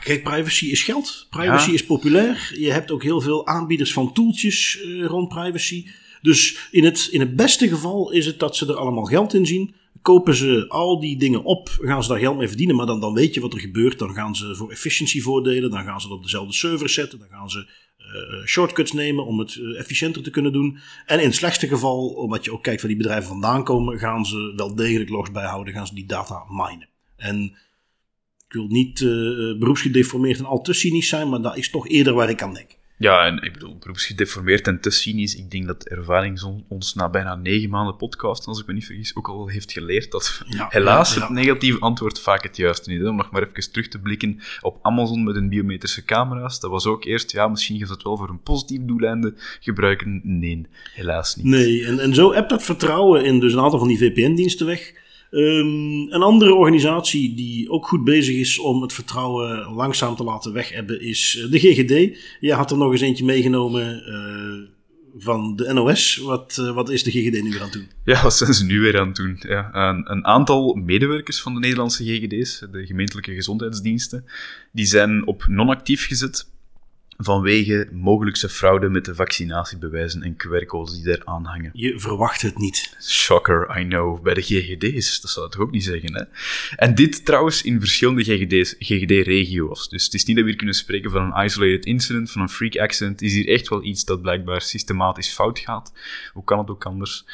Kijk, 0.00 0.22
privacy 0.22 0.66
is 0.66 0.82
geld. 0.82 1.26
Privacy 1.30 1.68
ja. 1.68 1.74
is 1.74 1.84
populair. 1.84 2.52
Je 2.58 2.72
hebt 2.72 2.90
ook 2.90 3.02
heel 3.02 3.20
veel 3.20 3.46
aanbieders 3.46 3.92
van 3.92 4.12
toeltjes 4.12 4.82
uh, 4.84 5.04
rond 5.04 5.28
privacy. 5.28 5.86
Dus 6.22 6.68
in 6.70 6.84
het, 6.84 7.08
in 7.10 7.20
het 7.20 7.36
beste 7.36 7.68
geval 7.68 8.12
is 8.12 8.26
het 8.26 8.38
dat 8.38 8.56
ze 8.56 8.66
er 8.66 8.76
allemaal 8.76 9.04
geld 9.04 9.34
in 9.34 9.46
zien. 9.46 9.74
Kopen 10.02 10.34
ze 10.34 10.64
al 10.68 11.00
die 11.00 11.18
dingen 11.18 11.44
op, 11.44 11.68
gaan 11.80 12.02
ze 12.02 12.08
daar 12.08 12.18
geld 12.18 12.36
mee 12.36 12.48
verdienen. 12.48 12.76
Maar 12.76 12.86
dan, 12.86 13.00
dan 13.00 13.14
weet 13.14 13.34
je 13.34 13.40
wat 13.40 13.52
er 13.52 13.60
gebeurt. 13.60 13.98
Dan 13.98 14.14
gaan 14.14 14.36
ze 14.36 14.54
voor 14.54 14.70
efficiëntie 14.70 15.22
voordelen. 15.22 15.70
Dan 15.70 15.84
gaan 15.84 16.00
ze 16.00 16.06
het 16.06 16.16
op 16.16 16.22
dezelfde 16.22 16.52
server 16.52 16.88
zetten. 16.88 17.18
Dan 17.18 17.28
gaan 17.28 17.50
ze 17.50 17.66
uh, 17.98 18.46
shortcuts 18.46 18.92
nemen 18.92 19.26
om 19.26 19.38
het 19.38 19.54
uh, 19.54 19.78
efficiënter 19.78 20.22
te 20.22 20.30
kunnen 20.30 20.52
doen. 20.52 20.78
En 21.06 21.18
in 21.18 21.26
het 21.26 21.34
slechtste 21.34 21.68
geval, 21.68 22.06
omdat 22.08 22.44
je 22.44 22.52
ook 22.52 22.62
kijkt 22.62 22.80
waar 22.80 22.90
die 22.90 23.00
bedrijven 23.00 23.28
vandaan 23.28 23.64
komen, 23.64 23.98
gaan 23.98 24.26
ze 24.26 24.52
wel 24.56 24.74
degelijk 24.74 25.10
logs 25.10 25.30
bijhouden. 25.30 25.74
Gaan 25.74 25.86
ze 25.86 25.94
die 25.94 26.06
data 26.06 26.44
minen. 26.48 26.88
En 27.16 27.56
ik 28.52 28.58
wil 28.58 28.66
niet 28.66 29.00
uh, 29.00 29.58
beroepsgedeformeerd 29.58 30.38
en 30.38 30.44
al 30.44 30.60
te 30.60 30.72
cynisch 30.72 31.08
zijn, 31.08 31.28
maar 31.28 31.40
dat 31.40 31.56
is 31.56 31.70
toch 31.70 31.88
eerder 31.88 32.14
waar 32.14 32.30
ik 32.30 32.42
aan 32.42 32.54
denk. 32.54 32.70
Ja, 32.96 33.26
en 33.26 33.42
ik 33.42 33.52
bedoel, 33.52 33.76
beroepsgedeformeerd 33.78 34.66
en 34.66 34.80
te 34.80 34.90
cynisch. 34.90 35.36
Ik 35.36 35.50
denk 35.50 35.66
dat 35.66 35.84
ervaring 35.84 36.62
ons 36.68 36.94
na 36.94 37.10
bijna 37.10 37.34
negen 37.34 37.70
maanden 37.70 37.96
podcast, 37.96 38.46
als 38.46 38.60
ik 38.60 38.66
me 38.66 38.72
niet 38.72 38.86
vergis, 38.86 39.16
ook 39.16 39.28
al 39.28 39.48
heeft 39.48 39.72
geleerd 39.72 40.10
dat 40.10 40.42
ja, 40.48 40.66
helaas 40.70 41.14
ja, 41.14 41.20
ja. 41.20 41.26
het 41.26 41.34
negatieve 41.34 41.78
antwoord 41.78 42.20
vaak 42.20 42.42
het 42.42 42.56
juiste 42.56 42.92
is. 42.92 43.08
Om 43.08 43.16
nog 43.16 43.30
maar 43.30 43.42
even 43.42 43.72
terug 43.72 43.88
te 43.88 43.98
blikken 43.98 44.40
op 44.60 44.78
Amazon 44.82 45.24
met 45.24 45.34
hun 45.34 45.48
biometrische 45.48 46.04
camera's. 46.04 46.60
Dat 46.60 46.70
was 46.70 46.86
ook 46.86 47.04
eerst, 47.04 47.32
ja, 47.32 47.48
misschien 47.48 47.78
gaat 47.78 47.88
het 47.88 48.02
wel 48.02 48.16
voor 48.16 48.28
een 48.28 48.42
positief 48.42 48.80
doeleinde 48.82 49.34
gebruiken. 49.60 50.20
Nee, 50.24 50.66
helaas 50.94 51.36
niet. 51.36 51.46
Nee, 51.46 51.84
en, 51.84 51.98
en 51.98 52.14
zo 52.14 52.32
hebt 52.32 52.50
dat 52.50 52.62
vertrouwen 52.62 53.24
in 53.24 53.40
dus 53.40 53.52
een 53.52 53.60
aantal 53.60 53.78
van 53.78 53.88
die 53.88 53.98
VPN-diensten 53.98 54.66
weg. 54.66 55.01
Ehm, 55.32 56.12
een 56.12 56.22
andere 56.22 56.54
organisatie 56.54 57.34
die 57.34 57.70
ook 57.70 57.86
goed 57.86 58.04
bezig 58.04 58.36
is 58.36 58.58
om 58.58 58.82
het 58.82 58.92
vertrouwen 58.92 59.72
langzaam 59.74 60.16
te 60.16 60.24
laten 60.24 60.52
weghebben 60.52 61.00
is 61.00 61.40
eh, 61.44 61.50
de 61.50 61.58
GGD. 61.58 62.18
Je 62.40 62.52
had 62.52 62.70
er 62.70 62.76
nog 62.76 62.92
eens 62.92 63.00
eentje 63.00 63.24
meegenomen 63.24 64.02
uh, 64.08 64.68
van 65.22 65.56
de 65.56 65.72
NOS. 65.72 66.16
Wat, 66.16 66.56
uh, 66.60 66.74
wat 66.74 66.90
is 66.90 67.02
de 67.02 67.10
GGD 67.10 67.42
nu 67.42 67.50
weer 67.50 67.58
aan 67.60 67.64
het 67.64 67.72
doen? 67.72 67.88
Ja, 68.04 68.22
wat 68.22 68.34
zijn 68.34 68.54
ze 68.54 68.64
nu 68.64 68.80
weer 68.80 69.00
aan 69.00 69.06
het 69.06 69.16
doen? 69.16 69.36
Ja, 69.40 69.74
een, 69.74 70.10
een, 70.10 70.26
aantal 70.26 70.74
medewerkers 70.74 71.40
van 71.40 71.54
de 71.54 71.60
Nederlandse 71.60 72.04
GGD's, 72.04 72.66
de 72.70 72.86
gemeentelijke 72.86 73.34
gezondheidsdiensten, 73.34 74.24
die 74.72 74.86
zijn 74.86 75.26
op 75.26 75.44
non-actief 75.48 76.06
gezet 76.06 76.51
vanwege 77.24 77.88
mogelijkse 77.92 78.48
fraude 78.48 78.88
met 78.88 79.04
de 79.04 79.14
vaccinatiebewijzen 79.14 80.22
en 80.22 80.36
QR-codes 80.36 80.94
die 80.94 81.04
daar 81.04 81.24
aanhangen. 81.24 81.70
Je 81.72 82.00
verwacht 82.00 82.42
het 82.42 82.58
niet. 82.58 82.96
Shocker, 83.00 83.78
I 83.78 83.84
know. 83.84 84.22
Bij 84.22 84.34
de 84.34 84.42
GGD's, 84.42 85.20
dat 85.20 85.30
zou 85.30 85.44
het 85.46 85.54
toch 85.54 85.64
ook 85.64 85.70
niet 85.70 85.84
zeggen, 85.84 86.14
hè? 86.14 86.22
En 86.76 86.94
dit 86.94 87.24
trouwens 87.24 87.62
in 87.62 87.80
verschillende 87.80 88.24
GGD's, 88.24 88.74
GGD-regio's. 88.78 89.88
Dus 89.88 90.04
het 90.04 90.14
is 90.14 90.24
niet 90.24 90.36
dat 90.36 90.44
we 90.44 90.50
hier 90.50 90.58
kunnen 90.58 90.76
spreken 90.76 91.10
van 91.10 91.32
een 91.32 91.44
isolated 91.44 91.86
incident, 91.86 92.30
van 92.30 92.42
een 92.42 92.48
freak 92.48 92.76
accident. 92.76 93.20
Het 93.20 93.28
is 93.28 93.34
hier 93.34 93.48
echt 93.48 93.68
wel 93.68 93.84
iets 93.84 94.04
dat 94.04 94.22
blijkbaar 94.22 94.60
systematisch 94.60 95.32
fout 95.32 95.58
gaat. 95.58 95.92
Hoe 96.32 96.44
kan 96.44 96.58
het 96.58 96.70
ook 96.70 96.84
anders? 96.84 97.24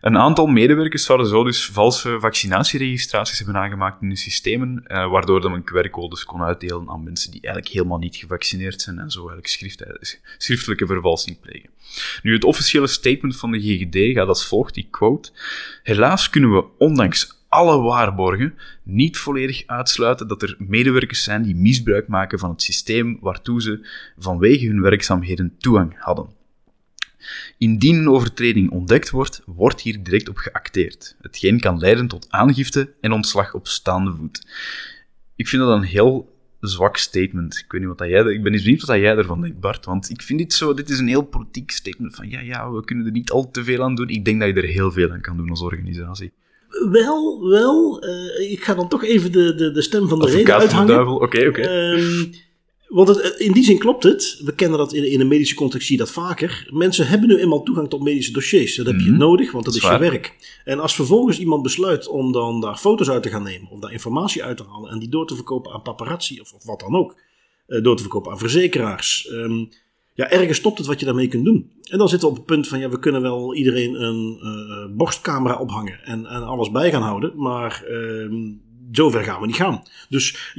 Een 0.00 0.16
aantal 0.16 0.46
medewerkers 0.46 1.04
zouden 1.04 1.26
zo 1.26 1.44
dus 1.44 1.66
valse 1.66 2.20
vaccinatieregistraties 2.20 3.38
hebben 3.38 3.56
aangemaakt 3.56 4.02
in 4.02 4.06
hun 4.06 4.16
systemen, 4.16 4.82
eh, 4.86 5.10
waardoor 5.10 5.50
men 5.50 5.64
QR-codes 5.64 6.24
kon 6.24 6.42
uitdelen 6.42 6.88
aan 6.88 7.04
mensen 7.04 7.30
die 7.30 7.40
eigenlijk 7.40 7.74
helemaal 7.74 7.98
niet 7.98 8.16
gevaccineerd 8.16 8.82
zijn 8.82 8.98
en 8.98 9.10
zo 9.10 9.18
eigenlijk 9.18 9.48
schrift, 9.48 9.84
schriftelijke 10.38 10.86
vervalsing 10.86 11.40
plegen. 11.40 11.70
Nu, 12.22 12.32
het 12.32 12.44
officiële 12.44 12.86
statement 12.86 13.36
van 13.36 13.50
de 13.50 13.60
GGD 13.60 14.14
gaat 14.14 14.28
als 14.28 14.46
volgt, 14.46 14.76
ik 14.76 14.90
quote, 14.90 15.30
Helaas 15.82 16.30
kunnen 16.30 16.52
we 16.52 16.64
ondanks 16.78 17.38
alle 17.48 17.80
waarborgen 17.80 18.58
niet 18.82 19.18
volledig 19.18 19.62
uitsluiten 19.66 20.28
dat 20.28 20.42
er 20.42 20.56
medewerkers 20.58 21.24
zijn 21.24 21.42
die 21.42 21.56
misbruik 21.56 22.08
maken 22.08 22.38
van 22.38 22.50
het 22.50 22.62
systeem 22.62 23.18
waartoe 23.20 23.62
ze 23.62 23.88
vanwege 24.18 24.66
hun 24.66 24.80
werkzaamheden 24.80 25.54
toegang 25.58 25.94
hadden. 25.98 26.39
Indien 27.58 27.96
een 27.96 28.08
overtreding 28.08 28.70
ontdekt 28.70 29.10
wordt, 29.10 29.42
wordt 29.46 29.80
hier 29.80 30.02
direct 30.02 30.28
op 30.28 30.36
geacteerd, 30.36 31.16
hetgeen 31.20 31.60
kan 31.60 31.78
leiden 31.78 32.06
tot 32.06 32.26
aangifte 32.30 32.92
en 33.00 33.12
ontslag 33.12 33.54
op 33.54 33.68
staande 33.68 34.14
voet. 34.14 34.46
Ik 35.36 35.48
vind 35.48 35.62
dat 35.62 35.76
een 35.76 35.82
heel 35.82 36.38
zwak 36.60 36.96
statement. 36.96 37.58
Ik 37.58 37.72
weet 37.72 37.80
niet 37.80 37.98
wat 37.98 38.08
jij... 38.08 38.24
Ik 38.24 38.42
ben 38.42 38.52
eens 38.52 38.62
benieuwd 38.62 38.84
wat 38.84 38.96
jij 38.96 39.16
ervan 39.16 39.40
denkt, 39.40 39.60
Bart. 39.60 39.84
Want 39.84 40.10
ik 40.10 40.22
vind 40.22 40.38
dit 40.38 40.52
zo... 40.52 40.74
Dit 40.74 40.90
is 40.90 40.98
een 40.98 41.08
heel 41.08 41.22
politiek 41.22 41.70
statement 41.70 42.14
van... 42.14 42.28
Ja, 42.28 42.40
ja, 42.40 42.70
we 42.70 42.84
kunnen 42.84 43.06
er 43.06 43.12
niet 43.12 43.30
al 43.30 43.50
te 43.50 43.64
veel 43.64 43.82
aan 43.82 43.94
doen. 43.94 44.08
Ik 44.08 44.24
denk 44.24 44.40
dat 44.40 44.48
je 44.48 44.54
er 44.54 44.68
heel 44.68 44.92
veel 44.92 45.10
aan 45.10 45.20
kan 45.20 45.36
doen 45.36 45.50
als 45.50 45.60
organisatie. 45.60 46.32
Wel, 46.90 47.48
wel. 47.48 48.04
Uh, 48.04 48.50
ik 48.50 48.64
ga 48.64 48.74
dan 48.74 48.88
toch 48.88 49.04
even 49.04 49.32
de, 49.32 49.54
de, 49.54 49.70
de 49.72 49.82
stem 49.82 50.08
van 50.08 50.18
de 50.18 50.26
reden 50.26 50.54
uithangen. 50.54 51.08
Oké, 51.08 51.22
oké. 51.22 51.48
Okay, 51.48 51.64
ehm, 51.64 52.32
want 52.90 53.08
het, 53.08 53.20
eh, 53.20 53.46
in 53.46 53.52
die 53.52 53.64
zin 53.64 53.78
klopt 53.78 54.02
het. 54.02 54.40
We 54.44 54.54
kennen 54.54 54.78
dat 54.78 54.92
in, 54.92 55.10
in 55.10 55.20
een 55.20 55.28
medische 55.28 55.54
context, 55.54 55.86
zie 55.86 55.96
je 55.96 56.02
dat 56.02 56.12
vaker. 56.12 56.68
Mensen 56.72 57.06
hebben 57.06 57.28
nu 57.28 57.36
eenmaal 57.36 57.62
toegang 57.62 57.88
tot 57.88 58.02
medische 58.02 58.32
dossiers. 58.32 58.76
Dat 58.76 58.86
heb 58.86 59.00
je 59.00 59.10
mhm. 59.10 59.18
nodig, 59.18 59.52
want 59.52 59.64
dat, 59.64 59.74
is, 59.74 59.82
je 59.82 59.98
werk. 59.98 60.58
En 60.64 60.80
als 60.80 60.94
vervolgens 60.94 61.38
iemand 61.38 61.62
besluit 61.62 62.08
om 62.08 62.32
dan 62.32 62.60
daar 62.60 62.76
foto's 62.76 63.10
uit 63.10 63.22
te 63.22 63.28
gaan 63.28 63.42
nemen, 63.42 63.70
of 63.70 63.80
daar 63.80 63.92
informatie 63.92 64.44
uit 64.44 64.56
te 64.56 64.64
halen 64.70 64.90
en 64.90 64.98
die 64.98 65.08
door 65.08 65.26
te 65.26 65.34
verkopen 65.34 65.72
aan 65.72 65.82
paparazzi 65.82 66.40
of, 66.40 66.52
of 66.52 66.64
wat 66.64 66.80
dan 66.80 66.96
ook, 66.96 67.16
uh, 67.66 67.82
door 67.82 67.96
te 67.96 68.02
verkopen 68.02 68.32
aan 68.32 68.38
verzekeraars. 68.38 69.28
Um, 69.32 69.68
ja, 70.14 70.30
ergens 70.30 70.58
stopt 70.58 70.78
het 70.78 70.86
wat 70.86 71.00
je 71.00 71.06
daarmee 71.06 71.28
kunt 71.28 71.44
doen. 71.44 71.70
En 71.90 71.98
dan 71.98 72.08
zitten 72.08 72.28
we 72.28 72.34
op 72.34 72.40
het 72.40 72.50
punt 72.50 72.68
van, 72.68 72.78
ja, 72.78 72.88
we 72.88 72.98
kunnen 72.98 73.22
wel 73.22 73.54
iedereen 73.54 74.02
een 74.02 74.40
uh, 74.42 74.96
borstcamera 74.96 75.58
ophangen 75.58 76.04
en, 76.04 76.26
en 76.26 76.42
alles 76.42 76.70
bij 76.70 76.90
gaan 76.90 77.02
houden, 77.02 77.32
maar 77.36 77.84
uh, 77.88 78.52
zover 78.92 79.24
gaan 79.24 79.40
we 79.40 79.46
niet 79.46 79.56
gaan. 79.56 79.82
Dus 80.08 80.54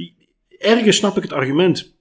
ergens 0.58 0.96
snap 0.96 1.16
ik 1.16 1.22
het 1.22 1.32
argument 1.32 1.94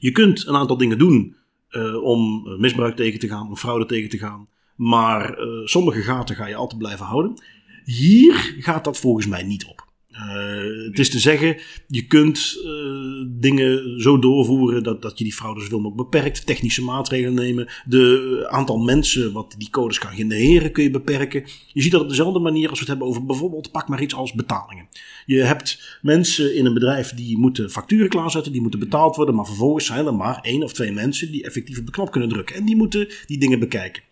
je 0.00 0.12
kunt 0.12 0.46
een 0.46 0.56
aantal 0.56 0.76
dingen 0.76 0.98
doen 0.98 1.36
uh, 1.70 2.02
om 2.02 2.42
misbruik 2.58 2.96
tegen 2.96 3.20
te 3.20 3.28
gaan, 3.28 3.48
om 3.48 3.56
fraude 3.56 3.86
tegen 3.86 4.10
te 4.10 4.18
gaan. 4.18 4.48
Maar 4.76 5.38
uh, 5.38 5.66
sommige 5.66 6.02
gaten 6.02 6.36
ga 6.36 6.46
je 6.46 6.54
altijd 6.54 6.78
blijven 6.78 7.06
houden. 7.06 7.42
Hier 7.84 8.54
gaat 8.58 8.84
dat 8.84 8.98
volgens 8.98 9.26
mij 9.26 9.42
niet 9.42 9.64
op. 9.64 9.89
Uh, 10.20 10.86
het 10.86 10.98
is 10.98 11.10
te 11.10 11.18
zeggen, 11.18 11.56
je 11.88 12.06
kunt 12.06 12.60
uh, 12.64 13.26
dingen 13.28 14.00
zo 14.00 14.18
doorvoeren 14.18 14.82
dat, 14.82 15.02
dat 15.02 15.18
je 15.18 15.24
die 15.24 15.32
fraude 15.32 15.60
zoveel 15.60 15.80
mogelijk 15.80 16.10
beperkt. 16.10 16.46
Technische 16.46 16.82
maatregelen 16.82 17.34
nemen. 17.34 17.68
De 17.84 18.46
aantal 18.50 18.78
mensen 18.78 19.32
wat 19.32 19.54
die 19.58 19.70
codes 19.70 19.98
kan 19.98 20.12
genereren 20.12 20.72
kun 20.72 20.82
je 20.82 20.90
beperken. 20.90 21.44
Je 21.72 21.82
ziet 21.82 21.92
dat 21.92 22.00
op 22.00 22.08
dezelfde 22.08 22.38
manier 22.38 22.68
als 22.68 22.78
we 22.78 22.84
het 22.84 22.88
hebben 22.88 23.06
over 23.06 23.26
bijvoorbeeld, 23.26 23.70
pak 23.70 23.88
maar 23.88 24.02
iets 24.02 24.14
als 24.14 24.32
betalingen. 24.32 24.88
Je 25.26 25.42
hebt 25.42 25.98
mensen 26.02 26.56
in 26.56 26.66
een 26.66 26.74
bedrijf 26.74 27.14
die 27.14 27.38
moeten 27.38 27.70
facturen 27.70 28.08
klaarzetten, 28.08 28.52
die 28.52 28.62
moeten 28.62 28.80
betaald 28.80 29.16
worden. 29.16 29.34
Maar 29.34 29.46
vervolgens 29.46 29.86
zijn 29.86 30.06
er 30.06 30.14
maar 30.14 30.38
één 30.42 30.62
of 30.62 30.72
twee 30.72 30.92
mensen 30.92 31.32
die 31.32 31.44
effectief 31.44 31.78
op 31.78 31.86
de 31.86 31.92
knop 31.92 32.10
kunnen 32.10 32.28
drukken. 32.28 32.56
En 32.56 32.64
die 32.64 32.76
moeten 32.76 33.08
die 33.26 33.38
dingen 33.38 33.58
bekijken. 33.58 34.02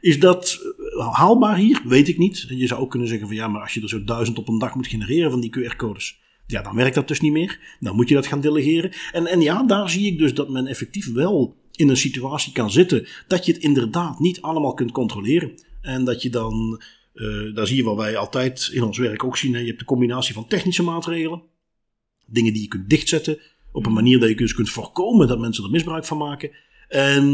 Is 0.00 0.20
dat 0.20 0.58
eh, 0.62 0.87
haalbaar 0.98 1.56
hier? 1.56 1.82
Weet 1.84 2.08
ik 2.08 2.18
niet. 2.18 2.46
Je 2.48 2.66
zou 2.66 2.80
ook 2.80 2.90
kunnen 2.90 3.08
zeggen 3.08 3.26
van 3.26 3.36
ja, 3.36 3.48
maar 3.48 3.62
als 3.62 3.74
je 3.74 3.82
er 3.82 3.88
zo 3.88 4.04
duizend 4.04 4.38
op 4.38 4.48
een 4.48 4.58
dag 4.58 4.74
moet 4.74 4.86
genereren 4.86 5.30
van 5.30 5.40
die 5.40 5.58
QR-codes. 5.58 6.18
Ja, 6.46 6.62
dan 6.62 6.74
werkt 6.74 6.94
dat 6.94 7.08
dus 7.08 7.20
niet 7.20 7.32
meer. 7.32 7.76
Dan 7.80 7.96
moet 7.96 8.08
je 8.08 8.14
dat 8.14 8.26
gaan 8.26 8.40
delegeren. 8.40 8.92
En, 9.12 9.26
en 9.26 9.40
ja, 9.40 9.62
daar 9.62 9.90
zie 9.90 10.06
ik 10.06 10.18
dus 10.18 10.34
dat 10.34 10.48
men 10.48 10.66
effectief 10.66 11.12
wel 11.12 11.56
in 11.72 11.88
een 11.88 11.96
situatie 11.96 12.52
kan 12.52 12.70
zitten 12.70 13.06
dat 13.26 13.46
je 13.46 13.52
het 13.52 13.62
inderdaad 13.62 14.18
niet 14.18 14.40
allemaal 14.40 14.74
kunt 14.74 14.92
controleren. 14.92 15.54
En 15.80 16.04
dat 16.04 16.22
je 16.22 16.30
dan, 16.30 16.82
uh, 17.14 17.54
daar 17.54 17.66
zie 17.66 17.76
je 17.76 17.82
wat 17.82 17.96
wij 17.96 18.16
altijd 18.16 18.70
in 18.72 18.82
ons 18.82 18.98
werk 18.98 19.24
ook 19.24 19.36
zien. 19.36 19.52
Hè. 19.54 19.60
Je 19.60 19.66
hebt 19.66 19.78
de 19.78 19.84
combinatie 19.84 20.34
van 20.34 20.46
technische 20.46 20.82
maatregelen, 20.82 21.42
dingen 22.26 22.52
die 22.52 22.62
je 22.62 22.68
kunt 22.68 22.90
dichtzetten 22.90 23.38
op 23.72 23.86
een 23.86 23.92
manier 23.92 24.20
dat 24.20 24.28
je 24.28 24.36
dus 24.36 24.54
kunt 24.54 24.70
voorkomen 24.70 25.28
dat 25.28 25.38
mensen 25.38 25.64
er 25.64 25.70
misbruik 25.70 26.04
van 26.04 26.18
maken. 26.18 26.50
En 26.88 27.24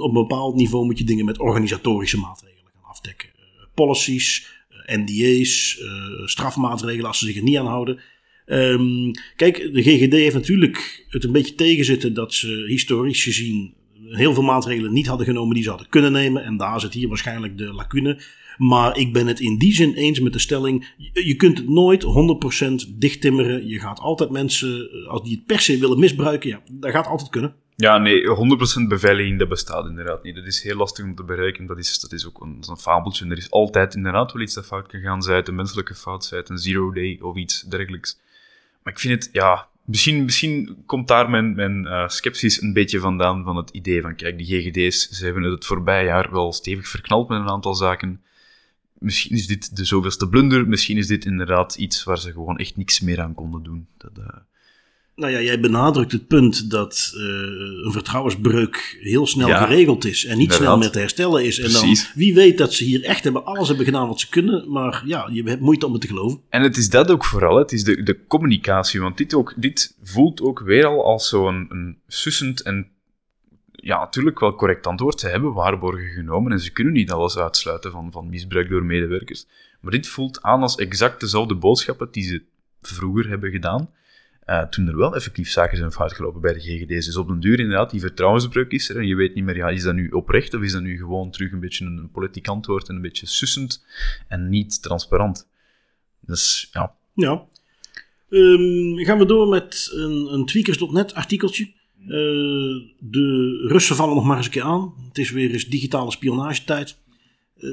op 0.00 0.08
een 0.08 0.22
bepaald 0.22 0.54
niveau 0.54 0.84
moet 0.84 0.98
je 0.98 1.04
dingen 1.04 1.24
met 1.24 1.38
organisatorische 1.38 2.18
maatregelen 2.18 2.57
afdekken. 2.88 3.28
Uh, 3.36 3.42
policies, 3.74 4.46
eh, 4.68 4.96
NDA's, 4.96 5.78
eh, 5.80 6.26
strafmaatregelen 6.26 7.06
als 7.06 7.18
ze 7.18 7.26
zich 7.26 7.36
er 7.36 7.42
niet 7.42 7.56
aan 7.56 7.66
houden. 7.66 8.00
Um, 8.46 9.10
kijk, 9.36 9.70
de 9.72 9.82
GGD 9.82 10.12
heeft 10.12 10.34
natuurlijk 10.34 11.04
het 11.08 11.24
een 11.24 11.32
beetje 11.32 11.54
tegenzitten 11.54 12.14
dat 12.14 12.34
ze 12.34 12.64
historisch 12.66 13.22
gezien 13.22 13.74
heel 14.08 14.34
veel 14.34 14.42
maatregelen 14.42 14.92
niet 14.92 15.06
hadden 15.06 15.26
genomen 15.26 15.54
die 15.54 15.62
ze 15.62 15.68
hadden 15.68 15.88
kunnen 15.88 16.12
nemen. 16.12 16.44
En 16.44 16.56
daar 16.56 16.80
zit 16.80 16.94
hier 16.94 17.08
waarschijnlijk 17.08 17.58
de 17.58 17.72
lacune. 17.72 18.20
Maar 18.56 18.98
ik 18.98 19.12
ben 19.12 19.26
het 19.26 19.40
in 19.40 19.58
die 19.58 19.74
zin 19.74 19.94
eens 19.94 20.20
met 20.20 20.32
de 20.32 20.38
stelling: 20.38 20.86
je 21.12 21.34
kunt 21.36 21.58
het 21.58 21.68
nooit 21.68 22.04
100% 22.04 22.98
dichttimmeren. 22.98 23.68
Je 23.68 23.80
gaat 23.80 24.00
altijd 24.00 24.30
mensen, 24.30 24.90
als 25.08 25.22
die 25.22 25.36
het 25.36 25.46
per 25.46 25.60
se 25.60 25.78
willen 25.78 25.98
misbruiken, 25.98 26.48
ja, 26.48 26.62
dat 26.72 26.90
gaat 26.90 27.06
altijd 27.06 27.30
kunnen. 27.30 27.54
Ja, 27.80 27.98
nee, 27.98 28.22
100% 28.84 28.88
beveiliging, 28.88 29.38
dat 29.38 29.48
bestaat 29.48 29.86
inderdaad 29.86 30.22
niet. 30.22 30.34
Dat 30.34 30.46
is 30.46 30.62
heel 30.62 30.76
lastig 30.76 31.04
om 31.04 31.14
te 31.14 31.22
bereiken. 31.22 31.66
Dat 31.66 31.78
is, 31.78 32.00
dat 32.00 32.12
is 32.12 32.26
ook 32.26 32.40
een, 32.40 32.64
fabeltje. 32.78 33.30
Er 33.30 33.36
is 33.36 33.50
altijd 33.50 33.94
inderdaad 33.94 34.32
wel 34.32 34.42
iets 34.42 34.54
dat 34.54 34.66
fout 34.66 34.86
kan 34.86 35.00
gaan. 35.00 35.22
Zij 35.22 35.36
het 35.36 35.48
een 35.48 35.54
menselijke 35.54 35.94
fout, 35.94 36.24
zij 36.24 36.38
het 36.38 36.48
een 36.48 36.58
zero 36.58 36.92
day 36.92 37.18
of 37.20 37.36
iets 37.36 37.62
dergelijks. 37.62 38.18
Maar 38.82 38.92
ik 38.92 38.98
vind 38.98 39.24
het, 39.24 39.32
ja, 39.32 39.68
misschien, 39.84 40.24
misschien 40.24 40.82
komt 40.86 41.08
daar 41.08 41.30
mijn, 41.30 41.54
mijn 41.54 41.84
uh, 41.84 42.08
een 42.60 42.72
beetje 42.72 42.98
vandaan 42.98 43.44
van 43.44 43.56
het 43.56 43.70
idee 43.70 44.00
van, 44.02 44.14
kijk, 44.14 44.38
die 44.38 44.46
GGD's, 44.46 45.08
ze 45.08 45.24
hebben 45.24 45.42
het 45.42 45.66
voorbije 45.66 46.04
jaar 46.04 46.30
wel 46.30 46.52
stevig 46.52 46.88
verknald 46.88 47.28
met 47.28 47.40
een 47.40 47.48
aantal 47.48 47.74
zaken. 47.74 48.22
Misschien 48.98 49.36
is 49.36 49.46
dit 49.46 49.76
de 49.76 49.84
zoveelste 49.84 50.28
blunder, 50.28 50.68
misschien 50.68 50.96
is 50.96 51.06
dit 51.06 51.24
inderdaad 51.24 51.74
iets 51.74 52.04
waar 52.04 52.18
ze 52.18 52.32
gewoon 52.32 52.58
echt 52.58 52.76
niks 52.76 53.00
meer 53.00 53.20
aan 53.20 53.34
konden 53.34 53.62
doen. 53.62 53.88
Dat, 53.96 54.18
uh, 54.18 54.26
nou 55.18 55.32
ja, 55.32 55.40
jij 55.40 55.60
benadrukt 55.60 56.12
het 56.12 56.26
punt 56.26 56.70
dat 56.70 57.12
uh, 57.14 57.22
een 57.84 57.92
vertrouwensbreuk 57.92 58.98
heel 59.00 59.26
snel 59.26 59.48
geregeld 59.48 60.04
is 60.04 60.24
en 60.24 60.38
niet 60.38 60.52
snel 60.52 60.78
meer 60.78 60.90
te 60.90 60.98
herstellen 60.98 61.44
is. 61.44 61.60
En 61.60 61.72
dan, 61.72 61.96
wie 62.14 62.34
weet 62.34 62.58
dat 62.58 62.72
ze 62.72 62.84
hier 62.84 63.04
echt 63.04 63.24
hebben, 63.24 63.44
alles 63.44 63.68
hebben 63.68 63.84
gedaan 63.86 64.08
wat 64.08 64.20
ze 64.20 64.28
kunnen, 64.28 64.72
maar 64.72 65.02
ja, 65.04 65.28
je 65.32 65.42
hebt 65.42 65.60
moeite 65.60 65.86
om 65.86 65.92
het 65.92 66.00
te 66.00 66.06
geloven. 66.06 66.40
En 66.48 66.62
het 66.62 66.76
is 66.76 66.90
dat 66.90 67.10
ook 67.10 67.24
vooral, 67.24 67.56
het 67.56 67.72
is 67.72 67.84
de, 67.84 68.02
de 68.02 68.26
communicatie, 68.26 69.00
want 69.00 69.16
dit, 69.16 69.34
ook, 69.34 69.54
dit 69.56 69.96
voelt 70.02 70.40
ook 70.40 70.60
weer 70.60 70.86
al 70.86 71.04
als 71.04 71.28
zo'n 71.28 71.66
een 71.68 71.98
sussend 72.06 72.62
en 72.62 72.88
ja, 73.72 73.98
natuurlijk 73.98 74.40
wel 74.40 74.54
correct 74.54 74.86
antwoord. 74.86 75.20
Ze 75.20 75.28
hebben 75.28 75.52
waarborgen 75.52 76.08
genomen 76.08 76.52
en 76.52 76.60
ze 76.60 76.72
kunnen 76.72 76.92
niet 76.92 77.10
alles 77.10 77.38
uitsluiten 77.38 77.90
van, 77.90 78.12
van 78.12 78.28
misbruik 78.28 78.68
door 78.68 78.84
medewerkers. 78.84 79.46
Maar 79.80 79.92
dit 79.92 80.08
voelt 80.08 80.42
aan 80.42 80.62
als 80.62 80.76
exact 80.76 81.20
dezelfde 81.20 81.54
boodschappen 81.54 82.08
die 82.10 82.24
ze 82.24 82.42
vroeger 82.80 83.28
hebben 83.28 83.50
gedaan 83.50 83.90
uh, 84.48 84.62
toen 84.62 84.88
er 84.88 84.96
wel 84.96 85.14
effectief 85.14 85.50
zaken 85.50 85.76
zijn 85.76 85.92
fout 85.92 86.12
gelopen 86.12 86.40
bij 86.40 86.52
de 86.52 86.60
GGD's. 86.60 87.06
Dus 87.06 87.16
op 87.16 87.28
den 87.28 87.40
duur 87.40 87.58
inderdaad, 87.58 87.90
die 87.90 88.00
vertrouwensbreuk 88.00 88.72
is 88.72 88.88
er. 88.88 88.96
En 88.96 89.06
je 89.06 89.14
weet 89.14 89.34
niet 89.34 89.44
meer, 89.44 89.56
ja, 89.56 89.68
is 89.68 89.82
dat 89.82 89.94
nu 89.94 90.08
oprecht 90.08 90.54
of 90.54 90.62
is 90.62 90.72
dat 90.72 90.82
nu 90.82 90.96
gewoon 90.96 91.30
terug 91.30 91.52
een 91.52 91.60
beetje 91.60 91.84
een 91.84 92.10
politiek 92.10 92.48
antwoord 92.48 92.88
en 92.88 92.94
een 92.94 93.02
beetje 93.02 93.26
sussend 93.26 93.84
en 94.28 94.48
niet 94.48 94.82
transparant. 94.82 95.48
Dus 96.20 96.68
ja. 96.72 96.94
Ja. 97.14 97.46
Um, 98.28 99.04
gaan 99.04 99.18
we 99.18 99.26
door 99.26 99.48
met 99.48 99.90
een, 99.92 100.32
een 100.32 100.46
tweakers.net 100.46 101.14
artikeltje. 101.14 101.72
Uh, 102.00 102.10
de 102.98 103.66
Russen 103.68 103.96
vallen 103.96 104.14
nog 104.14 104.24
maar 104.24 104.36
eens 104.36 104.46
een 104.46 104.52
keer 104.52 104.62
aan. 104.62 104.94
Het 105.08 105.18
is 105.18 105.30
weer 105.30 105.50
eens 105.50 105.66
digitale 105.66 106.10
spionagetijd. 106.10 106.98
Uh, 107.56 107.70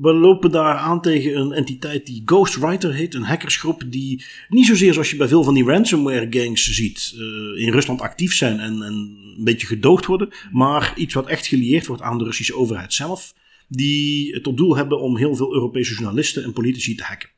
we 0.00 0.12
lopen 0.12 0.50
daar 0.50 0.76
aan 0.76 1.00
tegen 1.00 1.36
een 1.36 1.52
entiteit 1.52 2.06
die 2.06 2.22
Ghostwriter 2.24 2.94
heet. 2.94 3.14
Een 3.14 3.22
hackersgroep 3.22 3.82
die 3.86 4.24
niet 4.48 4.66
zozeer 4.66 4.92
zoals 4.92 5.10
je 5.10 5.16
bij 5.16 5.28
veel 5.28 5.42
van 5.42 5.54
die 5.54 5.64
ransomware 5.64 6.26
gangs 6.30 6.70
ziet. 6.70 7.12
in 7.56 7.72
Rusland 7.72 8.00
actief 8.00 8.34
zijn 8.34 8.60
en, 8.60 8.82
en 8.82 8.94
een 9.36 9.44
beetje 9.44 9.66
gedoogd 9.66 10.06
worden. 10.06 10.28
Maar 10.52 10.92
iets 10.96 11.14
wat 11.14 11.26
echt 11.26 11.46
gelieerd 11.46 11.86
wordt 11.86 12.02
aan 12.02 12.18
de 12.18 12.24
Russische 12.24 12.56
overheid 12.56 12.92
zelf. 12.92 13.34
Die 13.68 14.40
tot 14.40 14.56
doel 14.56 14.76
hebben 14.76 15.00
om 15.00 15.16
heel 15.16 15.36
veel 15.36 15.52
Europese 15.52 15.94
journalisten 15.94 16.44
en 16.44 16.52
politici 16.52 16.94
te 16.94 17.02
hacken. 17.02 17.28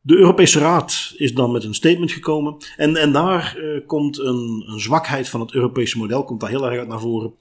De 0.00 0.16
Europese 0.16 0.58
Raad 0.58 1.14
is 1.16 1.34
dan 1.34 1.52
met 1.52 1.64
een 1.64 1.74
statement 1.74 2.12
gekomen. 2.12 2.56
En, 2.76 2.96
en 2.96 3.12
daar 3.12 3.56
uh, 3.58 3.86
komt 3.86 4.18
een, 4.18 4.64
een, 4.66 4.80
zwakheid 4.80 5.28
van 5.28 5.40
het 5.40 5.54
Europese 5.54 5.98
model 5.98 6.24
komt 6.24 6.40
daar 6.40 6.50
heel 6.50 6.66
erg 6.66 6.78
uit 6.78 6.88
naar 6.88 7.00
voren. 7.00 7.34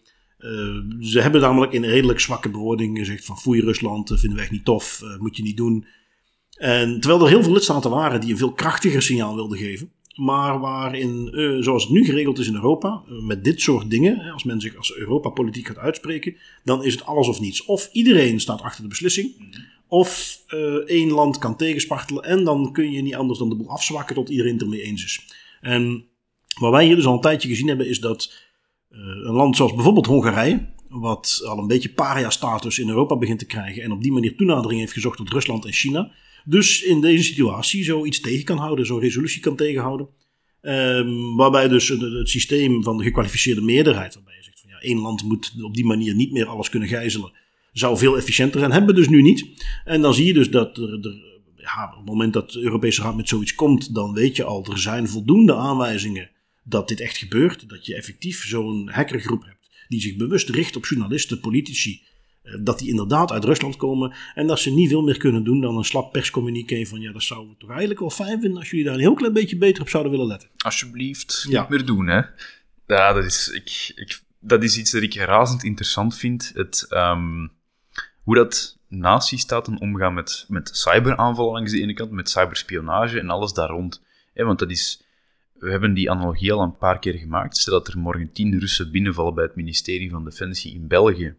Uh, 0.44 1.00
ze 1.00 1.20
hebben 1.22 1.42
namelijk 1.42 1.72
in 1.72 1.84
redelijk 1.84 2.20
zwakke 2.20 2.50
bewoording 2.50 2.98
gezegd 2.98 3.26
van 3.26 3.38
foei 3.38 3.62
Rusland, 3.62 4.12
uh, 4.12 4.18
vinden 4.18 4.36
wij 4.36 4.44
echt 4.44 4.54
niet 4.54 4.66
tof, 4.66 5.02
moet 5.20 5.38
je 5.38 5.44
niet 5.44 5.58
doen. 5.58 5.86
En 6.58 7.00
terwijl 7.00 7.24
er 7.24 7.30
heel 7.30 7.44
veel 7.44 7.54
lidstaten 7.54 7.90
waren 7.90 8.22
die 8.22 8.32
een 8.32 8.38
veel 8.38 8.54
krachtiger 8.54 9.02
signaal 9.02 9.36
wilden 9.36 9.58
geven. 9.58 9.92
Maar 10.16 10.60
waarin, 10.60 11.30
zoals 11.64 11.84
het 11.84 11.92
nu 11.92 12.06
geregeld 12.06 12.40
is 12.40 12.48
in 12.48 12.56
Europa, 12.56 13.04
met 13.08 13.44
dit 13.44 13.62
soort 13.62 13.90
dingen, 13.90 14.32
als 14.32 14.44
men 14.44 14.62
zich 14.62 14.76
als 14.76 14.96
Europa 14.96 15.30
politiek 15.30 15.68
gaat 15.68 15.78
uitspreken, 15.78 16.36
dan 16.64 16.84
is 16.84 16.94
het 16.94 17.06
alles 17.06 17.28
of 17.28 17.40
niets. 17.40 17.66
Of 17.66 17.90
iedereen 17.92 18.40
staat 18.40 18.62
achter 18.62 18.84
de 18.84 18.90
beslissing, 18.90 19.54
of 19.88 20.40
uh, 20.50 20.74
één 20.74 21.12
land 21.12 21.38
kan 21.38 21.58
tegenspartelen. 21.58 22.24
En 22.24 22.44
dan 22.44 22.72
kun 22.72 22.92
je 22.92 23.02
niet 23.02 23.16
anders 23.16 23.40
dan 23.40 23.50
de 23.50 23.56
boel 23.56 23.70
afzwakken 23.70 24.16
tot 24.16 24.30
iedereen 24.30 24.54
het 24.54 24.62
ermee 24.62 24.82
eens 24.82 25.04
is. 25.04 25.26
En 25.62 26.06
wat 26.60 26.72
wij 26.72 26.86
hier 26.86 26.96
dus 26.96 27.06
al 27.06 27.14
een 27.14 27.22
tijdje 27.22 27.50
gezien 27.50 27.68
hebben, 27.68 27.90
is 27.90 28.00
dat 28.00 28.34
uh, 28.34 28.40
een 29.02 29.34
land 29.34 29.56
zoals 29.56 29.74
bijvoorbeeld 29.74 30.06
Hongarije, 30.06 30.70
wat 30.90 31.42
al 31.46 31.58
een 31.58 31.68
beetje 31.68 31.94
paria-status 31.94 32.80
in 32.80 32.90
Europa 32.90 33.18
begint 33.18 33.40
te 33.40 33.46
krijgen 33.46 33.84
en 33.84 33.92
op 33.92 34.02
die 34.02 34.12
manier 34.12 34.36
toenadering 34.36 34.80
heeft 34.80 34.94
gezocht 34.94 35.18
tot 35.18 35.30
Rusland 35.30 35.66
en 35.66 35.72
China, 35.72 36.12
dus 36.46 36.82
in 36.82 37.02
deze 37.02 37.24
situatie 37.24 37.84
zoiets 37.84 38.20
tegen 38.20 38.46
kan 38.46 38.58
houden, 38.58 38.86
zo'n 38.86 39.00
resolutie 39.00 39.42
kan 39.42 39.56
tegenhouden. 39.56 40.08
Um, 40.62 41.36
waarbij 41.36 41.68
dus 41.68 41.88
het, 41.88 42.02
het, 42.02 42.30
systeem 42.30 42.84
van 42.84 42.98
de 42.98 43.04
gekwalificeerde 43.04 43.62
meerderheid, 43.62 44.14
waarbij 44.14 44.36
je 44.36 44.44
zegt 44.44 44.60
van 44.60 44.70
ja, 44.70 44.80
één 44.80 45.00
land 45.00 45.24
moet 45.24 45.54
op 45.62 45.76
die 45.76 45.86
manier 45.86 46.16
niet 46.16 46.32
meer 46.32 46.46
alles 46.46 46.70
kunnen 46.70 46.90
gijzelen 46.90 47.32
zou 47.74 47.98
veel 47.98 48.18
efficiënter 48.18 48.60
zijn. 48.60 48.72
Hebben 48.72 48.96
we 48.96 49.02
dus 49.02 49.10
nu 49.10 49.22
niet. 49.22 49.66
En 49.86 50.02
dan 50.02 50.14
zie 50.14 50.26
je 50.26 50.34
dus 50.34 50.50
dat 50.50 50.78
er, 50.78 50.94
er 50.94 51.32
ja, 51.56 51.90
op 51.92 51.98
het 51.98 52.06
moment 52.06 52.34
dat 52.34 52.52
de 52.52 52.62
Europese 52.62 53.02
Raad 53.02 53.16
met 53.16 53.30
zoiets 53.30 53.56
komt, 53.56 53.94
dan 53.96 54.14
weet 54.14 54.36
je 54.36 54.44
al, 54.44 54.66
er 54.66 54.80
zijn 54.80 55.08
voldoende 55.08 55.56
aanwijzingen 55.56 56.30
dat 56.64 56.88
dit 56.88 57.00
echt 57.00 57.18
gebeurt. 57.18 57.70
Dat 57.70 57.86
je 57.86 57.96
effectief 57.96 58.44
zo'n 58.46 58.90
hackergroep 58.90 59.44
hebt 59.46 59.64
die 59.88 60.02
zich 60.02 60.16
bewust 60.16 60.50
richt 60.50 60.76
op 60.76 60.86
journalisten, 60.86 61.40
politici. 61.40 62.02
Eh, 62.44 62.54
dat 62.62 62.80
die 62.80 62.90
inderdaad 62.90 63.32
uit 63.32 63.44
Rusland 63.44 63.76
komen 63.76 64.14
en 64.36 64.48
dat 64.48 64.60
ze 64.60 64.72
niet 64.72 64.90
veel 64.90 65.02
meer 65.02 65.18
kunnen 65.18 65.44
doen 65.44 65.62
dan 65.62 65.78
een 65.78 65.84
slap 65.84 66.12
perscommuniqué 66.12 66.86
van 66.86 67.02
ja, 67.02 67.12
dat 67.12 67.24
zouden 67.24 67.50
we 67.50 67.58
toch 67.58 67.70
eigenlijk 67.70 68.00
wel 68.00 68.10
fijn 68.10 68.42
vinden 68.42 68.60
als 68.60 68.70
jullie 68.70 68.86
daar 68.86 68.94
een 68.94 69.00
heel 69.00 69.14
klein 69.14 69.34
beetje 69.34 69.58
beter 69.58 69.82
op 69.82 69.90
zouden 69.90 70.12
willen 70.12 70.28
letten. 70.28 70.50
Alsjeblieft, 70.58 71.46
niet 71.50 71.70
meer 71.70 71.86
doen 71.86 72.08
hè. 72.08 72.22
Ja, 72.88 73.14
dat 73.14 73.26
is, 73.26 73.48
ik, 73.48 73.92
ik, 73.96 74.22
dat 74.40 74.64
is 74.64 74.78
iets 74.78 74.92
dat 74.92 75.02
ik 75.02 75.16
razend 75.16 75.64
interessant 75.64 76.18
vind. 76.18 76.52
Het, 76.54 76.86
um, 76.90 77.52
hoe 78.24 78.36
dat 78.36 78.78
natiestaten 78.88 79.80
omgaan 79.80 80.14
met, 80.14 80.46
met 80.48 80.70
cyberaanvallen 80.74 81.54
langs 81.54 81.72
de 81.72 81.82
ene 81.82 81.94
kant, 81.94 82.12
met 82.12 82.30
cyberspionage 82.30 83.20
en 83.20 83.30
alles 83.30 83.54
daar 83.54 83.70
rond. 83.70 84.02
want 84.34 84.60
dat 84.60 84.72
is, 84.72 85.03
we 85.64 85.72
hebben 85.72 85.94
die 85.94 86.12
analogie 86.12 86.54
al 86.54 86.62
een 86.62 86.78
paar 86.78 87.00
keer 87.00 87.14
gemaakt. 87.14 87.58
Stel 87.58 87.74
dat 87.74 87.88
er 87.88 88.00
morgen 88.00 88.32
tien 88.32 88.60
Russen 88.60 88.92
binnenvallen 88.92 89.34
bij 89.34 89.44
het 89.44 89.56
ministerie 89.56 90.10
van 90.10 90.24
Defensie 90.24 90.74
in 90.74 90.88
België, 90.88 91.36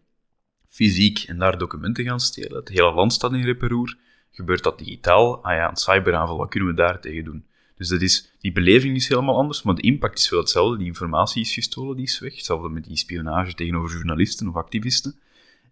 fysiek, 0.67 1.19
en 1.19 1.37
daar 1.37 1.57
documenten 1.57 2.03
gaan 2.03 2.19
stelen. 2.19 2.57
Het 2.57 2.69
hele 2.69 2.93
land 2.93 3.13
staat 3.13 3.33
in 3.33 3.43
reperoer. 3.43 3.97
Gebeurt 4.31 4.63
dat 4.63 4.77
digitaal? 4.77 5.43
Ah 5.43 5.55
ja, 5.55 5.69
een 5.69 5.75
cyberaanval, 5.75 6.37
wat 6.37 6.49
kunnen 6.49 6.69
we 6.69 6.75
daar 6.75 6.99
tegen 6.99 7.23
doen? 7.23 7.45
Dus 7.77 7.87
dat 7.87 8.01
is, 8.01 8.35
die 8.39 8.51
beleving 8.51 8.95
is 8.95 9.07
helemaal 9.07 9.35
anders, 9.35 9.63
maar 9.63 9.75
de 9.75 9.81
impact 9.81 10.19
is 10.19 10.29
wel 10.29 10.39
hetzelfde. 10.39 10.77
Die 10.77 10.87
informatie 10.87 11.41
is 11.41 11.53
gestolen, 11.53 11.95
die 11.95 12.05
is 12.05 12.19
weg. 12.19 12.35
Hetzelfde 12.35 12.69
met 12.69 12.83
die 12.83 12.97
spionage 12.97 13.53
tegenover 13.53 13.91
journalisten 13.91 14.47
of 14.47 14.55
activisten 14.55 15.15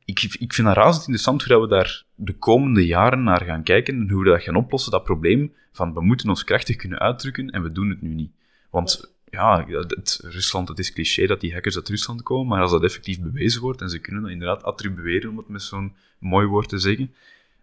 ik, 0.06 0.36
ik 0.40 0.54
vind 0.54 0.68
dat 0.68 0.76
razend 0.76 1.06
interessant 1.06 1.44
hoe 1.44 1.62
we 1.62 1.68
daar 1.68 2.04
de 2.16 2.34
komende 2.34 2.86
jaren 2.86 3.24
naar 3.24 3.42
gaan 3.42 3.64
kijken 3.64 3.96
en 3.96 4.10
hoe 4.10 4.24
we 4.24 4.30
dat 4.30 4.42
gaan 4.42 4.56
oplossen, 4.56 4.92
dat 4.92 5.04
probleem 5.04 5.54
van 5.72 5.94
we 5.94 6.02
moeten 6.02 6.30
ons 6.30 6.44
krachtig 6.44 6.76
kunnen 6.76 7.00
uitdrukken 7.00 7.50
en 7.50 7.64
we 7.64 7.72
doen 7.72 7.90
het 7.90 8.02
nu 8.02 8.14
niet. 8.14 8.32
Want 8.74 9.14
ja, 9.30 9.66
het, 9.68 10.20
Rusland, 10.24 10.68
het 10.68 10.80
is 10.80 10.94
cliché 10.94 11.28
dat 11.28 11.42
die 11.42 11.54
hackers 11.54 11.76
uit 11.76 11.90
Rusland 11.90 12.24
komen, 12.24 12.48
maar 12.48 12.62
als 12.62 12.72
dat 12.72 12.84
effectief 12.84 13.22
bewezen 13.22 13.62
wordt 13.62 13.82
en 13.82 13.90
ze 13.90 14.00
kunnen 14.00 14.22
dat 14.22 14.32
inderdaad 14.32 14.64
attribueren, 14.64 15.30
om 15.30 15.38
het 15.38 15.48
met 15.48 15.62
zo'n 15.62 15.94
mooi 16.20 16.48
woord 16.48 16.70
te 16.70 16.78
zeggen, 16.78 17.14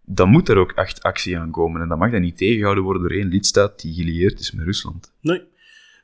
dan 0.05 0.29
moet 0.29 0.49
er 0.49 0.57
ook 0.57 0.73
echt 0.73 1.03
actie 1.03 1.39
aan 1.39 1.51
komen. 1.51 1.83
En 1.83 1.89
dan 1.89 1.99
mag 1.99 2.11
dat 2.11 2.21
niet 2.21 2.37
tegengehouden 2.37 2.85
worden 2.85 3.03
door 3.03 3.11
één 3.11 3.29
lidstaat 3.29 3.81
die 3.81 3.95
gelieerd 3.95 4.41
is 4.41 4.51
met 4.51 4.65
Rusland. 4.65 5.13
Nee. 5.21 5.43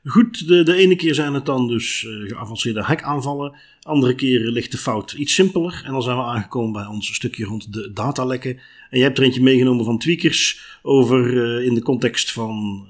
Goed, 0.03 0.47
de, 0.47 0.63
de 0.63 0.75
ene 0.75 0.95
keer 0.95 1.15
zijn 1.15 1.33
het 1.33 1.45
dan 1.45 1.67
dus 1.67 2.03
uh, 2.03 2.29
geavanceerde 2.29 2.81
hackaanvallen. 2.81 3.55
Andere 3.81 4.15
keren 4.15 4.51
ligt 4.51 4.71
de 4.71 4.77
fout 4.77 5.11
iets 5.11 5.33
simpeler. 5.33 5.81
En 5.85 5.91
dan 5.91 6.01
zijn 6.01 6.17
we 6.17 6.23
aangekomen 6.23 6.71
bij 6.71 6.85
ons 6.85 7.15
stukje 7.15 7.45
rond 7.45 7.73
de 7.73 7.91
datalekken. 7.93 8.51
En 8.89 8.97
jij 8.97 9.03
hebt 9.03 9.17
er 9.17 9.23
eentje 9.23 9.41
meegenomen 9.41 9.85
van 9.85 9.99
tweakers 9.99 10.79
over 10.81 11.33
uh, 11.33 11.65
in 11.65 11.73
de 11.73 11.81
context 11.81 12.31
van 12.31 12.87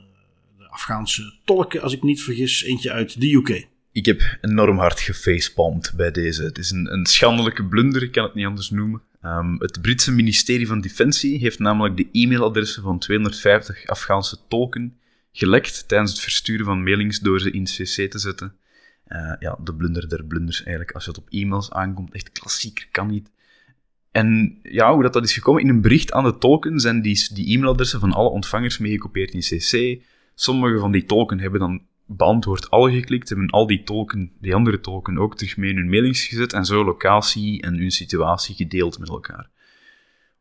Afghaanse 0.77 1.33
tolken, 1.45 1.81
als 1.81 1.93
ik 1.93 2.03
niet 2.03 2.21
vergis. 2.21 2.63
Eentje 2.63 2.91
uit 2.91 3.21
de 3.21 3.33
UK. 3.33 3.67
Ik 3.91 4.05
heb 4.05 4.37
enorm 4.41 4.77
hard 4.77 4.99
gefacepalmd 4.99 5.93
bij 5.95 6.11
deze. 6.11 6.43
Het 6.43 6.57
is 6.57 6.71
een, 6.71 6.93
een 6.93 7.05
schandelijke 7.05 7.65
blunder, 7.65 8.03
ik 8.03 8.11
kan 8.11 8.23
het 8.23 8.33
niet 8.33 8.45
anders 8.45 8.69
noemen. 8.69 9.01
Um, 9.23 9.55
het 9.59 9.81
Britse 9.81 10.11
ministerie 10.11 10.67
van 10.67 10.81
Defensie 10.81 11.39
heeft 11.39 11.59
namelijk 11.59 11.97
de 11.97 12.07
e-mailadressen 12.11 12.83
van 12.83 12.99
250 12.99 13.87
Afghaanse 13.87 14.37
tolken 14.47 14.97
gelekt 15.31 15.87
tijdens 15.87 16.11
het 16.11 16.19
versturen 16.19 16.65
van 16.65 16.83
mailings 16.83 17.19
door 17.19 17.39
ze 17.39 17.51
in 17.51 17.63
CC 17.63 18.11
te 18.11 18.19
zetten. 18.19 18.53
Uh, 19.07 19.33
ja, 19.39 19.57
de 19.63 19.73
blunder 19.73 20.09
der 20.09 20.25
blunders 20.25 20.57
eigenlijk, 20.63 20.91
als 20.91 21.03
je 21.03 21.09
het 21.09 21.19
op 21.19 21.27
e-mails 21.29 21.71
aankomt. 21.71 22.13
Echt 22.13 22.31
klassieker, 22.31 22.87
kan 22.91 23.07
niet. 23.07 23.31
En 24.11 24.59
ja, 24.63 24.93
hoe 24.93 25.03
dat, 25.03 25.13
dat 25.13 25.23
is 25.23 25.33
gekomen, 25.33 25.61
in 25.61 25.69
een 25.69 25.81
bericht 25.81 26.11
aan 26.11 26.23
de 26.23 26.37
tolken 26.37 26.79
zijn 26.79 27.01
die, 27.01 27.27
die 27.33 27.55
e-mailadressen 27.55 27.99
van 27.99 28.13
alle 28.13 28.29
ontvangers 28.29 28.77
meegekopieerd 28.77 29.33
in 29.33 29.39
CC. 29.39 30.03
Sommige 30.39 30.79
van 30.79 30.91
die 30.91 31.05
tolken 31.05 31.39
hebben 31.39 31.59
dan 31.59 31.81
beantwoord 32.05 32.69
alle 32.69 32.91
geklikt, 32.91 33.29
hebben 33.29 33.49
al 33.49 33.67
die 33.67 33.83
tolken, 33.83 34.31
die 34.39 34.55
andere 34.55 34.79
tolken, 34.79 35.17
ook 35.17 35.37
terug 35.37 35.57
mee 35.57 35.69
in 35.69 35.75
hun 35.75 35.89
mailings 35.89 36.25
gezet 36.25 36.53
en 36.53 36.65
zo 36.65 36.83
locatie 36.83 37.61
en 37.61 37.77
hun 37.77 37.91
situatie 37.91 38.55
gedeeld 38.55 38.99
met 38.99 39.09
elkaar. 39.09 39.49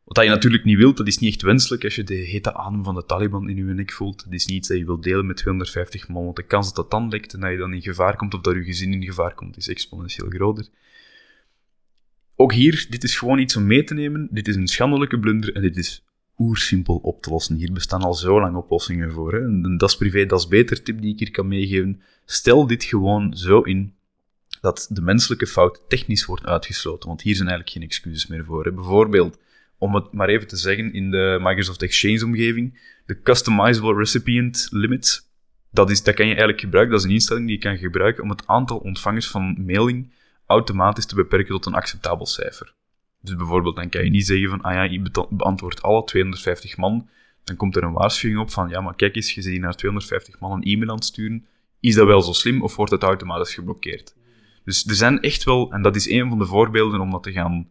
Wat 0.03 0.23
je 0.23 0.29
natuurlijk 0.29 0.63
niet 0.63 0.77
wilt, 0.77 0.97
dat 0.97 1.07
is 1.07 1.17
niet 1.17 1.33
echt 1.33 1.41
wenselijk 1.41 1.83
als 1.83 1.95
je 1.95 2.03
de 2.03 2.13
hete 2.13 2.53
adem 2.53 2.83
van 2.83 2.95
de 2.95 3.05
Taliban 3.05 3.49
in 3.49 3.55
je 3.55 3.63
nek 3.63 3.91
voelt. 3.91 4.23
Dat 4.23 4.33
is 4.33 4.45
niet 4.45 4.67
dat 4.67 4.77
je 4.77 4.85
wilt 4.85 5.03
delen 5.03 5.25
met 5.25 5.37
250 5.37 6.07
man, 6.07 6.23
want 6.23 6.35
de 6.35 6.43
kans 6.43 6.67
dat 6.67 6.75
dat 6.75 6.91
dan 6.91 7.09
lekt 7.09 7.33
en 7.33 7.39
dat 7.39 7.51
je 7.51 7.57
dan 7.57 7.73
in 7.73 7.81
gevaar 7.81 8.15
komt 8.15 8.33
of 8.33 8.41
dat 8.41 8.55
je 8.55 8.63
gezin 8.63 8.93
in 8.93 9.03
gevaar 9.03 9.33
komt, 9.33 9.57
is 9.57 9.67
exponentieel 9.67 10.29
groter. 10.29 10.67
Ook 12.35 12.53
hier, 12.53 12.85
dit 12.89 13.03
is 13.03 13.17
gewoon 13.17 13.39
iets 13.39 13.55
om 13.55 13.67
mee 13.67 13.83
te 13.83 13.93
nemen. 13.93 14.27
Dit 14.31 14.47
is 14.47 14.55
een 14.55 14.67
schandelijke 14.67 15.19
blunder 15.19 15.55
en 15.55 15.61
dit 15.61 15.77
is 15.77 16.06
oersimpel 16.37 16.95
op 16.95 17.21
te 17.21 17.29
lossen. 17.29 17.55
Hier 17.55 17.71
bestaan 17.71 18.01
al 18.01 18.13
zo 18.13 18.39
lang 18.39 18.55
oplossingen 18.55 19.11
voor. 19.11 19.33
Hè. 19.33 19.39
Een 19.39 19.77
das 19.77 19.97
privé, 19.97 20.25
dat 20.25 20.39
is 20.39 20.47
beter 20.47 20.83
tip 20.83 21.01
die 21.01 21.13
ik 21.13 21.19
hier 21.19 21.31
kan 21.31 21.47
meegeven. 21.47 22.01
Stel 22.25 22.67
dit 22.67 22.83
gewoon 22.83 23.33
zo 23.33 23.61
in 23.61 23.95
dat 24.61 24.87
de 24.89 25.01
menselijke 25.01 25.47
fout 25.47 25.83
technisch 25.87 26.25
wordt 26.25 26.45
uitgesloten, 26.45 27.07
want 27.07 27.21
hier 27.21 27.35
zijn 27.35 27.47
eigenlijk 27.47 27.77
geen 27.77 27.87
excuses 27.87 28.27
meer 28.27 28.45
voor. 28.45 28.65
Hè. 28.65 28.73
Bijvoorbeeld 28.73 29.37
om 29.77 29.95
het 29.95 30.11
maar 30.11 30.29
even 30.29 30.47
te 30.47 30.57
zeggen, 30.57 30.93
in 30.93 31.11
de 31.11 31.37
Microsoft 31.41 31.81
Exchange-omgeving, 31.81 32.79
de 33.05 33.21
Customizable 33.21 33.95
Recipient 33.95 34.67
Limits, 34.71 35.27
dat, 35.71 35.89
is, 35.89 36.03
dat 36.03 36.15
kan 36.15 36.25
je 36.25 36.31
eigenlijk 36.31 36.61
gebruiken. 36.61 36.93
Dat 36.93 37.03
is 37.03 37.07
een 37.07 37.15
instelling 37.15 37.47
die 37.47 37.55
je 37.55 37.61
kan 37.61 37.77
gebruiken 37.77 38.23
om 38.23 38.29
het 38.29 38.47
aantal 38.47 38.77
ontvangers 38.77 39.27
van 39.27 39.65
mailing 39.65 40.11
automatisch 40.45 41.05
te 41.05 41.15
beperken 41.15 41.53
tot 41.53 41.65
een 41.65 41.73
acceptabel 41.73 42.25
cijfer. 42.25 42.73
Dus 43.21 43.35
bijvoorbeeld, 43.35 43.75
dan 43.75 43.89
kan 43.89 44.03
je 44.03 44.09
niet 44.09 44.25
zeggen 44.25 44.49
van, 44.49 44.61
ah 44.61 44.73
ja, 44.73 44.83
je 44.83 45.27
beantwoordt 45.29 45.81
alle 45.81 46.03
250 46.03 46.77
man. 46.77 47.09
Dan 47.43 47.55
komt 47.55 47.75
er 47.75 47.83
een 47.83 47.93
waarschuwing 47.93 48.41
op 48.41 48.51
van, 48.51 48.69
ja, 48.69 48.81
maar 48.81 48.95
kijk 48.95 49.15
eens, 49.15 49.33
je 49.33 49.41
zit 49.41 49.51
hier 49.51 49.61
naar 49.61 49.75
250 49.75 50.39
man 50.39 50.51
een 50.51 50.63
e-mail 50.63 50.89
aan 50.89 50.95
het 50.95 51.05
sturen. 51.05 51.45
Is 51.79 51.95
dat 51.95 52.07
wel 52.07 52.21
zo 52.21 52.31
slim 52.31 52.61
of 52.61 52.75
wordt 52.75 52.91
het 52.91 53.03
automatisch 53.03 53.53
geblokkeerd? 53.53 54.15
Dus 54.63 54.85
er 54.85 54.95
zijn 54.95 55.21
echt 55.21 55.43
wel, 55.43 55.71
en 55.71 55.81
dat 55.81 55.95
is 55.95 56.09
een 56.09 56.29
van 56.29 56.39
de 56.39 56.45
voorbeelden 56.45 56.99
om 56.99 57.11
dat 57.11 57.23
te 57.23 57.31
gaan 57.31 57.69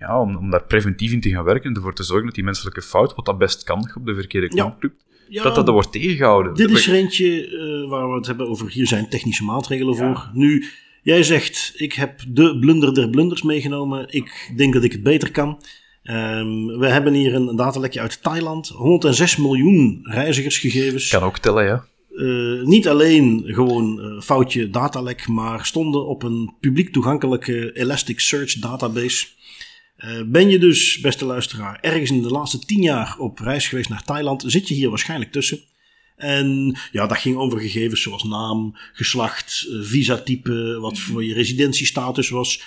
ja, 0.00 0.20
om, 0.20 0.36
om 0.36 0.50
daar 0.50 0.64
preventief 0.64 1.12
in 1.12 1.20
te 1.20 1.30
gaan 1.30 1.44
werken 1.44 1.70
en 1.70 1.76
ervoor 1.76 1.94
te 1.94 2.02
zorgen 2.02 2.26
dat 2.26 2.34
die 2.34 2.44
menselijke 2.44 2.82
fout, 2.82 3.14
wat 3.14 3.24
dat 3.24 3.38
best 3.38 3.62
kan, 3.62 3.92
op 3.96 4.06
de 4.06 4.14
verkeerde 4.14 4.48
knop 4.48 4.90
ja. 5.28 5.42
dat 5.42 5.54
dat 5.54 5.66
er 5.66 5.72
wordt 5.72 5.92
tegengehouden. 5.92 6.54
Dit 6.54 6.70
is 6.70 6.88
er 6.88 6.94
eentje 6.94 7.48
uh, 7.48 7.88
waar 7.88 8.08
we 8.08 8.14
het 8.14 8.26
hebben 8.26 8.48
over, 8.48 8.70
hier 8.70 8.86
zijn 8.86 9.08
technische 9.08 9.44
maatregelen 9.44 9.96
voor. 9.96 10.30
Nu, 10.32 10.64
jij 11.02 11.22
zegt, 11.22 11.72
ik 11.76 11.92
heb 11.92 12.20
de 12.28 12.58
blunder 12.58 12.94
der 12.94 13.10
blunders 13.10 13.42
meegenomen, 13.42 14.06
ik 14.08 14.52
denk 14.56 14.74
dat 14.74 14.84
ik 14.84 14.92
het 14.92 15.02
beter 15.02 15.30
kan. 15.30 15.58
Um, 16.02 16.78
we 16.78 16.88
hebben 16.88 17.14
hier 17.14 17.34
een 17.34 17.56
datalekje 17.56 18.00
uit 18.00 18.22
Thailand, 18.22 18.68
106 18.68 19.36
miljoen 19.36 20.00
reizigersgegevens. 20.02 21.08
Kan 21.08 21.22
ook 21.22 21.38
tellen, 21.38 21.64
ja. 21.64 21.84
Uh, 22.10 22.64
niet 22.66 22.88
alleen 22.88 23.42
gewoon 23.46 23.98
uh, 24.00 24.20
foutje 24.20 24.70
datalek, 24.70 25.28
maar 25.28 25.66
stonden 25.66 26.06
op 26.06 26.22
een 26.22 26.54
publiek 26.60 26.92
toegankelijke 26.92 27.72
Elasticsearch 27.72 28.52
database. 28.52 29.26
Uh, 29.98 30.20
ben 30.26 30.50
je 30.50 30.58
dus, 30.58 31.00
beste 31.00 31.24
luisteraar, 31.24 31.78
ergens 31.80 32.10
in 32.10 32.22
de 32.22 32.30
laatste 32.30 32.58
tien 32.58 32.82
jaar 32.82 33.16
op 33.18 33.38
reis 33.38 33.68
geweest 33.68 33.88
naar 33.88 34.04
Thailand, 34.04 34.44
zit 34.46 34.68
je 34.68 34.74
hier 34.74 34.88
waarschijnlijk 34.88 35.32
tussen. 35.32 35.60
En 36.20 36.76
ja, 36.92 37.06
dat 37.06 37.18
ging 37.18 37.36
over 37.36 37.60
gegevens 37.60 38.02
zoals 38.02 38.24
naam, 38.24 38.76
geslacht, 38.92 39.66
visatype, 39.80 40.78
wat 40.80 40.98
voor 40.98 41.24
je 41.24 41.34
residentiestatus 41.34 42.28
was. 42.28 42.62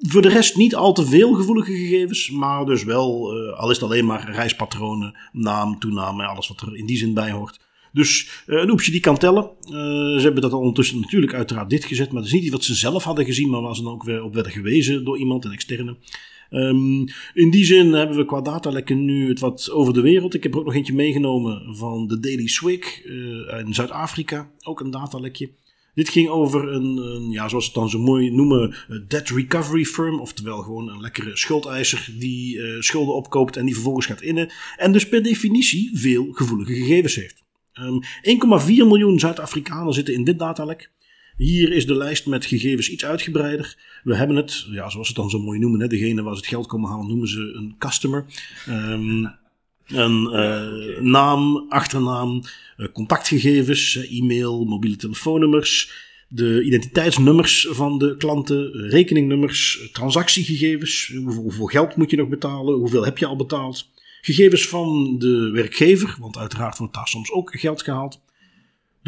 Voor 0.00 0.22
de 0.22 0.28
rest 0.28 0.56
niet 0.56 0.74
al 0.74 0.92
te 0.92 1.06
veel 1.06 1.32
gevoelige 1.32 1.72
gegevens, 1.72 2.30
maar 2.30 2.64
dus 2.64 2.84
wel, 2.84 3.36
uh, 3.36 3.58
al 3.58 3.70
is 3.70 3.76
het 3.76 3.84
alleen 3.84 4.06
maar 4.06 4.30
reispatronen, 4.30 5.14
naam, 5.32 5.78
toename, 5.78 6.26
alles 6.26 6.48
wat 6.48 6.60
er 6.60 6.76
in 6.76 6.86
die 6.86 6.96
zin 6.96 7.14
bij 7.14 7.30
hoort. 7.30 7.60
Dus 7.92 8.28
uh, 8.46 8.60
een 8.60 8.70
oepsje 8.70 8.90
die 8.90 9.00
kan 9.00 9.18
tellen. 9.18 9.50
Uh, 9.60 9.70
ze 10.16 10.20
hebben 10.20 10.42
dat 10.42 10.52
ondertussen 10.52 11.00
natuurlijk 11.00 11.34
uiteraard 11.34 11.70
dit 11.70 11.84
gezet, 11.84 12.08
maar 12.08 12.16
het 12.16 12.26
is 12.26 12.32
niet 12.32 12.42
iets 12.42 12.52
wat 12.52 12.64
ze 12.64 12.74
zelf 12.74 13.04
hadden 13.04 13.24
gezien, 13.24 13.50
maar 13.50 13.60
waar 13.60 13.74
ze 13.76 13.82
dan 13.82 13.92
ook 13.92 14.04
weer 14.04 14.22
op 14.22 14.34
werden 14.34 14.52
gewezen 14.52 15.04
door 15.04 15.18
iemand, 15.18 15.44
een 15.44 15.52
externe. 15.52 15.96
Um, 16.50 17.04
in 17.34 17.50
die 17.50 17.64
zin 17.64 17.92
hebben 17.92 18.16
we 18.16 18.24
qua 18.24 18.40
datalekken 18.40 19.04
nu 19.04 19.28
het 19.28 19.40
wat 19.40 19.70
over 19.70 19.92
de 19.92 20.00
wereld. 20.00 20.34
Ik 20.34 20.42
heb 20.42 20.52
er 20.52 20.58
ook 20.58 20.64
nog 20.64 20.74
eentje 20.74 20.94
meegenomen 20.94 21.76
van 21.76 22.06
de 22.06 22.20
Daily 22.20 22.46
Swig 22.46 23.04
uh, 23.04 23.58
in 23.58 23.74
Zuid-Afrika. 23.74 24.50
Ook 24.62 24.80
een 24.80 24.90
datalekje. 24.90 25.50
Dit 25.94 26.08
ging 26.08 26.28
over 26.28 26.72
een, 26.72 26.96
een, 26.96 27.30
ja, 27.30 27.48
zoals 27.48 27.64
ze 27.64 27.70
het 27.70 27.80
dan 27.80 27.90
zo 27.90 27.98
mooi 27.98 28.30
noemen, 28.30 28.74
debt 29.08 29.30
recovery 29.30 29.84
firm. 29.84 30.20
Oftewel 30.20 30.62
gewoon 30.62 30.88
een 30.88 31.00
lekkere 31.00 31.36
schuldeiser 31.36 32.14
die 32.18 32.56
uh, 32.56 32.80
schulden 32.80 33.14
opkoopt 33.14 33.56
en 33.56 33.64
die 33.64 33.74
vervolgens 33.74 34.06
gaat 34.06 34.22
innen. 34.22 34.50
En 34.76 34.92
dus 34.92 35.08
per 35.08 35.22
definitie 35.22 35.90
veel 35.94 36.28
gevoelige 36.32 36.74
gegevens 36.74 37.14
heeft. 37.14 37.44
Um, 37.74 38.02
ehm, 38.22 38.60
1,4 38.60 38.66
miljoen 38.66 39.18
Zuid-Afrikanen 39.18 39.92
zitten 39.92 40.14
in 40.14 40.24
dit 40.24 40.38
datalek. 40.38 40.90
Hier 41.38 41.72
is 41.72 41.86
de 41.86 41.94
lijst 41.94 42.26
met 42.26 42.46
gegevens 42.46 42.90
iets 42.90 43.04
uitgebreider. 43.04 43.76
We 44.04 44.16
hebben 44.16 44.36
het, 44.36 44.66
ja, 44.70 44.90
zoals 44.90 45.06
ze 45.06 45.12
het 45.12 45.22
dan 45.22 45.30
zo 45.30 45.38
mooi 45.38 45.58
noemen, 45.58 45.80
hè, 45.80 45.86
degene 45.86 46.22
waar 46.22 46.34
ze 46.34 46.40
het 46.40 46.48
geld 46.48 46.66
komen 46.66 46.90
halen, 46.90 47.06
noemen 47.06 47.28
ze 47.28 47.40
een 47.40 47.74
customer. 47.78 48.24
Um, 48.68 49.30
een 49.86 50.28
uh, 50.32 51.00
naam, 51.00 51.66
achternaam, 51.68 52.42
uh, 52.76 52.86
contactgegevens, 52.92 54.08
e-mail, 54.10 54.64
mobiele 54.64 54.96
telefoonnummers, 54.96 55.92
de 56.28 56.62
identiteitsnummers 56.62 57.68
van 57.70 57.98
de 57.98 58.16
klanten, 58.16 58.72
rekeningnummers, 58.72 59.88
transactiegegevens, 59.92 61.12
hoeveel, 61.24 61.42
hoeveel 61.42 61.66
geld 61.66 61.96
moet 61.96 62.10
je 62.10 62.16
nog 62.16 62.28
betalen, 62.28 62.74
hoeveel 62.74 63.04
heb 63.04 63.18
je 63.18 63.26
al 63.26 63.36
betaald, 63.36 63.88
gegevens 64.20 64.68
van 64.68 65.18
de 65.18 65.50
werkgever, 65.50 66.16
want 66.20 66.38
uiteraard 66.38 66.78
wordt 66.78 66.94
daar 66.94 67.08
soms 67.08 67.32
ook 67.32 67.58
geld 67.58 67.82
gehaald. 67.82 68.20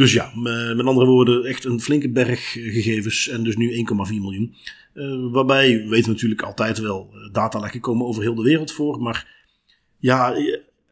Dus 0.01 0.13
ja, 0.13 0.31
met 0.35 0.87
andere 0.87 1.07
woorden, 1.07 1.45
echt 1.45 1.65
een 1.65 1.81
flinke 1.81 2.11
berg 2.11 2.53
gegevens 2.53 3.29
en 3.29 3.43
dus 3.43 3.57
nu 3.57 3.87
1,4 4.09 4.15
miljoen. 4.15 4.55
Uh, 4.95 5.33
waarbij, 5.33 5.83
we 5.83 5.89
weten 5.89 6.11
natuurlijk 6.11 6.43
altijd 6.43 6.79
wel, 6.79 7.11
datalekken 7.33 7.81
komen 7.81 8.07
over 8.07 8.23
heel 8.23 8.35
de 8.35 8.43
wereld 8.43 8.73
voor. 8.73 9.03
Maar 9.03 9.47
ja, 9.99 10.35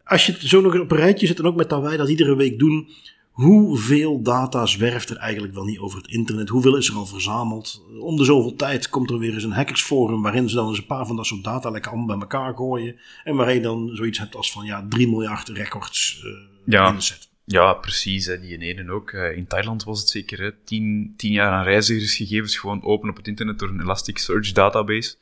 als 0.04 0.26
je 0.26 0.32
het 0.32 0.40
zo 0.40 0.60
nog 0.60 0.80
op 0.80 0.90
een 0.90 0.96
rijtje 0.96 1.26
zet 1.26 1.38
en 1.38 1.44
ook 1.44 1.56
met 1.56 1.68
dat 1.68 1.82
wij 1.82 1.96
dat 1.96 2.08
iedere 2.08 2.36
week 2.36 2.58
doen. 2.58 2.88
Hoeveel 3.30 4.22
data 4.22 4.66
zwerft 4.66 5.10
er 5.10 5.16
eigenlijk 5.16 5.54
wel 5.54 5.64
niet 5.64 5.78
over 5.78 5.98
het 5.98 6.10
internet? 6.10 6.48
Hoeveel 6.48 6.76
is 6.76 6.88
er 6.88 6.94
al 6.94 7.06
verzameld? 7.06 7.84
Om 8.00 8.16
de 8.16 8.24
zoveel 8.24 8.54
tijd 8.54 8.88
komt 8.88 9.10
er 9.10 9.18
weer 9.18 9.34
eens 9.34 9.44
een 9.44 9.52
hackersforum 9.52 10.22
waarin 10.22 10.48
ze 10.48 10.54
dan 10.54 10.68
eens 10.68 10.78
een 10.78 10.86
paar 10.86 11.06
van 11.06 11.16
dat 11.16 11.26
soort 11.26 11.44
datalekken 11.44 11.90
allemaal 11.90 12.16
bij 12.16 12.18
elkaar 12.18 12.54
gooien. 12.54 12.96
En 13.24 13.36
waarin 13.36 13.54
je 13.54 13.60
dan 13.60 13.90
zoiets 13.92 14.18
hebt 14.18 14.36
als 14.36 14.52
van 14.52 14.64
ja, 14.64 14.86
3 14.88 15.08
miljard 15.08 15.48
records 15.48 16.22
uh, 16.24 16.30
ja. 16.64 16.92
inzet. 16.92 17.27
Ja, 17.50 17.74
precies. 17.74 18.26
Hè. 18.26 18.40
Die 18.40 18.58
ene 18.58 18.92
ook. 18.92 19.10
Eh, 19.10 19.36
in 19.36 19.46
Thailand 19.46 19.84
was 19.84 20.00
het 20.00 20.08
zeker. 20.08 20.40
Hè. 20.40 20.52
Tien, 20.52 21.14
tien 21.16 21.32
jaar 21.32 21.52
aan 21.52 21.64
reizigersgegevens 21.64 22.58
gewoon 22.58 22.84
open 22.84 23.08
op 23.08 23.16
het 23.16 23.28
internet 23.28 23.58
door 23.58 23.68
een 23.68 23.80
Elasticsearch 23.80 24.52
database. 24.52 25.14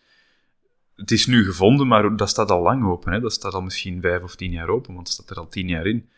Het 0.97 1.11
is 1.11 1.27
nu 1.27 1.45
gevonden, 1.45 1.87
maar 1.87 2.17
dat 2.17 2.29
staat 2.29 2.51
al 2.51 2.63
lang 2.63 2.85
open. 2.85 3.13
Hè. 3.13 3.21
Dat 3.21 3.33
staat 3.33 3.53
al 3.53 3.63
misschien 3.63 4.01
vijf 4.01 4.23
of 4.23 4.37
tien 4.37 4.51
jaar 4.51 4.69
open, 4.69 4.95
want 4.95 5.07
het 5.07 5.17
staat 5.17 5.31
er 5.31 5.37
al 5.37 5.49
tien 5.49 5.69
jaar 5.69 5.87
in. 5.87 6.09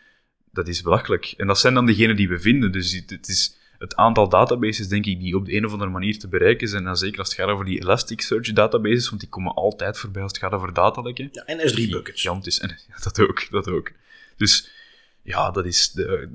Dat 0.52 0.68
is 0.68 0.82
belachelijk. 0.82 1.34
En 1.36 1.46
dat 1.46 1.58
zijn 1.58 1.74
dan 1.74 1.86
degenen 1.86 2.16
die 2.16 2.28
we 2.28 2.40
vinden. 2.40 2.72
Dus 2.72 3.02
het 3.06 3.28
is 3.28 3.56
het 3.78 3.96
aantal 3.96 4.28
databases, 4.28 4.88
denk 4.88 5.06
ik, 5.06 5.20
die 5.20 5.36
op 5.36 5.46
de 5.46 5.54
een 5.54 5.64
of 5.64 5.72
andere 5.72 5.90
manier 5.90 6.18
te 6.18 6.28
bereiken 6.28 6.68
zijn. 6.68 6.86
En 6.86 6.96
zeker 6.96 7.18
als 7.18 7.28
het 7.28 7.38
gaat 7.38 7.48
over 7.48 7.64
die 7.64 7.80
Elasticsearch 7.80 8.52
databases, 8.52 9.08
want 9.08 9.20
die 9.20 9.30
komen 9.30 9.54
altijd 9.54 9.98
voorbij 9.98 10.22
als 10.22 10.32
het 10.32 10.40
gaat 10.40 10.52
over 10.52 10.72
datalekken. 10.72 11.28
Ja, 11.32 11.44
en 11.44 11.58
S3-buckets. 11.58 12.20
Gigantisch. 12.20 12.60
En, 12.60 12.68
ja, 12.88 12.94
dat 13.02 13.20
ook, 13.20 13.46
dat 13.50 13.68
ook. 13.68 13.92
Dus 14.36 14.70
ja, 15.28 15.50
dat 15.50 15.66
is 15.66 15.92
de, 15.92 16.28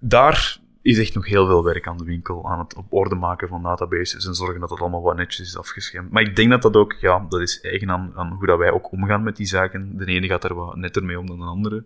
daar 0.00 0.58
is 0.82 0.98
echt 0.98 1.14
nog 1.14 1.26
heel 1.26 1.46
veel 1.46 1.64
werk 1.64 1.86
aan 1.86 1.98
de 1.98 2.04
winkel, 2.04 2.50
aan 2.50 2.58
het 2.58 2.74
op 2.74 2.92
orde 2.92 3.14
maken 3.14 3.48
van 3.48 3.62
databases 3.62 4.26
en 4.26 4.34
zorgen 4.34 4.60
dat 4.60 4.70
het 4.70 4.80
allemaal 4.80 5.02
wat 5.02 5.16
netjes 5.16 5.46
is 5.46 5.56
afgeschermd. 5.56 6.10
Maar 6.10 6.22
ik 6.22 6.36
denk 6.36 6.50
dat 6.50 6.62
dat 6.62 6.74
ook, 6.74 6.96
ja, 7.00 7.26
dat 7.28 7.40
is 7.40 7.60
eigen 7.60 7.90
aan, 7.90 8.32
hoe 8.38 8.46
dat 8.46 8.58
wij 8.58 8.70
ook 8.70 8.92
omgaan 8.92 9.22
met 9.22 9.36
die 9.36 9.46
zaken. 9.46 9.96
De 9.96 10.04
ene 10.06 10.26
gaat 10.26 10.44
er 10.44 10.54
wat 10.54 10.76
netter 10.76 11.04
mee 11.04 11.18
om 11.18 11.26
dan 11.26 11.38
de 11.38 11.44
andere. 11.44 11.84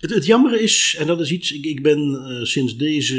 Het, 0.00 0.14
het 0.14 0.26
jammer 0.26 0.60
is, 0.60 0.96
en 0.98 1.06
dat 1.06 1.20
is 1.20 1.32
iets, 1.32 1.52
ik, 1.52 1.64
ik 1.64 1.82
ben 1.82 1.98
uh, 1.98 2.44
sinds 2.44 2.76
deze, 2.76 3.16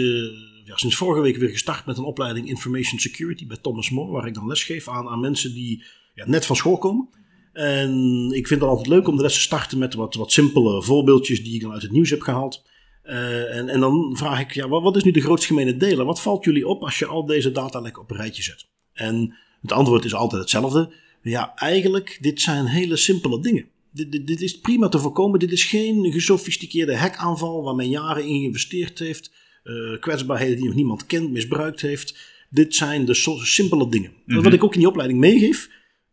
ja, 0.66 0.76
sinds 0.76 0.96
vorige 0.96 1.22
week 1.22 1.38
weer 1.38 1.50
gestart 1.50 1.86
met 1.86 1.98
een 1.98 2.04
opleiding 2.04 2.48
Information 2.48 3.00
Security 3.00 3.48
bij 3.48 3.58
Thomas 3.58 3.90
More, 3.90 4.12
waar 4.12 4.28
ik 4.28 4.34
dan 4.34 4.48
lesgeef 4.48 4.90
aan, 4.90 5.08
aan 5.08 5.20
mensen 5.20 5.54
die 5.54 5.84
ja, 6.14 6.28
net 6.28 6.46
van 6.46 6.56
school 6.56 6.78
komen. 6.78 7.10
En 7.54 8.30
ik 8.32 8.48
vind 8.48 8.62
het 8.62 8.70
altijd 8.70 8.88
leuk 8.88 9.08
om 9.08 9.16
de 9.16 9.22
les 9.22 9.34
te 9.34 9.40
starten 9.40 9.78
met 9.78 9.94
wat, 9.94 10.16
wat 10.16 10.32
simpele 10.32 10.84
voorbeeldjes 10.84 11.44
die 11.44 11.56
ik 11.56 11.62
dan 11.62 11.72
uit 11.72 11.82
het 11.82 11.92
nieuws 11.92 12.10
heb 12.10 12.22
gehaald. 12.22 12.64
Uh, 13.06 13.56
en, 13.56 13.70
en 13.70 13.80
dan 13.80 14.18
vraag 14.18 14.40
ik, 14.40 14.54
ja, 14.54 14.68
wat, 14.68 14.84
wat 14.84 14.96
is 14.96 15.04
nu 15.04 15.12
de 15.12 15.22
grootst 15.22 15.46
gemene 15.46 15.78
deler? 15.78 16.06
Wat 16.06 16.22
valt 16.22 16.44
jullie 16.44 16.68
op 16.68 16.84
als 16.84 17.00
je 17.00 17.06
al 17.06 17.26
deze 17.26 17.52
data 17.52 17.80
lekker 17.80 18.02
op 18.02 18.12
een 18.12 18.18
rijtje 18.18 18.44
zet? 18.44 18.68
En 18.94 19.36
het 19.62 19.72
antwoord 19.72 20.06
is 20.06 20.14
altijd 20.14 20.42
hetzelfde. 20.42 20.94
Ja, 21.22 21.56
eigenlijk, 21.56 22.18
dit 22.22 22.42
zijn 22.42 22.66
hele 22.66 22.96
simpele 22.96 23.42
dingen. 23.42 23.66
Dit, 23.92 24.12
dit, 24.12 24.28
dit 24.28 24.42
is 24.42 24.60
prima 24.60 24.90
te 24.90 25.00
voorkomen. 25.00 25.40
Dit 25.40 25.52
is 25.52 25.64
geen 25.64 26.12
gesofisticeerde 26.12 26.98
hackaanval 26.98 27.64
waar 27.64 27.76
men 27.76 27.90
jaren 27.90 28.24
in 28.24 28.40
geïnvesteerd 28.40 29.00
heeft. 29.00 29.32
Uh, 29.64 30.00
kwetsbaarheden 30.00 30.56
die 30.56 30.66
nog 30.66 30.76
niemand 30.76 31.06
kent, 31.06 31.32
misbruikt 31.32 31.82
heeft. 31.82 32.18
Dit 32.50 32.76
zijn 32.76 33.06
de 33.06 33.14
simpele 33.44 33.90
dingen. 33.90 34.12
Mm 34.12 34.34
-hmm. 34.34 34.44
Wat 34.44 34.54
ik 34.54 34.64
ook 34.64 34.74
in 34.74 34.80
die 34.80 34.90
opleiding 34.90 35.20
meegeef, 35.20 35.70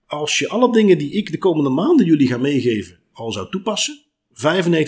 als 0.08 0.38
je 0.38 0.48
alle 0.48 0.72
dingen 0.72 0.98
die 0.98 1.12
ik 1.12 1.30
de 1.30 1.38
komende 1.38 1.70
maanden 1.70 2.06
jullie 2.06 2.28
ga 2.28 2.38
meegeven 2.38 2.98
al 3.12 3.32
zou 3.32 3.50
toepassen, 3.50 4.02
95% 4.30 4.34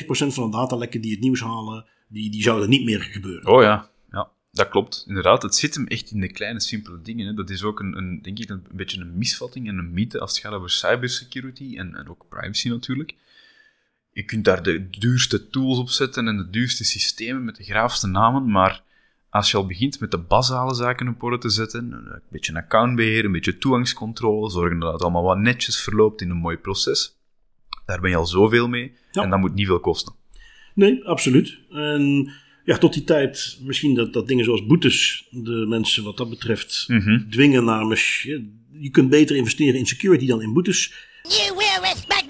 van 0.06 0.50
de 0.50 0.56
datalekken 0.56 1.00
die 1.00 1.10
het 1.10 1.20
nieuws 1.20 1.40
halen, 1.40 1.86
die, 2.08 2.30
die 2.30 2.42
zouden 2.42 2.68
niet 2.68 2.84
meer 2.84 3.00
gebeuren. 3.00 3.48
Oh 3.48 3.62
ja, 3.62 3.90
ja, 4.10 4.30
dat 4.52 4.68
klopt. 4.68 5.04
Inderdaad, 5.06 5.42
het 5.42 5.54
zit 5.54 5.74
hem 5.74 5.86
echt 5.86 6.10
in 6.10 6.20
de 6.20 6.32
kleine, 6.32 6.60
simpele 6.60 7.02
dingen. 7.02 7.26
Hè. 7.26 7.34
Dat 7.34 7.50
is 7.50 7.62
ook 7.62 7.80
een, 7.80 7.96
een, 7.96 8.22
denk 8.22 8.38
ik, 8.38 8.48
een, 8.48 8.66
beetje 8.72 9.00
een 9.00 9.18
misvatting 9.18 9.68
en 9.68 9.78
een 9.78 9.92
mythe 9.92 10.20
als 10.20 10.30
het 10.30 10.40
gaat 10.40 10.52
over 10.52 10.70
cybersecurity 10.70 11.76
en, 11.76 11.94
en 11.94 12.08
ook 12.08 12.26
privacy 12.28 12.68
natuurlijk. 12.68 13.14
Je 14.12 14.24
kunt 14.24 14.44
daar 14.44 14.62
de 14.62 14.90
duurste 14.90 15.48
tools 15.48 15.78
op 15.78 15.88
zetten 15.88 16.28
en 16.28 16.36
de 16.36 16.50
duurste 16.50 16.84
systemen 16.84 17.44
met 17.44 17.56
de 17.56 17.64
graafste 17.64 18.06
namen, 18.06 18.50
maar 18.50 18.82
als 19.30 19.50
je 19.50 19.56
al 19.56 19.66
begint 19.66 20.00
met 20.00 20.10
de 20.10 20.18
basale 20.18 20.74
zaken 20.74 21.08
op 21.08 21.22
orde 21.22 21.38
te 21.38 21.50
zetten, 21.50 21.92
een 21.92 22.22
beetje 22.30 22.54
accountbeheer, 22.54 23.24
een 23.24 23.32
beetje 23.32 23.58
toegangscontrole, 23.58 24.50
zorgen 24.50 24.78
dat 24.78 24.92
het 24.92 25.02
allemaal 25.02 25.22
wat 25.22 25.38
netjes 25.38 25.82
verloopt 25.82 26.20
in 26.20 26.30
een 26.30 26.36
mooi 26.36 26.56
proces, 26.56 27.18
daar 27.86 28.00
ben 28.00 28.10
je 28.10 28.16
al 28.16 28.26
zoveel 28.26 28.68
mee 28.68 28.92
en 29.12 29.30
dat 29.30 29.38
moet 29.38 29.54
niet 29.54 29.66
veel 29.66 29.80
kosten. 29.80 30.14
Nee, 30.74 31.04
absoluut. 31.04 31.58
En 31.70 32.32
ja, 32.64 32.78
tot 32.78 32.92
die 32.92 33.04
tijd 33.04 33.58
misschien 33.62 33.94
dat, 33.94 34.12
dat 34.12 34.28
dingen 34.28 34.44
zoals 34.44 34.66
boetes 34.66 35.26
de 35.30 35.66
mensen 35.68 36.04
wat 36.04 36.16
dat 36.16 36.30
betreft 36.30 36.84
mm 36.88 37.00
-hmm. 37.00 37.30
dwingen 37.30 37.64
naar... 37.64 37.82
Je 38.72 38.90
kunt 38.90 39.10
beter 39.10 39.36
investeren 39.36 39.78
in 39.78 39.86
security 39.86 40.26
dan 40.26 40.42
in 40.42 40.52
boetes. 40.52 41.08
You 41.22 41.56
will 41.56 41.80
respect 41.80 42.29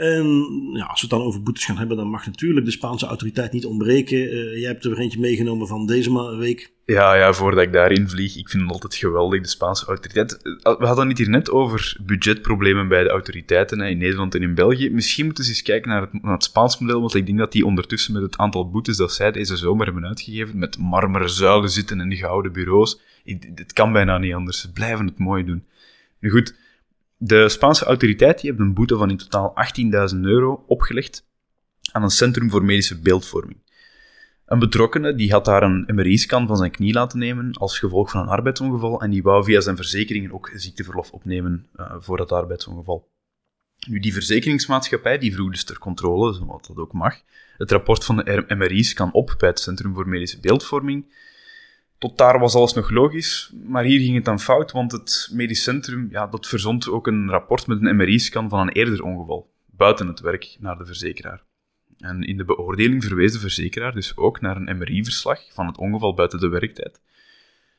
En 0.00 0.26
ja, 0.72 0.84
als 0.84 1.00
we 1.00 1.06
het 1.06 1.10
dan 1.10 1.22
over 1.22 1.42
boetes 1.42 1.64
gaan 1.64 1.78
hebben, 1.78 1.96
dan 1.96 2.08
mag 2.08 2.26
natuurlijk 2.26 2.66
de 2.66 2.72
Spaanse 2.72 3.06
autoriteit 3.06 3.52
niet 3.52 3.66
ontbreken. 3.66 4.18
Uh, 4.18 4.58
jij 4.58 4.68
hebt 4.68 4.84
er 4.84 4.98
eentje 4.98 5.20
meegenomen 5.20 5.66
van 5.66 5.86
deze 5.86 6.36
week. 6.36 6.72
Ja, 6.84 7.14
ja, 7.14 7.32
voordat 7.32 7.64
ik 7.64 7.72
daarin 7.72 8.08
vlieg, 8.08 8.36
ik 8.36 8.48
vind 8.48 8.62
het 8.62 8.72
altijd 8.72 8.94
geweldig, 8.94 9.40
de 9.40 9.48
Spaanse 9.48 9.86
autoriteit. 9.86 10.42
Eh, 10.42 10.78
we 10.78 10.86
hadden 10.86 11.08
het 11.08 11.18
hier 11.18 11.28
net 11.28 11.50
over 11.50 11.96
budgetproblemen 12.02 12.88
bij 12.88 13.02
de 13.02 13.08
autoriteiten 13.08 13.80
hè, 13.80 13.88
in 13.88 13.98
Nederland 13.98 14.34
en 14.34 14.42
in 14.42 14.54
België. 14.54 14.90
Misschien 14.90 15.24
moeten 15.24 15.44
ze 15.44 15.50
eens 15.50 15.62
kijken 15.62 15.90
naar 15.90 16.00
het, 16.00 16.22
naar 16.22 16.32
het 16.32 16.44
Spaans 16.44 16.78
model, 16.78 17.00
want 17.00 17.14
ik 17.14 17.26
denk 17.26 17.38
dat 17.38 17.52
die 17.52 17.66
ondertussen 17.66 18.12
met 18.12 18.22
het 18.22 18.36
aantal 18.36 18.70
boetes 18.70 18.96
dat 18.96 19.12
zij 19.12 19.32
deze 19.32 19.56
zomer 19.56 19.84
hebben 19.84 20.06
uitgegeven, 20.06 20.58
met 20.58 20.78
marmeren 20.78 21.30
zuilen 21.30 21.70
zitten 21.70 22.00
en 22.00 22.16
gouden 22.16 22.52
bureaus, 22.52 23.00
dit 23.54 23.72
kan 23.72 23.92
bijna 23.92 24.18
niet 24.18 24.34
anders. 24.34 24.60
Ze 24.60 24.72
blijven 24.72 25.06
het 25.06 25.18
mooi 25.18 25.44
doen. 25.44 25.64
Nu 26.20 26.30
goed, 26.30 26.54
de 27.22 27.48
Spaanse 27.48 27.84
autoriteit 27.84 28.40
heeft 28.40 28.58
een 28.58 28.74
boete 28.74 28.96
van 28.96 29.10
in 29.10 29.16
totaal 29.16 29.54
18.000 30.14 30.20
euro 30.20 30.64
opgelegd 30.66 31.26
aan 31.92 32.02
een 32.02 32.10
centrum 32.10 32.50
voor 32.50 32.64
medische 32.64 33.00
beeldvorming. 33.00 33.58
Een 34.46 34.58
betrokkene 34.58 35.14
die 35.14 35.32
had 35.32 35.44
daar 35.44 35.62
een 35.62 35.84
MRI-scan 35.86 36.46
van 36.46 36.56
zijn 36.56 36.70
knie 36.70 36.92
laten 36.92 37.18
nemen 37.18 37.52
als 37.52 37.78
gevolg 37.78 38.10
van 38.10 38.20
een 38.20 38.28
arbeidsongeval 38.28 39.00
en 39.02 39.10
die 39.10 39.22
wou 39.22 39.44
via 39.44 39.60
zijn 39.60 39.76
verzekeringen 39.76 40.32
ook 40.32 40.50
ziekteverlof 40.54 41.10
opnemen 41.10 41.66
uh, 41.76 41.94
voor 41.98 42.16
dat 42.16 42.32
arbeidsongeval. 42.32 43.08
Nu, 43.88 44.00
die 44.00 44.12
verzekeringsmaatschappij 44.12 45.18
die 45.18 45.34
vroeg 45.34 45.50
dus 45.50 45.64
ter 45.64 45.78
controle, 45.78 46.44
wat 46.46 46.66
dat 46.66 46.76
ook 46.76 46.92
mag, 46.92 47.14
het 47.56 47.70
rapport 47.70 48.04
van 48.04 48.16
de 48.16 48.44
MRI-scan 48.48 49.12
op 49.12 49.34
bij 49.38 49.48
het 49.48 49.60
Centrum 49.60 49.94
voor 49.94 50.08
Medische 50.08 50.40
Beeldvorming 50.40 51.12
tot 52.00 52.18
daar 52.18 52.38
was 52.38 52.54
alles 52.54 52.72
nog 52.72 52.90
logisch, 52.90 53.52
maar 53.64 53.84
hier 53.84 54.00
ging 54.00 54.14
het 54.14 54.24
dan 54.24 54.40
fout, 54.40 54.72
want 54.72 54.92
het 54.92 55.28
medisch 55.32 55.62
centrum 55.62 56.08
ja, 56.10 56.26
dat 56.26 56.46
verzond 56.46 56.88
ook 56.88 57.06
een 57.06 57.30
rapport 57.30 57.66
met 57.66 57.82
een 57.82 57.96
MRI-scan 57.96 58.48
van 58.48 58.60
een 58.60 58.72
eerder 58.72 59.02
ongeval, 59.02 59.50
buiten 59.66 60.06
het 60.06 60.20
werk, 60.20 60.56
naar 60.60 60.78
de 60.78 60.86
verzekeraar. 60.86 61.42
En 61.98 62.22
in 62.22 62.36
de 62.36 62.44
beoordeling 62.44 63.04
verwees 63.04 63.32
de 63.32 63.38
verzekeraar 63.38 63.92
dus 63.92 64.16
ook 64.16 64.40
naar 64.40 64.56
een 64.56 64.78
MRI-verslag 64.78 65.40
van 65.52 65.66
het 65.66 65.78
ongeval 65.78 66.14
buiten 66.14 66.40
de 66.40 66.48
werktijd. 66.48 67.00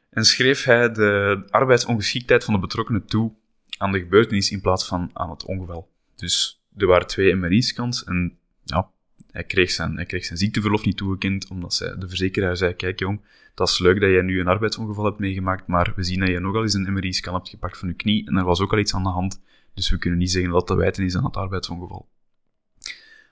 En 0.09 0.25
schreef 0.25 0.63
hij 0.63 0.91
de 0.91 1.43
arbeidsongeschiktheid 1.49 2.43
van 2.43 2.53
de 2.53 2.59
betrokkenen 2.59 3.05
toe 3.05 3.31
aan 3.77 3.91
de 3.91 3.99
gebeurtenis 3.99 4.51
in 4.51 4.61
plaats 4.61 4.87
van 4.87 5.09
aan 5.13 5.29
het 5.29 5.45
ongeval. 5.45 5.89
Dus 6.15 6.61
er 6.77 6.87
waren 6.87 7.07
twee 7.07 7.35
MRI-scans 7.35 8.03
en 8.03 8.37
ja, 8.63 8.89
hij 9.31 9.43
kreeg, 9.43 9.71
zijn, 9.71 9.95
hij 9.95 10.05
kreeg 10.05 10.25
zijn 10.25 10.39
ziekteverlof 10.39 10.85
niet 10.85 10.97
toegekend, 10.97 11.47
omdat 11.49 11.73
zij, 11.73 11.95
de 11.97 12.07
verzekeraar 12.07 12.57
zei, 12.57 12.73
kijk 12.73 12.99
jong, 12.99 13.21
dat 13.55 13.69
is 13.69 13.79
leuk 13.79 13.99
dat 13.99 14.09
jij 14.09 14.21
nu 14.21 14.39
een 14.39 14.47
arbeidsongeval 14.47 15.05
hebt 15.05 15.19
meegemaakt, 15.19 15.67
maar 15.67 15.93
we 15.95 16.03
zien 16.03 16.19
dat 16.19 16.29
je 16.29 16.39
nogal 16.39 16.61
eens 16.61 16.73
een 16.73 16.93
MRI-scan 16.93 17.33
hebt 17.33 17.49
gepakt 17.49 17.77
van 17.77 17.87
je 17.87 17.93
knie 17.93 18.27
en 18.27 18.35
er 18.35 18.43
was 18.43 18.59
ook 18.59 18.71
al 18.71 18.79
iets 18.79 18.93
aan 18.93 19.03
de 19.03 19.09
hand, 19.09 19.41
dus 19.73 19.89
we 19.89 19.97
kunnen 19.97 20.19
niet 20.19 20.31
zeggen 20.31 20.51
dat 20.51 20.67
dat 20.67 20.77
te 20.77 20.83
wijten 20.83 21.03
is 21.03 21.15
aan 21.15 21.25
het 21.25 21.35
arbeidsongeval. 21.35 22.09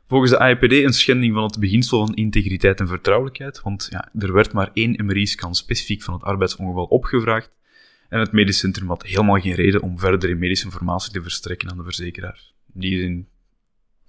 Volgens 0.08 0.32
de 0.32 0.40
AEPD 0.40 0.72
een 0.72 0.94
schending 0.94 1.34
van 1.34 1.44
het 1.44 1.60
beginsel 1.60 2.06
van 2.06 2.16
integriteit 2.16 2.80
en 2.80 2.88
vertrouwelijkheid, 2.88 3.62
want 3.62 3.88
ja, 3.90 4.12
er 4.20 4.34
werd 4.34 4.54
maar 4.54 4.70
één 4.74 5.06
MRI-scan 5.06 5.56
specifiek 5.56 6.02
van 6.02 6.14
het 6.14 6.24
arbeidsongeval 6.24 6.86
opgevraagd 6.86 7.58
en 8.10 8.20
het 8.20 8.32
medisch 8.32 8.58
centrum 8.58 8.88
had 8.88 9.04
helemaal 9.04 9.40
geen 9.40 9.54
reden 9.54 9.82
om 9.82 10.00
verdere 10.00 10.36
medische 10.36 10.66
informatie 10.66 11.12
te 11.12 11.22
verstrekken 11.22 11.70
aan 11.70 11.78
de 11.78 11.84
verzekeraar. 11.84 12.52
Die 12.66 13.02
in 13.02 13.28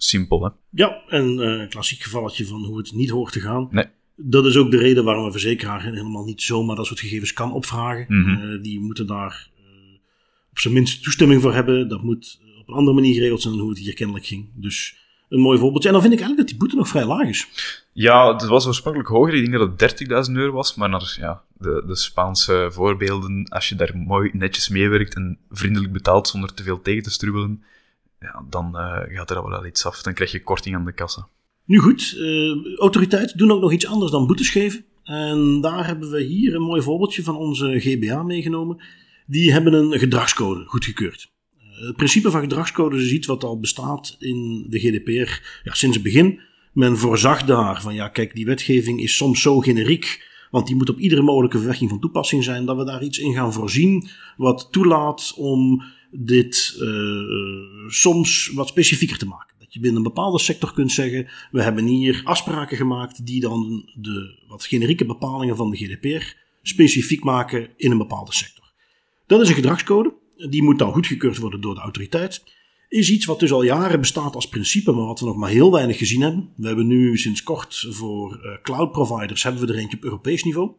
simpel, 0.02 0.44
hè? 0.44 0.50
Ja, 0.70 1.02
en 1.08 1.38
uh, 1.38 1.68
klassiek 1.68 2.02
gevalletje 2.02 2.46
van 2.46 2.64
hoe 2.64 2.78
het 2.78 2.92
niet 2.92 3.10
hoort 3.10 3.32
te 3.32 3.40
gaan. 3.40 3.68
Nee. 3.70 3.84
Dat 4.16 4.46
is 4.46 4.56
ook 4.56 4.70
de 4.70 4.76
reden 4.76 5.04
waarom 5.04 5.24
een 5.24 5.32
verzekeraar 5.32 5.82
helemaal 5.82 6.24
niet 6.24 6.42
zomaar 6.42 6.76
dat 6.76 6.86
soort 6.86 7.00
gegevens 7.00 7.32
kan 7.32 7.52
opvragen. 7.52 8.04
Mhm. 8.08 8.30
Uh, 8.30 8.62
die 8.62 8.80
moeten 8.80 9.06
daar 9.06 9.50
uh, 9.58 9.64
op 10.50 10.58
zijn 10.58 10.74
minst 10.74 11.02
toestemming 11.02 11.42
voor 11.42 11.54
hebben. 11.54 11.88
Dat 11.88 12.02
moet 12.02 12.40
op 12.60 12.68
een 12.68 12.74
andere 12.74 12.96
manier 12.96 13.14
geregeld 13.14 13.42
zijn 13.42 13.54
dan 13.54 13.62
hoe 13.62 13.72
het 13.72 13.80
hier 13.80 13.94
kennelijk 13.94 14.26
ging. 14.26 14.48
Dus 14.54 14.96
een 15.28 15.40
mooi 15.40 15.58
voorbeeldje. 15.58 15.88
En 15.88 15.94
dan 15.94 16.02
vind 16.02 16.14
ik 16.14 16.20
eigenlijk 16.20 16.48
dat 16.48 16.58
die 16.58 16.68
boete 16.68 16.76
nog 16.76 16.88
vrij 16.88 17.06
laag 17.06 17.28
is. 17.28 17.48
Ja, 17.92 18.32
het 18.32 18.46
was 18.46 18.66
oorspronkelijk 18.66 19.10
hoger. 19.10 19.34
Ik 19.34 19.50
denk 19.50 19.76
dat 19.78 19.80
het 19.80 20.28
30.000 20.28 20.34
euro 20.34 20.52
was. 20.52 20.74
Maar 20.74 20.88
naar 20.88 21.16
ja, 21.20 21.42
de, 21.58 21.82
de 21.86 21.96
Spaanse 21.96 22.68
voorbeelden, 22.72 23.46
als 23.48 23.68
je 23.68 23.74
daar 23.74 23.96
mooi 23.96 24.30
netjes 24.32 24.68
meewerkt 24.68 25.14
en 25.14 25.38
vriendelijk 25.50 25.92
betaalt 25.92 26.28
zonder 26.28 26.54
te 26.54 26.62
veel 26.62 26.82
tegen 26.82 27.02
te 27.02 27.10
strubbelen, 27.10 27.62
ja, 28.20 28.44
dan 28.48 28.70
uh, 28.74 29.16
gaat 29.16 29.30
er 29.30 29.48
wel 29.48 29.66
iets 29.66 29.86
af. 29.86 30.02
Dan 30.02 30.14
krijg 30.14 30.32
je 30.32 30.42
korting 30.42 30.74
aan 30.74 30.84
de 30.84 30.92
kassa. 30.92 31.28
Nu 31.64 31.78
goed, 31.78 32.14
uh, 32.16 32.78
autoriteiten 32.78 33.38
doen 33.38 33.50
ook 33.50 33.60
nog 33.60 33.72
iets 33.72 33.86
anders 33.86 34.10
dan 34.10 34.26
boetes 34.26 34.50
geven. 34.50 34.84
En 35.04 35.60
daar 35.60 35.86
hebben 35.86 36.10
we 36.10 36.22
hier 36.22 36.54
een 36.54 36.62
mooi 36.62 36.82
voorbeeldje 36.82 37.22
van 37.22 37.36
onze 37.36 37.80
GBA 37.80 38.22
meegenomen. 38.22 38.82
Die 39.26 39.52
hebben 39.52 39.72
een 39.72 39.98
gedragscode 39.98 40.64
goedgekeurd. 40.64 41.30
Uh, 41.58 41.86
het 41.86 41.96
principe 41.96 42.30
van 42.30 42.40
gedragscode 42.40 42.96
is 42.96 43.12
iets 43.12 43.26
wat 43.26 43.44
al 43.44 43.60
bestaat 43.60 44.16
in 44.18 44.66
de 44.68 44.78
GDPR 44.78 45.40
ja, 45.62 45.74
sinds 45.74 45.96
het 45.96 46.04
begin. 46.04 46.40
Men 46.72 46.96
voorzag 46.96 47.44
daar 47.44 47.82
van 47.82 47.94
ja, 47.94 48.08
kijk, 48.08 48.34
die 48.34 48.46
wetgeving 48.46 49.00
is 49.00 49.16
soms 49.16 49.42
zo 49.42 49.60
generiek. 49.60 50.28
Want 50.50 50.66
die 50.66 50.76
moet 50.76 50.90
op 50.90 50.98
iedere 50.98 51.22
mogelijke 51.22 51.56
verwerking 51.56 51.90
van 51.90 52.00
toepassing 52.00 52.44
zijn. 52.44 52.64
Dat 52.64 52.76
we 52.76 52.84
daar 52.84 53.02
iets 53.02 53.18
in 53.18 53.34
gaan 53.34 53.52
voorzien 53.52 54.08
wat 54.36 54.68
toelaat 54.70 55.32
om 55.36 55.82
dit 56.10 56.76
uh, 56.80 57.88
soms 57.88 58.50
wat 58.54 58.68
specifieker 58.68 59.18
te 59.18 59.26
maken. 59.26 59.54
Dat 59.58 59.72
je 59.72 59.80
binnen 59.80 59.98
een 59.98 60.14
bepaalde 60.14 60.38
sector 60.38 60.72
kunt 60.72 60.92
zeggen: 60.92 61.28
we 61.50 61.62
hebben 61.62 61.84
hier 61.84 62.20
afspraken 62.24 62.76
gemaakt 62.76 63.26
die 63.26 63.40
dan 63.40 63.90
de 63.94 64.38
wat 64.48 64.64
generieke 64.64 65.04
bepalingen 65.04 65.56
van 65.56 65.70
de 65.70 65.76
GDPR 65.76 66.34
specifiek 66.62 67.24
maken 67.24 67.68
in 67.76 67.90
een 67.90 67.98
bepaalde 67.98 68.32
sector. 68.32 68.64
Dat 69.26 69.40
is 69.40 69.48
een 69.48 69.54
gedragscode. 69.54 70.14
Die 70.48 70.62
moet 70.62 70.78
dan 70.78 70.92
goedgekeurd 70.92 71.38
worden 71.38 71.60
door 71.60 71.74
de 71.74 71.80
autoriteit. 71.80 72.42
Is 72.88 73.10
iets 73.10 73.24
wat 73.24 73.40
dus 73.40 73.52
al 73.52 73.62
jaren 73.62 74.00
bestaat 74.00 74.34
als 74.34 74.48
principe, 74.48 74.92
maar 74.92 75.06
wat 75.06 75.20
we 75.20 75.26
nog 75.26 75.36
maar 75.36 75.50
heel 75.50 75.72
weinig 75.72 75.98
gezien 75.98 76.20
hebben. 76.20 76.52
We 76.56 76.66
hebben 76.66 76.86
nu 76.86 77.16
sinds 77.18 77.42
kort 77.42 77.86
voor 77.90 78.40
uh, 78.44 78.62
cloud 78.62 78.92
providers 78.92 79.42
hebben 79.42 79.66
we 79.66 79.72
er 79.72 79.78
eentje 79.78 79.96
op 79.96 80.04
Europees 80.04 80.44
niveau. 80.44 80.70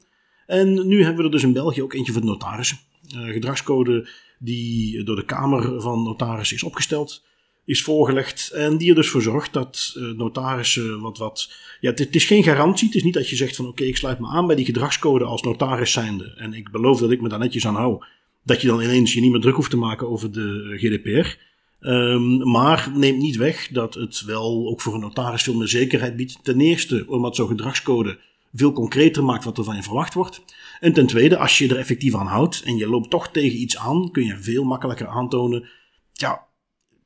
En 0.45 0.87
nu 0.87 1.03
hebben 1.03 1.17
we 1.17 1.23
er 1.23 1.31
dus 1.31 1.43
in 1.43 1.53
België 1.53 1.83
ook 1.83 1.93
eentje 1.93 2.11
voor 2.11 2.21
de 2.21 2.27
notarissen. 2.27 2.77
Uh, 3.15 3.33
gedragscode 3.33 4.09
die 4.43 5.03
door 5.03 5.15
de 5.15 5.25
Kamer 5.25 5.81
van 5.81 6.03
Notarissen 6.03 6.55
is 6.55 6.63
opgesteld, 6.63 7.23
is 7.65 7.83
voorgelegd. 7.83 8.49
En 8.49 8.77
die 8.77 8.89
er 8.89 8.95
dus 8.95 9.09
voor 9.09 9.21
zorgt 9.21 9.53
dat 9.53 9.93
uh, 9.97 10.11
notarissen 10.11 11.01
wat 11.01 11.17
wat. 11.17 11.51
Ja, 11.79 11.91
het, 11.91 12.15
is 12.15 12.25
geen 12.25 12.43
garantie. 12.43 12.87
Het 12.87 12.95
is 12.95 13.03
niet 13.03 13.13
dat 13.13 13.29
je 13.29 13.35
zegt 13.35 13.55
van 13.55 13.67
oké, 13.67 13.83
ik 13.83 13.97
sluit 13.97 14.19
me 14.19 14.27
aan 14.27 14.47
bij 14.47 14.55
die 14.55 14.65
gedragscode 14.65 15.25
als 15.25 15.41
notaris 15.41 15.91
zijnde. 15.91 16.33
En 16.37 16.53
ik 16.53 16.71
beloof 16.71 16.99
dat 16.99 17.11
ik 17.11 17.21
me 17.21 17.29
daar 17.29 17.39
netjes 17.39 17.67
aan 17.67 17.75
hou. 17.75 18.03
Dat 18.43 18.61
je 18.61 18.67
dan 18.67 18.81
ineens 18.81 19.13
je 19.13 19.21
niet 19.21 19.31
meer 19.31 19.41
druk 19.41 19.55
hoeft 19.55 19.69
te 19.69 19.77
maken 19.77 20.09
over 20.09 20.31
de 20.31 20.77
GDPR. 20.77 21.49
Um, 21.87 22.49
maar 22.51 22.91
neemt 22.95 23.21
niet 23.21 23.35
weg 23.35 23.67
dat 23.67 23.93
het 23.93 24.21
wel 24.25 24.67
ook 24.67 24.81
voor 24.81 24.93
een 24.93 24.99
notaris 24.99 25.43
veel 25.43 25.53
meer 25.53 25.67
zekerheid 25.67 26.15
biedt. 26.15 26.43
Ten 26.43 26.61
eerste 26.61 27.05
omdat 27.07 27.35
zo'n 27.35 27.47
gedragscode 27.47 28.19
veel 28.53 28.71
concreter 28.71 29.23
maakt 29.23 29.43
wat 29.43 29.57
er 29.57 29.63
van 29.63 29.75
je 29.75 29.83
verwacht 29.83 30.13
wordt. 30.13 30.43
En 30.79 30.93
ten 30.93 31.07
tweede, 31.07 31.37
als 31.37 31.57
je 31.57 31.69
er 31.69 31.77
effectief 31.77 32.15
aan 32.15 32.27
houdt 32.27 32.61
en 32.63 32.77
je 32.77 32.87
loopt 32.87 33.09
toch 33.09 33.27
tegen 33.27 33.61
iets 33.61 33.77
aan, 33.77 34.11
kun 34.11 34.25
je 34.25 34.37
veel 34.37 34.63
makkelijker 34.63 35.07
aantonen. 35.07 35.69
Ja, 36.13 36.47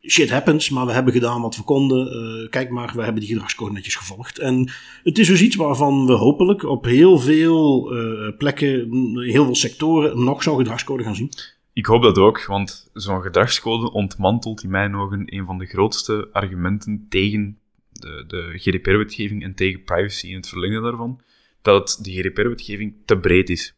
shit 0.08 0.30
happens, 0.30 0.70
maar 0.70 0.86
we 0.86 0.92
hebben 0.92 1.14
gedaan 1.14 1.42
wat 1.42 1.56
we 1.56 1.64
konden. 1.64 2.08
Uh, 2.08 2.50
kijk 2.50 2.70
maar, 2.70 2.92
we 2.96 3.04
hebben 3.04 3.22
die 3.22 3.32
gedragscode 3.32 3.72
netjes 3.72 3.96
gevolgd. 3.96 4.40
En 4.40 4.72
het 5.04 5.18
is 5.18 5.28
dus 5.28 5.42
iets 5.42 5.56
waarvan 5.56 6.06
we 6.06 6.14
hopelijk 6.14 6.64
op 6.64 6.86
heel 6.86 7.20
veel 7.20 7.96
uh, 7.96 8.38
plekken, 8.38 8.90
heel 9.20 9.46
veel 9.46 9.56
sectoren, 9.56 10.24
nog 10.24 10.44
zo'n 10.44 10.58
gedragscode 10.58 11.04
gaan 11.04 11.16
zien. 11.16 11.32
Ik 11.74 11.86
hoop 11.86 12.02
dat 12.02 12.18
ook, 12.18 12.46
want 12.46 12.90
zo'n 12.94 13.22
gedragscode 13.22 13.92
ontmantelt 13.92 14.64
in 14.64 14.70
mijn 14.70 14.96
ogen 14.96 15.24
een 15.26 15.46
van 15.46 15.58
de 15.58 15.66
grootste 15.66 16.30
argumenten 16.32 17.06
tegen 17.10 17.58
de, 17.92 18.24
de 18.28 18.54
GDPR-wetgeving 18.56 19.44
en 19.44 19.56
tegen 19.56 19.84
privacy 19.84 20.28
in 20.28 20.36
het 20.36 20.48
verlengde 20.48 20.82
daarvan 20.82 21.22
dat 21.66 22.00
de 22.02 22.12
GDPR-wetgeving 22.12 22.96
te 23.06 23.18
breed 23.18 23.50
is. 23.50 23.76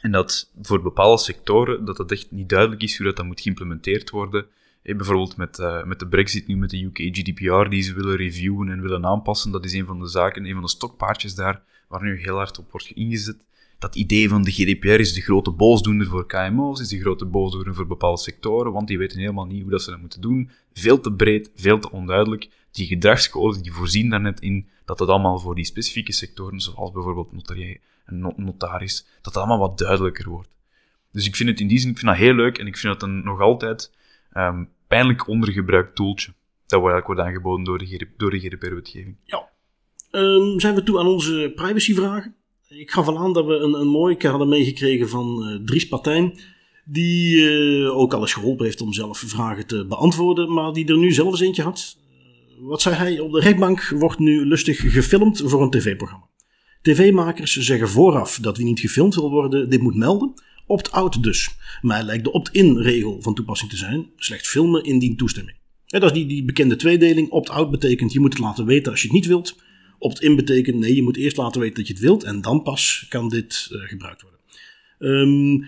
En 0.00 0.12
dat 0.12 0.50
voor 0.62 0.82
bepaalde 0.82 1.22
sectoren 1.22 1.84
dat 1.84 1.98
het 1.98 2.12
echt 2.12 2.30
niet 2.30 2.48
duidelijk 2.48 2.82
is 2.82 2.96
hoe 2.96 3.06
dat, 3.06 3.16
dat 3.16 3.26
moet 3.26 3.40
geïmplementeerd 3.40 4.10
worden. 4.10 4.46
Hey, 4.82 4.96
bijvoorbeeld 4.96 5.36
met, 5.36 5.58
uh, 5.58 5.84
met 5.84 5.98
de 5.98 6.08
Brexit 6.08 6.46
nu, 6.46 6.56
met 6.56 6.70
de 6.70 6.84
UK 6.84 6.98
GDPR, 6.98 7.68
die 7.68 7.82
ze 7.82 7.94
willen 7.94 8.16
reviewen 8.16 8.68
en 8.68 8.82
willen 8.82 9.06
aanpassen. 9.06 9.52
Dat 9.52 9.64
is 9.64 9.72
een 9.72 9.86
van 9.86 10.00
de 10.00 10.08
zaken, 10.08 10.44
een 10.44 10.52
van 10.52 10.62
de 10.62 10.68
stokpaardjes 10.68 11.34
daar, 11.34 11.62
waar 11.88 12.02
nu 12.02 12.20
heel 12.20 12.36
hard 12.36 12.58
op 12.58 12.70
wordt 12.70 12.90
ingezet. 12.94 13.46
Dat 13.78 13.96
idee 13.96 14.28
van 14.28 14.42
de 14.42 14.50
GDPR 14.50 15.00
is 15.00 15.12
de 15.12 15.20
grote 15.20 15.50
boosdoener 15.50 16.06
voor 16.06 16.26
KMO's, 16.26 16.80
is 16.80 16.88
de 16.88 17.00
grote 17.00 17.24
boosdoener 17.24 17.74
voor 17.74 17.86
bepaalde 17.86 18.20
sectoren, 18.20 18.72
want 18.72 18.88
die 18.88 18.98
weten 18.98 19.18
helemaal 19.18 19.46
niet 19.46 19.62
hoe 19.62 19.70
dat 19.70 19.82
ze 19.82 19.90
dat 19.90 20.00
moeten 20.00 20.20
doen. 20.20 20.50
Veel 20.72 21.00
te 21.00 21.12
breed, 21.12 21.50
veel 21.54 21.78
te 21.78 21.90
onduidelijk. 21.90 22.48
Die 22.70 22.86
gedragscodes 22.86 23.62
die 23.62 23.72
voorzien 23.72 24.10
daar 24.10 24.20
net 24.20 24.40
in 24.40 24.68
dat 24.90 24.98
het 24.98 25.08
allemaal 25.08 25.38
voor 25.38 25.54
die 25.54 25.64
specifieke 25.64 26.12
sectoren, 26.12 26.60
zoals 26.60 26.90
bijvoorbeeld 26.90 27.32
notarië 27.32 27.80
en 28.04 28.34
notaris, 28.36 29.06
dat 29.22 29.34
het 29.34 29.36
allemaal 29.36 29.58
wat 29.58 29.78
duidelijker 29.78 30.28
wordt. 30.28 30.48
Dus 31.12 31.26
ik 31.26 31.36
vind 31.36 31.48
het 31.48 31.60
in 31.60 31.66
die 31.66 31.78
zin 31.78 31.90
ik 31.90 31.98
vind 31.98 32.10
dat 32.10 32.20
heel 32.20 32.34
leuk 32.34 32.58
en 32.58 32.66
ik 32.66 32.76
vind 32.76 32.92
het 32.92 33.02
een 33.02 33.24
nog 33.24 33.40
altijd 33.40 33.92
um, 34.32 34.68
pijnlijk 34.88 35.28
ondergebruikt 35.28 35.94
toeltje. 35.94 36.32
Dat 36.66 36.80
wordt 36.80 36.94
eigenlijk 36.94 37.20
aangeboden 37.20 37.64
door 37.64 37.78
de, 37.78 38.08
door 38.16 38.30
de 38.30 38.38
GDPR-wetgeving. 38.38 39.16
Ja. 39.24 39.48
Um, 40.10 40.60
zijn 40.60 40.74
we 40.74 40.82
toe 40.82 40.98
aan 40.98 41.06
onze 41.06 41.52
privacyvragen? 41.54 42.34
Ik 42.68 42.90
gaf 42.90 43.06
al 43.06 43.18
aan 43.18 43.32
dat 43.32 43.46
we 43.46 43.54
een, 43.54 43.74
een 43.74 43.88
mooi 43.88 44.16
keer 44.16 44.30
hadden 44.30 44.48
meegekregen 44.48 45.08
van 45.08 45.48
uh, 45.48 45.64
Dries 45.64 45.88
Partijn. 45.88 46.40
Die 46.84 47.36
uh, 47.36 47.96
ook 47.96 48.14
al 48.14 48.20
eens 48.20 48.32
geholpen 48.32 48.64
heeft 48.64 48.80
om 48.80 48.92
zelf 48.92 49.18
vragen 49.18 49.66
te 49.66 49.86
beantwoorden, 49.86 50.52
maar 50.52 50.72
die 50.72 50.86
er 50.86 50.98
nu 50.98 51.12
zelf 51.12 51.30
eens 51.30 51.40
eentje 51.40 51.62
had 51.62 51.98
wat 52.60 52.82
zei 52.82 52.94
hij? 52.94 53.18
Op 53.18 53.32
de 53.32 53.40
rechtbank 53.40 53.88
wordt 53.88 54.18
nu 54.18 54.46
lustig 54.46 54.92
gefilmd 54.92 55.42
voor 55.44 55.62
een 55.62 55.70
tv-programma. 55.70 56.28
TV-makers 56.82 57.56
zeggen 57.56 57.88
vooraf 57.88 58.38
dat 58.40 58.56
wie 58.56 58.66
niet 58.66 58.80
gefilmd 58.80 59.14
wil 59.14 59.30
worden, 59.30 59.70
dit 59.70 59.80
moet 59.80 59.94
melden. 59.94 60.32
Opt-out 60.66 61.22
dus. 61.22 61.50
Maar 61.80 62.02
lijkt 62.02 62.24
de 62.24 62.32
opt-in-regel 62.32 63.22
van 63.22 63.34
toepassing 63.34 63.70
te 63.70 63.76
zijn. 63.76 64.10
Slechts 64.16 64.48
filmen 64.48 64.84
indien 64.84 65.16
toestemming. 65.16 65.56
dat 65.86 66.02
is 66.02 66.12
die, 66.12 66.26
die 66.26 66.44
bekende 66.44 66.76
tweedeling. 66.76 67.30
Opt-out 67.30 67.70
betekent 67.70 68.12
je 68.12 68.20
moet 68.20 68.32
het 68.32 68.42
laten 68.42 68.66
weten 68.66 68.90
als 68.90 69.00
je 69.00 69.06
het 69.06 69.16
niet 69.16 69.26
wilt. 69.26 69.56
Opt-in 69.98 70.36
betekent 70.36 70.78
nee, 70.78 70.94
je 70.94 71.02
moet 71.02 71.16
eerst 71.16 71.36
laten 71.36 71.60
weten 71.60 71.76
dat 71.76 71.86
je 71.86 71.92
het 71.92 72.02
wilt 72.02 72.24
en 72.24 72.40
dan 72.40 72.62
pas 72.62 73.06
kan 73.08 73.28
dit 73.28 73.68
uh, 73.72 73.80
gebruikt 73.80 74.22
worden. 74.22 74.40
Um, 74.98 75.64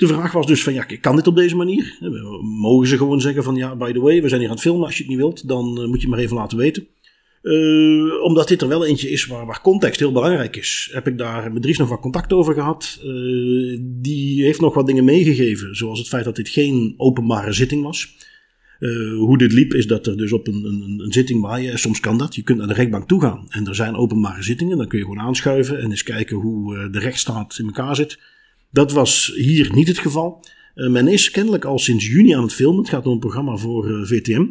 de 0.00 0.06
vraag 0.06 0.32
was 0.32 0.46
dus 0.46 0.62
van, 0.62 0.72
ja, 0.72 0.84
kan 1.00 1.16
dit 1.16 1.26
op 1.26 1.36
deze 1.36 1.56
manier? 1.56 1.98
Mogen 2.42 2.88
ze 2.88 2.96
gewoon 2.96 3.20
zeggen 3.20 3.42
van, 3.42 3.54
ja, 3.54 3.76
by 3.76 3.92
the 3.92 4.00
way, 4.00 4.22
we 4.22 4.28
zijn 4.28 4.40
hier 4.40 4.48
aan 4.48 4.54
het 4.54 4.64
filmen. 4.64 4.84
Als 4.84 4.96
je 4.96 5.02
het 5.02 5.10
niet 5.10 5.20
wilt, 5.20 5.48
dan 5.48 5.80
uh, 5.80 5.86
moet 5.86 6.02
je 6.02 6.08
maar 6.08 6.18
even 6.18 6.36
laten 6.36 6.58
weten. 6.58 6.86
Uh, 7.42 8.22
omdat 8.22 8.48
dit 8.48 8.62
er 8.62 8.68
wel 8.68 8.86
eentje 8.86 9.10
is 9.10 9.26
waar, 9.26 9.46
waar, 9.46 9.60
context 9.60 10.00
heel 10.00 10.12
belangrijk 10.12 10.56
is, 10.56 10.90
heb 10.92 11.06
ik 11.06 11.18
daar 11.18 11.52
met 11.52 11.62
Dries 11.62 11.78
nog 11.78 11.88
wat 11.88 12.00
contact 12.00 12.32
over 12.32 12.54
gehad. 12.54 13.00
Die 13.80 14.44
heeft 14.44 14.60
nog 14.60 14.74
wat 14.74 14.86
dingen 14.86 15.04
meegegeven, 15.04 15.76
zoals 15.76 15.98
het 15.98 16.08
feit 16.08 16.24
dat 16.24 16.36
dit 16.36 16.48
geen 16.48 16.94
openbare 16.96 17.52
zitting 17.52 17.82
was. 17.82 18.16
Hoe 19.18 19.38
dit 19.38 19.52
liep 19.52 19.74
is 19.74 19.86
dat 19.86 20.06
er 20.06 20.16
dus 20.16 20.32
op 20.32 20.46
een, 20.46 20.64
een, 20.64 21.00
een, 21.04 21.12
zitting 21.12 21.40
waar 21.40 21.62
je, 21.62 21.78
soms 21.78 22.00
kan 22.00 22.18
dat, 22.18 22.34
je 22.34 22.42
kunt 22.42 22.58
naar 22.58 22.66
de 22.66 22.74
rechtbank 22.74 23.08
toe 23.08 23.20
gaan. 23.20 23.46
En 23.48 23.66
er 23.66 23.74
zijn 23.74 23.94
openbare 23.96 24.42
zittingen, 24.42 24.76
dan 24.76 24.88
kun 24.88 24.98
je 24.98 25.04
gewoon 25.04 25.20
aanschuiven 25.20 25.80
en 25.80 25.90
eens 25.90 26.02
kijken 26.02 26.36
hoe 26.36 26.90
de 26.90 26.98
rechtsstaat 26.98 27.58
in 27.58 27.66
elkaar 27.66 27.96
zit. 27.96 28.18
Dat 28.70 28.92
was 28.92 29.32
hier 29.36 29.70
niet 29.74 29.88
het 29.88 29.98
geval. 29.98 30.44
Uh, 30.74 30.90
men 30.90 31.08
is 31.08 31.30
kennelijk 31.30 31.64
al 31.64 31.78
sinds 31.78 32.06
juni 32.06 32.32
aan 32.32 32.42
het 32.42 32.52
filmen. 32.52 32.80
Het 32.80 32.90
gaat 32.90 33.06
om 33.06 33.12
een 33.12 33.18
programma 33.18 33.56
voor 33.56 34.06
VTM. 34.06 34.46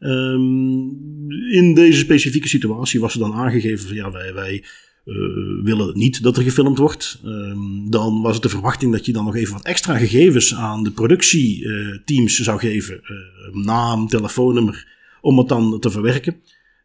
Um, 0.00 1.50
in 1.50 1.74
deze 1.74 1.98
specifieke 1.98 2.48
situatie 2.48 3.00
was 3.00 3.12
er 3.12 3.20
dan 3.20 3.34
aangegeven 3.34 3.86
van 3.86 3.96
ja, 3.96 4.10
wij, 4.10 4.34
wij 4.34 4.64
uh, 5.04 5.62
willen 5.62 5.98
niet 5.98 6.22
dat 6.22 6.36
er 6.36 6.42
gefilmd 6.42 6.78
wordt. 6.78 7.20
Um, 7.24 7.90
dan 7.90 8.22
was 8.22 8.34
het 8.34 8.42
de 8.42 8.48
verwachting 8.48 8.92
dat 8.92 9.06
je 9.06 9.12
dan 9.12 9.24
nog 9.24 9.36
even 9.36 9.52
wat 9.52 9.64
extra 9.64 9.96
gegevens 9.96 10.54
aan 10.54 10.84
de 10.84 10.90
productieteams 10.90 12.38
zou 12.38 12.58
geven. 12.58 13.00
Uh, 13.02 13.64
naam, 13.64 14.08
telefoonnummer, 14.08 14.86
om 15.20 15.38
het 15.38 15.48
dan 15.48 15.80
te 15.80 15.90
verwerken. 15.90 16.36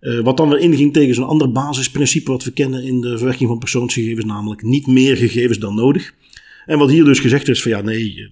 Uh, 0.01 0.19
wat 0.19 0.37
dan 0.37 0.49
weer 0.49 0.59
inging 0.59 0.93
tegen 0.93 1.15
zo'n 1.15 1.27
ander 1.27 1.51
basisprincipe 1.51 2.31
wat 2.31 2.43
we 2.43 2.51
kennen 2.51 2.83
in 2.83 3.01
de 3.01 3.17
verwerking 3.17 3.49
van 3.49 3.59
persoonsgegevens, 3.59 4.25
namelijk 4.25 4.63
niet 4.63 4.87
meer 4.87 5.17
gegevens 5.17 5.57
dan 5.57 5.75
nodig. 5.75 6.13
En 6.65 6.77
wat 6.77 6.89
hier 6.89 7.03
dus 7.03 7.19
gezegd 7.19 7.47
is 7.47 7.61
van 7.61 7.71
ja, 7.71 7.81
nee, 7.81 8.31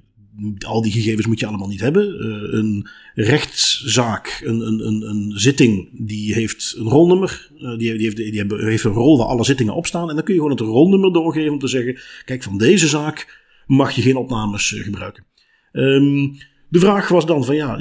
al 0.66 0.82
die 0.82 0.92
gegevens 0.92 1.28
moet 1.28 1.40
je 1.40 1.46
allemaal 1.46 1.68
niet 1.68 1.80
hebben. 1.80 2.08
Uh, 2.08 2.60
een 2.60 2.88
rechtszaak, 3.14 4.42
een, 4.46 4.68
een, 4.68 4.88
een, 4.88 5.10
een, 5.10 5.32
zitting, 5.36 5.90
die 6.08 6.34
heeft 6.34 6.76
een 6.78 6.88
rolnummer. 6.88 7.50
Uh, 7.58 7.78
die, 7.78 7.94
die, 7.94 8.04
heeft, 8.04 8.16
die 8.16 8.38
hebben, 8.38 8.68
heeft 8.68 8.84
een 8.84 8.92
rol 8.92 9.18
waar 9.18 9.28
alle 9.28 9.44
zittingen 9.44 9.76
op 9.76 9.86
staan. 9.86 10.10
En 10.10 10.16
dan 10.16 10.24
kun 10.24 10.34
je 10.34 10.40
gewoon 10.40 10.56
het 10.56 10.66
rolnummer 10.66 11.14
doorgeven 11.14 11.52
om 11.52 11.60
te 11.60 11.68
zeggen: 11.68 12.00
kijk, 12.26 12.44
van 12.44 12.58
deze 12.58 12.88
zaak 12.88 13.44
mag 13.68 13.92
je 13.92 14.02
geen 14.02 14.16
opnames 14.16 14.72
uh, 14.72 14.84
gebruiken. 14.84 15.26
Um, 15.72 16.38
de 16.70 16.80
vraag 16.80 17.08
was 17.08 17.26
dan 17.26 17.46
van 17.46 17.56
ja, 17.56 17.78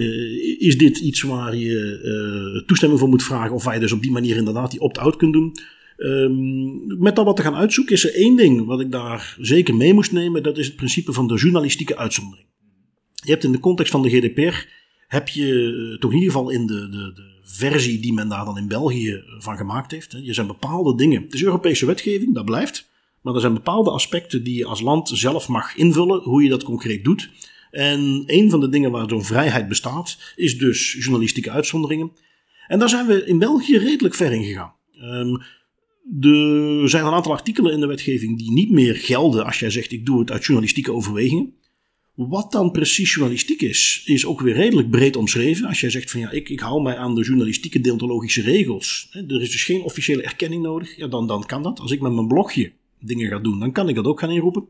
is 0.58 0.78
dit 0.78 0.98
iets 0.98 1.22
waar 1.22 1.56
je 1.56 2.62
toestemming 2.66 3.00
voor 3.00 3.08
moet 3.08 3.22
vragen 3.22 3.54
of 3.54 3.64
waar 3.64 3.74
je 3.74 3.80
dus 3.80 3.92
op 3.92 4.02
die 4.02 4.10
manier 4.10 4.36
inderdaad 4.36 4.70
die 4.70 4.80
opt-out 4.80 5.16
kunt 5.16 5.32
doen? 5.32 5.52
Um, 5.98 6.98
met 6.98 7.16
dat 7.16 7.24
wat 7.24 7.36
te 7.36 7.42
gaan 7.42 7.54
uitzoeken 7.54 7.94
is 7.94 8.04
er 8.04 8.14
één 8.14 8.36
ding 8.36 8.66
wat 8.66 8.80
ik 8.80 8.90
daar 8.90 9.36
zeker 9.40 9.74
mee 9.74 9.94
moest 9.94 10.12
nemen. 10.12 10.42
Dat 10.42 10.58
is 10.58 10.66
het 10.66 10.76
principe 10.76 11.12
van 11.12 11.26
de 11.26 11.36
journalistieke 11.36 11.96
uitzondering. 11.96 12.46
Je 13.14 13.30
hebt 13.30 13.44
in 13.44 13.52
de 13.52 13.60
context 13.60 13.92
van 13.92 14.02
de 14.02 14.10
GDPR, 14.10 14.66
heb 15.06 15.28
je 15.28 15.52
eh, 15.92 15.98
toch 15.98 16.10
in 16.10 16.18
ieder 16.18 16.32
geval 16.32 16.50
in 16.50 16.66
de, 16.66 16.88
de, 16.88 17.12
de 17.14 17.40
versie 17.42 18.00
die 18.00 18.12
men 18.12 18.28
daar 18.28 18.44
dan 18.44 18.58
in 18.58 18.68
België 18.68 19.22
van 19.38 19.56
gemaakt 19.56 19.90
heeft. 19.90 20.12
Er 20.12 20.34
zijn 20.34 20.46
bepaalde 20.46 20.94
dingen. 20.94 21.22
Het 21.22 21.34
is 21.34 21.44
Europese 21.44 21.86
wetgeving, 21.86 22.34
dat 22.34 22.44
blijft. 22.44 22.88
Maar 23.22 23.34
er 23.34 23.40
zijn 23.40 23.54
bepaalde 23.54 23.90
aspecten 23.90 24.42
die 24.42 24.56
je 24.56 24.64
als 24.64 24.80
land 24.80 25.10
zelf 25.14 25.48
mag 25.48 25.76
invullen, 25.76 26.22
hoe 26.22 26.42
je 26.42 26.48
dat 26.48 26.62
concreet 26.62 27.04
doet. 27.04 27.30
En 27.70 28.22
een 28.26 28.50
van 28.50 28.60
de 28.60 28.68
dingen 28.68 28.90
waar 28.90 29.08
zo'n 29.08 29.24
vrijheid 29.24 29.68
bestaat, 29.68 30.32
is 30.36 30.58
dus 30.58 30.92
journalistieke 30.92 31.50
uitzonderingen. 31.50 32.12
En 32.66 32.78
daar 32.78 32.88
zijn 32.88 33.06
we 33.06 33.26
in 33.26 33.38
België 33.38 33.78
redelijk 33.78 34.14
ver 34.14 34.32
in 34.32 34.44
gegaan. 34.44 34.74
Um, 35.02 35.42
er 36.20 36.88
zijn 36.88 37.04
een 37.04 37.12
aantal 37.12 37.32
artikelen 37.32 37.72
in 37.72 37.80
de 37.80 37.86
wetgeving 37.86 38.38
die 38.38 38.52
niet 38.52 38.70
meer 38.70 38.94
gelden 38.94 39.44
als 39.44 39.58
jij 39.58 39.70
zegt 39.70 39.92
ik 39.92 40.06
doe 40.06 40.20
het 40.20 40.30
uit 40.30 40.44
journalistieke 40.44 40.92
overwegingen. 40.92 41.52
Wat 42.14 42.52
dan 42.52 42.70
precies 42.70 43.12
journalistiek 43.14 43.62
is, 43.62 44.02
is 44.04 44.26
ook 44.26 44.40
weer 44.40 44.54
redelijk 44.54 44.90
breed 44.90 45.16
omschreven. 45.16 45.68
Als 45.68 45.80
jij 45.80 45.90
zegt 45.90 46.10
van 46.10 46.20
ja, 46.20 46.30
ik, 46.30 46.48
ik 46.48 46.60
hou 46.60 46.82
mij 46.82 46.96
aan 46.96 47.14
de 47.14 47.22
journalistieke 47.22 47.80
deontologische 47.80 48.42
regels. 48.42 49.08
Er 49.12 49.40
is 49.40 49.50
dus 49.50 49.64
geen 49.64 49.82
officiële 49.82 50.22
erkenning 50.22 50.62
nodig. 50.62 50.96
Ja, 50.96 51.06
dan, 51.06 51.26
dan 51.26 51.46
kan 51.46 51.62
dat. 51.62 51.80
Als 51.80 51.90
ik 51.90 52.00
met 52.00 52.12
mijn 52.12 52.26
blogje 52.26 52.72
dingen 53.00 53.28
ga 53.28 53.38
doen, 53.38 53.58
dan 53.58 53.72
kan 53.72 53.88
ik 53.88 53.94
dat 53.94 54.04
ook 54.04 54.20
gaan 54.20 54.30
inroepen. 54.30 54.64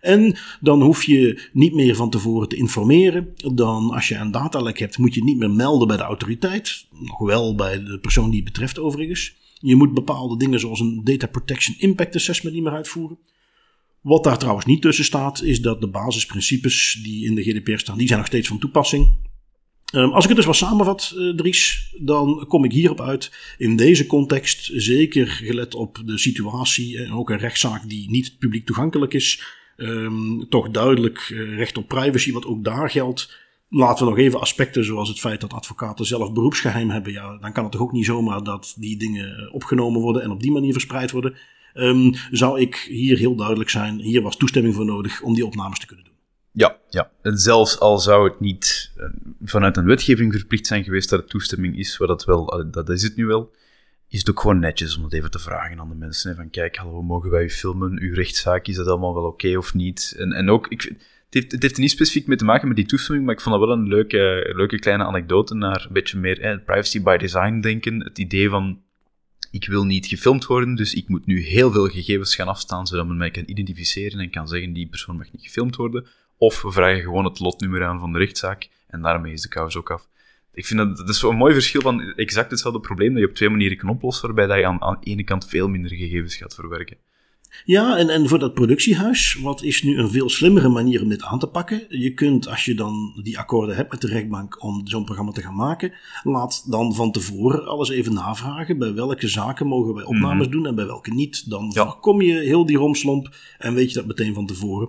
En 0.00 0.36
dan 0.60 0.82
hoef 0.82 1.02
je 1.02 1.48
niet 1.52 1.74
meer 1.74 1.96
van 1.96 2.10
tevoren 2.10 2.48
te 2.48 2.56
informeren. 2.56 3.34
Dan 3.54 3.90
als 3.90 4.08
je 4.08 4.14
een 4.14 4.30
datalek 4.30 4.78
hebt, 4.78 4.98
moet 4.98 5.14
je 5.14 5.24
niet 5.24 5.38
meer 5.38 5.50
melden 5.50 5.88
bij 5.88 5.96
de 5.96 6.02
autoriteit. 6.02 6.86
Nog 7.00 7.18
wel 7.18 7.54
bij 7.54 7.84
de 7.84 7.98
persoon 7.98 8.30
die 8.30 8.42
het 8.42 8.52
betreft 8.52 8.78
overigens. 8.78 9.34
Je 9.62 9.76
moet 9.76 9.94
bepaalde 9.94 10.36
dingen 10.36 10.60
zoals 10.60 10.80
een 10.80 11.00
Data 11.04 11.26
Protection 11.26 11.76
Impact 11.78 12.14
Assessment 12.16 12.54
niet 12.54 12.64
meer 12.64 12.72
uitvoeren. 12.72 13.18
Wat 14.00 14.24
daar 14.24 14.38
trouwens 14.38 14.66
niet 14.66 14.82
tussen 14.82 15.04
staat, 15.04 15.42
is 15.42 15.60
dat 15.60 15.80
de 15.80 15.88
basisprincipes 15.88 17.00
die 17.02 17.24
in 17.24 17.34
de 17.34 17.42
GDPR 17.42 17.76
staan, 17.76 17.98
die 17.98 18.06
zijn 18.06 18.18
nog 18.18 18.28
steeds 18.28 18.48
van 18.48 18.58
toepassing. 18.58 19.28
Um, 19.94 20.12
als 20.12 20.22
ik 20.22 20.28
het 20.28 20.36
dus 20.36 20.46
wat 20.46 20.56
samenvat, 20.56 21.14
uh, 21.16 21.34
Dries, 21.34 21.94
dan 21.98 22.44
kom 22.48 22.64
ik 22.64 22.72
hierop 22.72 23.00
uit. 23.00 23.32
In 23.58 23.76
deze 23.76 24.06
context, 24.06 24.70
zeker 24.74 25.26
gelet 25.26 25.74
op 25.74 26.02
de 26.04 26.18
situatie 26.18 26.98
en 26.98 27.12
ook 27.12 27.30
een 27.30 27.38
rechtszaak 27.38 27.88
die 27.88 28.10
niet 28.10 28.38
publiek 28.38 28.66
toegankelijk 28.66 29.14
is, 29.14 29.42
um, 29.76 30.48
toch 30.48 30.70
duidelijk 30.70 31.28
uh, 31.28 31.56
recht 31.56 31.78
op 31.78 31.88
privacy, 31.88 32.32
wat 32.32 32.46
ook 32.46 32.64
daar 32.64 32.90
geldt 32.90 33.38
laten 33.70 34.04
we 34.04 34.10
nog 34.10 34.18
even 34.18 34.40
aspecten 34.40 34.84
zoals 34.84 35.08
het 35.08 35.20
feit 35.20 35.40
dat 35.40 35.52
advocaten 35.52 36.06
zelf 36.06 36.32
beroepsgeheim 36.32 36.90
hebben. 36.90 37.12
Ja, 37.12 37.38
dan 37.38 37.52
kan 37.52 37.62
het 37.62 37.72
toch 37.72 37.80
ook 37.80 37.92
niet 37.92 38.04
zomaar 38.04 38.42
dat 38.42 38.74
die 38.78 38.96
dingen 38.96 39.36
eh, 39.36 39.54
opgenomen 39.54 40.00
worden 40.00 40.22
en 40.22 40.30
op 40.30 40.42
die 40.42 40.52
manier 40.52 40.72
verspreid 40.72 41.10
worden. 41.10 41.36
Um, 41.74 42.14
zou 42.30 42.60
ik 42.60 42.74
hier 42.74 43.18
heel 43.18 43.34
duidelijk 43.34 43.70
zijn, 43.70 44.00
hier 44.00 44.22
was 44.22 44.36
toestemming 44.36 44.74
voor 44.74 44.84
nodig 44.84 45.22
om 45.22 45.34
die 45.34 45.46
opnames 45.46 45.78
te 45.78 45.86
kunnen 45.86 46.04
doen. 46.04 46.14
Ja, 46.52 46.76
ja. 46.88 47.10
En 47.22 47.38
zelfs 47.38 47.78
al 47.78 47.98
zou 47.98 48.28
het 48.28 48.40
niet 48.40 48.92
uh, 48.96 49.04
vanuit 49.42 49.76
een 49.76 49.84
wetgeving 49.84 50.32
verplicht 50.32 50.66
zijn 50.66 50.84
geweest 50.84 51.10
dat 51.10 51.20
het 51.20 51.30
toestemming 51.30 51.78
is, 51.78 51.96
wat 51.96 52.08
dat 52.08 52.24
wel, 52.24 52.70
dat 52.70 52.88
is 52.88 53.02
het 53.02 53.16
nu 53.16 53.26
wel, 53.26 53.50
is 54.08 54.18
het 54.18 54.30
ook 54.30 54.40
gewoon 54.40 54.58
netjes 54.58 54.96
om 54.96 55.04
het 55.04 55.12
even 55.12 55.30
te 55.30 55.38
vragen 55.38 55.80
aan 55.80 55.88
de 55.88 55.94
mensen. 55.94 56.36
Van 56.36 56.50
kijk, 56.50 56.76
hallo, 56.76 57.02
mogen 57.02 57.30
wij 57.30 57.44
u 57.44 57.50
filmen? 57.50 57.98
Uw 58.00 58.14
rechtszaak, 58.14 58.66
is 58.66 58.76
dat 58.76 58.86
allemaal 58.86 59.14
wel 59.14 59.24
oké 59.24 59.56
of 59.56 59.74
niet? 59.74 60.14
En, 60.16 60.32
en 60.32 60.50
ook, 60.50 60.68
ik 60.68 60.96
het 61.30 61.62
heeft 61.62 61.74
er 61.74 61.80
niet 61.80 61.90
specifiek 61.90 62.26
mee 62.26 62.36
te 62.36 62.44
maken 62.44 62.68
met 62.68 62.76
die 62.76 62.86
toestemming, 62.86 63.26
maar 63.26 63.34
ik 63.34 63.40
vond 63.40 63.58
dat 63.58 63.68
wel 63.68 63.76
een 63.76 63.88
leuke, 63.88 64.52
leuke 64.56 64.78
kleine 64.78 65.04
anekdote 65.04 65.54
naar 65.54 65.84
een 65.86 65.92
beetje 65.92 66.18
meer 66.18 66.62
privacy 66.64 67.02
by 67.02 67.16
design 67.16 67.60
denken. 67.60 68.00
Het 68.00 68.18
idee 68.18 68.48
van, 68.48 68.80
ik 69.50 69.66
wil 69.66 69.84
niet 69.84 70.06
gefilmd 70.06 70.46
worden, 70.46 70.74
dus 70.74 70.94
ik 70.94 71.08
moet 71.08 71.26
nu 71.26 71.40
heel 71.40 71.70
veel 71.70 71.86
gegevens 71.86 72.34
gaan 72.34 72.48
afstaan, 72.48 72.86
zodat 72.86 73.06
men 73.06 73.16
mij 73.16 73.30
kan 73.30 73.42
identificeren 73.46 74.20
en 74.20 74.30
kan 74.30 74.48
zeggen, 74.48 74.72
die 74.72 74.88
persoon 74.88 75.16
mag 75.16 75.32
niet 75.32 75.42
gefilmd 75.42 75.76
worden. 75.76 76.06
Of 76.36 76.62
we 76.62 76.70
vragen 76.70 77.02
gewoon 77.02 77.24
het 77.24 77.38
lotnummer 77.38 77.84
aan 77.84 77.98
van 77.98 78.12
de 78.12 78.18
rechtszaak, 78.18 78.68
en 78.86 79.02
daarmee 79.02 79.32
is 79.32 79.42
de 79.42 79.48
kous 79.48 79.76
ook 79.76 79.90
af. 79.90 80.08
Ik 80.52 80.66
vind 80.66 80.78
dat, 80.78 80.96
dat 80.96 81.08
is 81.08 81.18
zo'n 81.18 81.36
mooi 81.36 81.52
verschil 81.52 81.80
van 81.80 82.02
exact 82.02 82.50
hetzelfde 82.50 82.80
probleem 82.80 83.12
dat 83.12 83.22
je 83.22 83.28
op 83.28 83.34
twee 83.34 83.48
manieren 83.48 83.76
kan 83.76 83.88
oplossen, 83.88 84.26
waarbij 84.26 84.46
dat 84.46 84.56
je 84.56 84.66
aan, 84.66 84.82
aan 84.82 84.98
de 85.00 85.10
ene 85.10 85.24
kant 85.24 85.48
veel 85.48 85.68
minder 85.68 85.90
gegevens 85.90 86.36
gaat 86.36 86.54
verwerken. 86.54 86.96
Ja, 87.64 87.96
en, 87.96 88.08
en 88.08 88.28
voor 88.28 88.38
dat 88.38 88.54
productiehuis, 88.54 89.38
wat 89.42 89.62
is 89.62 89.82
nu 89.82 89.98
een 89.98 90.10
veel 90.10 90.28
slimmere 90.28 90.68
manier 90.68 91.02
om 91.02 91.08
dit 91.08 91.22
aan 91.22 91.38
te 91.38 91.46
pakken? 91.46 91.84
Je 91.88 92.14
kunt, 92.14 92.48
als 92.48 92.64
je 92.64 92.74
dan 92.74 93.20
die 93.22 93.38
akkoorden 93.38 93.76
hebt 93.76 93.90
met 93.90 94.00
de 94.00 94.06
rechtbank 94.06 94.62
om 94.62 94.86
zo'n 94.86 95.04
programma 95.04 95.32
te 95.32 95.42
gaan 95.42 95.56
maken, 95.56 95.92
laat 96.22 96.70
dan 96.70 96.94
van 96.94 97.12
tevoren 97.12 97.66
alles 97.66 97.88
even 97.88 98.12
navragen. 98.12 98.78
Bij 98.78 98.94
welke 98.94 99.28
zaken 99.28 99.66
mogen 99.66 99.94
wij 99.94 100.04
opnames 100.04 100.46
mhm. 100.46 100.56
doen 100.56 100.66
en 100.66 100.74
bij 100.74 100.86
welke 100.86 101.14
niet? 101.14 101.50
Dan 101.50 101.70
ja. 101.74 101.84
voorkom 101.84 102.22
je 102.22 102.34
heel 102.34 102.66
die 102.66 102.76
romslomp 102.76 103.34
en 103.58 103.74
weet 103.74 103.88
je 103.88 103.94
dat 103.94 104.06
meteen 104.06 104.34
van 104.34 104.46
tevoren. 104.46 104.88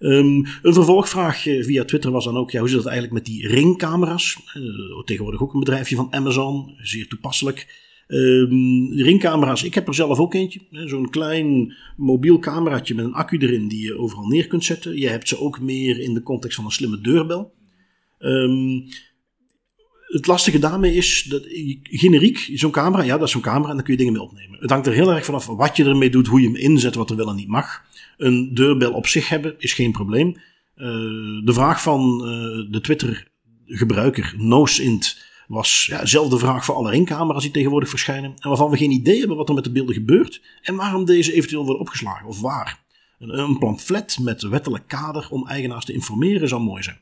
Um, 0.00 0.46
een 0.62 0.74
vervolgvraag 0.74 1.46
eh, 1.46 1.64
via 1.64 1.84
Twitter 1.84 2.10
was 2.10 2.24
dan 2.24 2.36
ook: 2.36 2.50
ja, 2.50 2.60
hoe 2.60 2.68
zit 2.68 2.78
het 2.78 2.86
eigenlijk 2.86 3.16
met 3.16 3.26
die 3.26 3.48
ringcamera's? 3.48 4.38
Uh, 4.54 5.04
tegenwoordig 5.04 5.42
ook 5.42 5.52
een 5.52 5.60
bedrijfje 5.60 5.96
van 5.96 6.12
Amazon, 6.12 6.74
zeer 6.78 7.08
toepasselijk. 7.08 7.86
Um, 8.08 8.92
ringcamera's, 8.92 9.62
ik 9.62 9.74
heb 9.74 9.88
er 9.88 9.94
zelf 9.94 10.18
ook 10.18 10.34
eentje. 10.34 10.60
Zo'n 10.70 11.10
klein 11.10 11.74
mobiel 11.96 12.38
cameraatje 12.38 12.94
met 12.94 13.04
een 13.04 13.12
accu 13.12 13.38
erin 13.38 13.68
die 13.68 13.84
je 13.84 13.98
overal 13.98 14.26
neer 14.26 14.46
kunt 14.46 14.64
zetten. 14.64 14.96
Je 14.96 15.08
hebt 15.08 15.28
ze 15.28 15.40
ook 15.40 15.60
meer 15.60 16.00
in 16.00 16.14
de 16.14 16.22
context 16.22 16.56
van 16.56 16.64
een 16.64 16.70
slimme 16.70 17.00
deurbel. 17.00 17.52
Um, 18.18 18.84
het 20.08 20.26
lastige 20.26 20.58
daarmee 20.58 20.94
is 20.94 21.22
dat 21.22 21.42
generiek, 21.82 22.50
zo'n 22.54 22.70
camera, 22.70 23.02
ja, 23.02 23.16
dat 23.18 23.26
is 23.26 23.32
zo'n 23.32 23.40
camera 23.40 23.68
en 23.68 23.74
daar 23.74 23.84
kun 23.84 23.92
je 23.92 23.98
dingen 23.98 24.12
mee 24.12 24.22
opnemen. 24.22 24.58
Het 24.60 24.70
hangt 24.70 24.86
er 24.86 24.92
heel 24.92 25.12
erg 25.12 25.24
vanaf 25.24 25.46
wat 25.46 25.76
je 25.76 25.84
ermee 25.84 26.10
doet, 26.10 26.26
hoe 26.26 26.40
je 26.40 26.46
hem 26.46 26.56
inzet, 26.56 26.94
wat 26.94 27.10
er 27.10 27.16
wel 27.16 27.28
en 27.28 27.36
niet 27.36 27.48
mag. 27.48 27.82
Een 28.16 28.54
deurbel 28.54 28.92
op 28.92 29.06
zich 29.06 29.28
hebben 29.28 29.54
is 29.58 29.72
geen 29.72 29.92
probleem. 29.92 30.28
Uh, 30.28 30.86
de 31.44 31.52
vraag 31.52 31.82
van 31.82 32.00
uh, 32.00 32.72
de 32.72 32.80
Twitter-gebruiker, 32.80 34.34
NoSint 34.36 35.26
was 35.48 35.86
ja, 35.90 36.00
dezelfde 36.00 36.38
vraag 36.38 36.64
voor 36.64 36.74
alle 36.74 36.90
ringcamera's 36.90 37.42
die 37.42 37.50
tegenwoordig 37.50 37.88
verschijnen. 37.88 38.34
En 38.38 38.48
waarvan 38.48 38.70
we 38.70 38.76
geen 38.76 38.90
idee 38.90 39.18
hebben 39.18 39.36
wat 39.36 39.48
er 39.48 39.54
met 39.54 39.64
de 39.64 39.72
beelden 39.72 39.94
gebeurt 39.94 40.42
en 40.62 40.76
waarom 40.76 41.04
deze 41.04 41.32
eventueel 41.32 41.64
worden 41.64 41.80
opgeslagen 41.80 42.26
of 42.26 42.40
waar. 42.40 42.80
Een, 43.18 43.38
een 43.38 43.58
pamflet 43.58 44.18
met 44.20 44.42
wettelijk 44.42 44.84
kader 44.86 45.28
om 45.30 45.46
eigenaars 45.46 45.84
te 45.84 45.92
informeren 45.92 46.48
zou 46.48 46.62
mooi 46.62 46.82
zijn. 46.82 47.00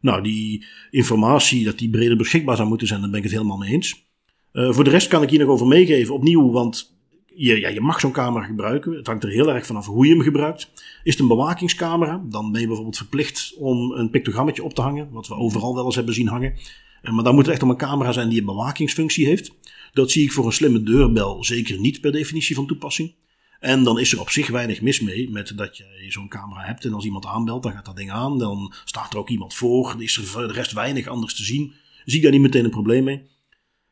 Nou, 0.00 0.22
die 0.22 0.64
informatie, 0.90 1.64
dat 1.64 1.78
die 1.78 1.90
breder 1.90 2.16
beschikbaar 2.16 2.56
zou 2.56 2.68
moeten 2.68 2.86
zijn, 2.86 3.00
daar 3.00 3.10
ben 3.10 3.18
ik 3.18 3.24
het 3.24 3.34
helemaal 3.34 3.56
mee 3.56 3.72
eens. 3.72 4.06
Uh, 4.52 4.72
voor 4.72 4.84
de 4.84 4.90
rest 4.90 5.08
kan 5.08 5.22
ik 5.22 5.30
hier 5.30 5.38
nog 5.38 5.48
over 5.48 5.66
meegeven, 5.66 6.14
opnieuw, 6.14 6.50
want 6.50 6.96
je, 7.26 7.60
ja, 7.60 7.68
je 7.68 7.80
mag 7.80 8.00
zo'n 8.00 8.12
camera 8.12 8.44
gebruiken. 8.44 8.92
Het 8.92 9.06
hangt 9.06 9.24
er 9.24 9.30
heel 9.30 9.52
erg 9.52 9.66
vanaf 9.66 9.86
hoe 9.86 10.06
je 10.06 10.12
hem 10.12 10.22
gebruikt. 10.22 10.70
Is 11.02 11.12
het 11.12 11.20
een 11.20 11.28
bewakingscamera, 11.28 12.22
dan 12.24 12.52
ben 12.52 12.60
je 12.60 12.66
bijvoorbeeld 12.66 12.96
verplicht 12.96 13.54
om 13.58 13.92
een 13.92 14.10
pictogrammetje 14.10 14.64
op 14.64 14.74
te 14.74 14.80
hangen, 14.80 15.08
wat 15.10 15.28
we 15.28 15.34
overal 15.34 15.74
wel 15.74 15.84
eens 15.84 15.94
hebben 15.94 16.14
zien 16.14 16.28
hangen. 16.28 16.54
Eh, 17.02 17.12
maar 17.12 17.24
dan 17.24 17.34
moet 17.34 17.46
er 17.46 17.52
echt 17.52 17.62
om 17.62 17.70
een 17.70 17.76
camera 17.76 18.12
zijn 18.12 18.28
die 18.28 18.38
een 18.38 18.46
bewakingsfunctie 18.46 19.26
heeft. 19.26 19.52
Dat 19.92 20.10
zie 20.10 20.24
ik 20.24 20.32
voor 20.32 20.46
een 20.46 20.52
slimme 20.52 20.82
deurbel 20.82 21.44
zeker 21.44 21.78
niet 21.78 22.00
per 22.00 22.12
definitie 22.12 22.54
van 22.54 22.66
toepassing. 22.66 23.14
En 23.60 23.82
dan 23.82 23.98
is 23.98 24.12
er 24.12 24.20
op 24.20 24.30
zich 24.30 24.48
weinig 24.48 24.80
mis 24.80 25.00
mee 25.00 25.30
met 25.30 25.52
dat 25.56 25.76
je 25.76 26.06
zo'n 26.08 26.28
camera 26.28 26.60
hebt. 26.60 26.84
En 26.84 26.92
als 26.92 27.04
iemand 27.04 27.26
aanbelt, 27.26 27.62
dan 27.62 27.72
gaat 27.72 27.84
dat 27.84 27.96
ding 27.96 28.10
aan. 28.10 28.38
Dan 28.38 28.74
staat 28.84 29.12
er 29.12 29.18
ook 29.18 29.28
iemand 29.28 29.54
voor. 29.54 29.88
Dan 29.88 30.02
is 30.02 30.16
er 30.16 30.46
de 30.46 30.52
rest 30.52 30.72
weinig 30.72 31.06
anders 31.06 31.34
te 31.34 31.44
zien. 31.44 31.72
zie 32.04 32.16
ik 32.16 32.22
daar 32.22 32.32
niet 32.32 32.40
meteen 32.40 32.64
een 32.64 32.70
probleem 32.70 33.04
mee. 33.04 33.22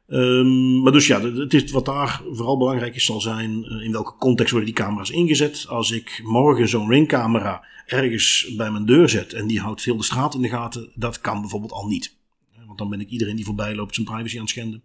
Ehm, 0.09 0.83
maar 0.83 0.93
dus 0.93 1.07
ja, 1.07 1.21
het 1.21 1.55
is, 1.55 1.71
wat 1.71 1.85
daar 1.85 2.23
vooral 2.33 2.59
belangrijk 2.59 2.95
is, 2.95 3.05
zal 3.05 3.21
zijn 3.21 3.65
eh, 3.65 3.85
in 3.85 3.93
welke 3.93 4.17
context 4.19 4.51
worden 4.53 4.75
die 4.75 4.85
camera's 4.85 5.11
ingezet. 5.11 5.67
Als 5.69 5.91
ik 5.91 6.21
morgen 6.25 6.69
zo'n 6.69 6.91
ringcamera 6.91 7.65
ergens 7.87 8.55
bij 8.57 8.71
mijn 8.71 8.87
deur 8.87 9.09
zet 9.09 9.33
en 9.33 9.47
die 9.47 9.61
houdt 9.61 9.85
heel 9.85 9.97
de 9.97 10.05
straat 10.05 10.35
in 10.35 10.43
de 10.43 10.49
gaten, 10.49 10.91
dat 10.95 11.21
kan 11.21 11.41
bijvoorbeeld 11.41 11.73
al 11.73 11.87
niet. 11.87 12.16
Dan 12.79 12.91
ben 12.91 13.01
ik 13.01 13.11
iedereen 13.11 13.37
die 13.37 13.45
voorbij 13.45 13.75
loopt 13.75 13.95
zijn 13.95 14.07
privacy 14.07 14.35
aan 14.35 14.41
het 14.41 14.51
schenden. 14.51 14.83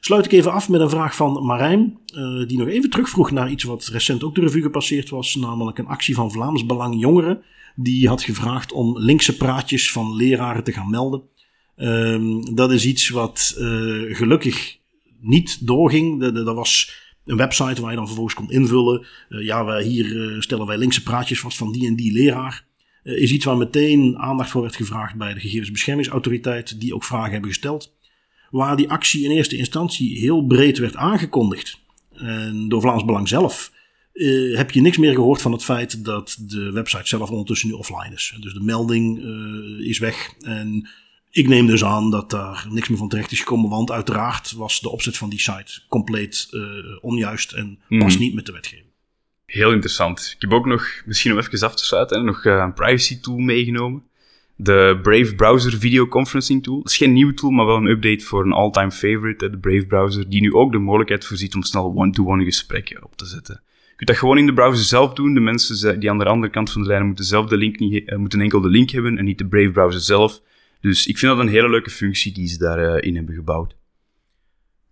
Sluit 0.00 0.24
ik 0.24 0.32
even 0.32 0.52
af 0.52 0.68
met 0.68 0.80
een 0.80 0.90
vraag 0.90 1.16
van 1.16 1.46
Marijn, 1.46 1.98
uh, 2.14 2.46
die 2.46 2.58
nog 2.58 2.68
even 2.68 2.90
terugvroeg 2.90 3.30
naar 3.30 3.50
iets 3.50 3.64
wat 3.64 3.86
recent 3.86 4.24
ook 4.24 4.34
de 4.34 4.40
revue 4.40 4.62
gepasseerd 4.62 5.08
was, 5.08 5.34
namelijk 5.34 5.78
een 5.78 5.86
actie 5.86 6.14
van 6.14 6.30
Vlaams 6.30 6.66
Belang 6.66 7.00
Jongeren. 7.00 7.42
Die 7.76 8.08
had 8.08 8.22
gevraagd 8.22 8.72
om 8.72 8.98
linkse 8.98 9.36
praatjes 9.36 9.92
van 9.92 10.16
leraren 10.16 10.64
te 10.64 10.72
gaan 10.72 10.90
melden. 10.90 11.22
Um, 11.76 12.54
dat 12.54 12.72
is 12.72 12.86
iets 12.86 13.08
wat 13.08 13.56
uh, 13.58 14.16
gelukkig 14.16 14.78
niet 15.20 15.66
doorging. 15.66 16.32
Dat 16.32 16.54
was 16.54 16.92
een 17.24 17.36
website 17.36 17.80
waar 17.80 17.90
je 17.90 17.96
dan 17.96 18.06
vervolgens 18.06 18.34
kon 18.34 18.50
invullen. 18.50 19.06
Uh, 19.28 19.44
ja, 19.44 19.64
wij 19.64 19.82
hier 19.82 20.36
stellen 20.42 20.66
wij 20.66 20.78
linkse 20.78 21.02
praatjes 21.02 21.40
vast 21.40 21.58
van 21.58 21.72
die 21.72 21.86
en 21.86 21.96
die 21.96 22.12
leraar. 22.12 22.66
Is 23.02 23.32
iets 23.32 23.44
waar 23.44 23.56
meteen 23.56 24.18
aandacht 24.18 24.50
voor 24.50 24.62
werd 24.62 24.76
gevraagd 24.76 25.16
bij 25.16 25.34
de 25.34 25.40
gegevensbeschermingsautoriteit, 25.40 26.80
die 26.80 26.94
ook 26.94 27.04
vragen 27.04 27.32
hebben 27.32 27.50
gesteld. 27.50 27.96
Waar 28.50 28.76
die 28.76 28.90
actie 28.90 29.24
in 29.24 29.30
eerste 29.30 29.56
instantie 29.56 30.18
heel 30.18 30.46
breed 30.46 30.78
werd 30.78 30.96
aangekondigd. 30.96 31.80
En 32.12 32.68
door 32.68 32.80
Vlaams 32.80 33.04
Belang 33.04 33.28
zelf 33.28 33.72
uh, 34.12 34.56
heb 34.56 34.70
je 34.70 34.80
niks 34.80 34.96
meer 34.96 35.14
gehoord 35.14 35.42
van 35.42 35.52
het 35.52 35.64
feit 35.64 36.04
dat 36.04 36.36
de 36.40 36.72
website 36.72 37.08
zelf 37.08 37.30
ondertussen 37.30 37.68
nu 37.68 37.74
offline 37.74 38.14
is. 38.14 38.36
Dus 38.40 38.52
de 38.52 38.62
melding 38.62 39.24
uh, 39.24 39.88
is 39.88 39.98
weg. 39.98 40.34
En 40.40 40.88
ik 41.30 41.48
neem 41.48 41.66
dus 41.66 41.84
aan 41.84 42.10
dat 42.10 42.30
daar 42.30 42.66
niks 42.70 42.88
meer 42.88 42.98
van 42.98 43.08
terecht 43.08 43.32
is 43.32 43.38
gekomen, 43.38 43.70
want 43.70 43.90
uiteraard 43.90 44.52
was 44.52 44.80
de 44.80 44.88
opzet 44.88 45.16
van 45.16 45.28
die 45.28 45.40
site 45.40 45.82
compleet 45.88 46.48
uh, 46.50 46.62
onjuist 47.00 47.52
en 47.52 47.78
mm. 47.88 47.98
past 47.98 48.18
niet 48.18 48.34
met 48.34 48.46
de 48.46 48.52
wetgeving. 48.52 48.87
Heel 49.48 49.72
interessant. 49.72 50.32
Ik 50.34 50.40
heb 50.40 50.52
ook 50.52 50.66
nog, 50.66 51.02
misschien 51.06 51.32
om 51.32 51.38
even 51.38 51.60
af 51.60 51.74
te 51.74 51.84
sluiten, 51.84 52.24
nog 52.24 52.44
een 52.44 52.72
privacy 52.72 53.20
tool 53.20 53.38
meegenomen. 53.38 54.02
De 54.56 54.98
Brave 55.02 55.34
Browser 55.34 55.78
Video 55.78 56.06
Conferencing 56.06 56.62
Tool. 56.62 56.78
Het 56.78 56.88
is 56.88 56.96
geen 56.96 57.12
nieuwe 57.12 57.34
tool, 57.34 57.50
maar 57.50 57.66
wel 57.66 57.76
een 57.76 57.86
update 57.86 58.24
voor 58.24 58.44
een 58.44 58.52
all-time 58.52 58.90
favorite, 58.90 59.50
de 59.50 59.58
Brave 59.58 59.86
Browser, 59.86 60.28
die 60.28 60.40
nu 60.40 60.54
ook 60.54 60.72
de 60.72 60.78
mogelijkheid 60.78 61.24
voorziet 61.24 61.54
om 61.54 61.62
snel 61.62 61.92
one-to-one 61.94 62.44
gesprekken 62.44 63.04
op 63.04 63.16
te 63.16 63.26
zetten. 63.26 63.62
Je 63.64 63.94
kunt 63.96 64.08
dat 64.08 64.18
gewoon 64.18 64.38
in 64.38 64.46
de 64.46 64.52
browser 64.52 64.84
zelf 64.84 65.12
doen. 65.12 65.34
De 65.34 65.40
mensen 65.40 66.00
die 66.00 66.10
aan 66.10 66.18
de 66.18 66.24
andere 66.24 66.52
kant 66.52 66.70
van 66.70 66.82
de 66.82 66.88
lijn 66.88 67.06
moeten 67.06 67.24
zelf 67.24 67.46
de 67.46 67.56
link 67.56 67.78
niet, 67.78 68.10
uh, 68.10 68.18
moeten 68.18 68.40
enkel 68.40 68.60
de 68.60 68.68
link 68.68 68.90
hebben 68.90 69.18
en 69.18 69.24
niet 69.24 69.38
de 69.38 69.46
Brave 69.46 69.70
Browser 69.70 70.00
zelf. 70.00 70.42
Dus 70.80 71.06
ik 71.06 71.18
vind 71.18 71.32
dat 71.32 71.40
een 71.40 71.52
hele 71.52 71.70
leuke 71.70 71.90
functie 71.90 72.32
die 72.32 72.48
ze 72.48 72.58
daarin 72.58 73.10
uh, 73.10 73.16
hebben 73.16 73.34
gebouwd. 73.34 73.76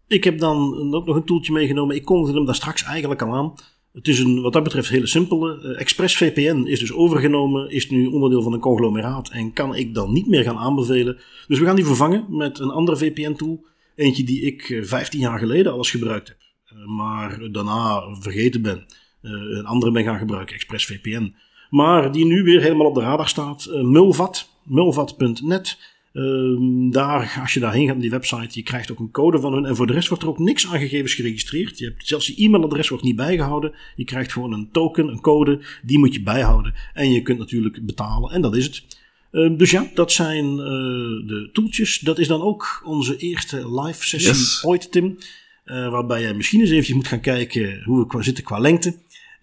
Ik 0.07 0.25
heb 0.25 0.39
dan 0.39 0.95
ook 0.95 1.07
nog 1.07 1.17
een 1.17 1.25
toeltje 1.25 1.53
meegenomen. 1.53 1.97
Ik 1.97 2.05
kondigde 2.05 2.37
hem 2.37 2.47
daar 2.47 2.55
straks 2.55 2.85
eigenlijk 2.85 3.23
al 3.23 3.35
aan. 3.35 3.55
Het 3.97 4.09
is 4.09 4.19
een, 4.19 4.41
wat 4.41 4.53
dat 4.53 4.63
betreft, 4.63 4.89
hele 4.89 5.07
simpele. 5.07 5.63
Uh, 5.63 5.81
ExpressVPN 5.81 6.67
is 6.67 6.81
dus 6.81 6.93
overgenomen, 6.93 7.71
is 7.71 7.91
nu 7.91 8.07
onderdeel 8.07 8.43
van 8.43 8.53
een 8.53 8.61
conglomeraat 8.61 9.31
en 9.31 9.53
kan 9.53 9.75
ik 9.75 9.95
dan 9.95 10.13
niet 10.13 10.27
meer 10.27 10.43
gaan 10.43 10.57
aanbevelen. 10.57 11.19
Dus 11.47 11.59
we 11.59 11.65
gaan 11.65 11.77
die 11.77 11.85
vervangen 11.85 12.27
met 12.29 12.59
een 12.59 12.71
andere 12.71 12.97
VPN-tool. 12.97 13.67
Eentje 13.95 14.25
die 14.25 14.43
ik 14.43 14.69
uh, 14.69 14.85
15 14.85 15.21
jaar 15.21 15.39
geleden 15.39 15.73
alles 15.73 15.91
gebruikt 15.91 16.29
heb, 16.29 16.39
uh, 16.73 16.87
maar 16.87 17.51
daarna 17.53 18.15
vergeten 18.21 18.63
ben. 18.63 18.87
Een 19.23 19.67
andere 19.67 19.93
ben 19.93 20.05
gaan 20.05 20.19
gebruiken, 20.19 20.55
ExpressVPN. 20.55 21.35
Maar 21.71 22.13
die 22.13 22.27
nu 22.27 22.43
weer 22.43 22.61
helemaal 22.61 22.87
op 22.87 22.95
de 22.95 23.01
radar 23.01 23.29
staat. 23.29 23.69
Mulvat, 23.83 24.49
mulvat.net. 24.65 25.79
Um, 26.19 26.91
daar, 26.91 27.39
als 27.41 27.55
je 27.55 27.61
daarheen 27.61 27.87
gaat 27.87 27.95
op 27.95 28.01
die 28.01 28.11
website, 28.11 28.49
je 28.51 28.63
krijgt 28.63 28.91
ook 28.93 28.99
een 28.99 29.11
code 29.11 29.41
van 29.41 29.53
hun. 29.53 29.65
En 29.65 29.77
voor 29.77 29.87
de 29.87 29.93
rest 29.93 30.09
wordt 30.09 30.23
er 30.23 30.29
ook 30.29 30.39
niks 30.39 30.67
aan 30.67 30.79
gegevens 30.79 31.15
geregistreerd. 31.15 31.79
Je 31.79 31.85
hebt, 31.85 32.07
zelfs 32.07 32.27
je 32.27 32.45
e-mailadres 32.45 32.89
wordt 32.89 33.05
niet 33.05 33.17
bijgehouden. 33.17 33.73
Je 33.97 34.05
krijgt 34.05 34.33
gewoon 34.33 34.53
een 34.53 34.69
token, 34.73 35.09
een 35.09 35.21
code, 35.21 35.61
die 35.83 35.99
moet 35.99 36.15
je 36.15 36.23
bijhouden. 36.23 36.75
En 36.95 37.13
je 37.13 37.23
kunt 37.23 37.39
natuurlijk 37.39 37.87
betalen 37.87 38.31
en 38.31 38.41
dat 38.41 38.57
is 38.57 38.65
het. 38.65 38.85
Um, 39.33 39.57
dus 39.57 39.71
ja, 39.71 39.91
dat 39.95 40.13
zijn 40.13 40.45
uh, 40.45 40.57
de 41.27 41.51
toeltjes. 41.53 41.99
Dat 41.99 42.19
is 42.19 42.29
dan 42.29 42.43
ook 42.43 42.83
onze 42.85 43.17
eerste 43.17 43.81
live 43.81 44.07
sessie 44.07 44.31
yes. 44.31 44.65
ooit, 44.65 44.93
Tim. 44.93 45.19
Uh, 45.65 45.91
waarbij 45.91 46.21
jij 46.21 46.35
misschien 46.35 46.61
eens 46.61 46.71
eventjes 46.71 46.97
moet 46.97 47.09
gaan 47.09 47.21
kijken 47.21 47.83
hoe 47.85 47.99
we 47.99 48.07
qua 48.07 48.23
zitten 48.23 48.45
qua 48.45 48.59
lengte. 48.59 48.95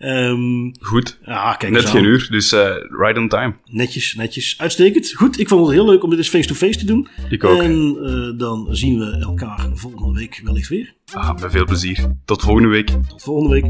Um, 0.04 0.74
Goed. 0.80 1.20
Ja, 1.26 1.56
kijk 1.56 1.72
Net 1.72 1.86
geen 1.86 2.04
uur, 2.04 2.28
dus 2.30 2.54
uh, 2.54 2.76
right 2.90 3.18
on 3.18 3.28
time. 3.28 3.56
Netjes, 3.66 4.16
netjes. 4.16 4.56
Uitstekend. 4.58 5.14
Goed, 5.14 5.40
ik 5.40 5.48
vond 5.48 5.66
het 5.66 5.76
heel 5.76 5.86
leuk 5.86 6.04
om 6.04 6.10
dit 6.10 6.20
eens 6.20 6.30
face-to-face 6.30 6.78
te 6.80 6.86
doen. 6.86 7.08
Ik 7.30 7.44
ook. 7.44 7.62
En 7.62 7.98
uh, 8.00 8.40
dan 8.40 8.68
zien 8.72 9.00
we 9.00 9.18
elkaar 9.20 9.70
volgende 9.74 10.20
week 10.20 10.42
wellicht 10.44 10.70
weer. 10.70 10.94
Ah, 11.14 11.40
met 11.42 11.52
veel 11.52 11.66
plezier. 11.66 12.14
Tot 12.26 12.42
volgende 12.42 12.70
week. 12.70 12.88
Tot 12.88 13.22
volgende 13.22 13.50
week. 13.50 13.66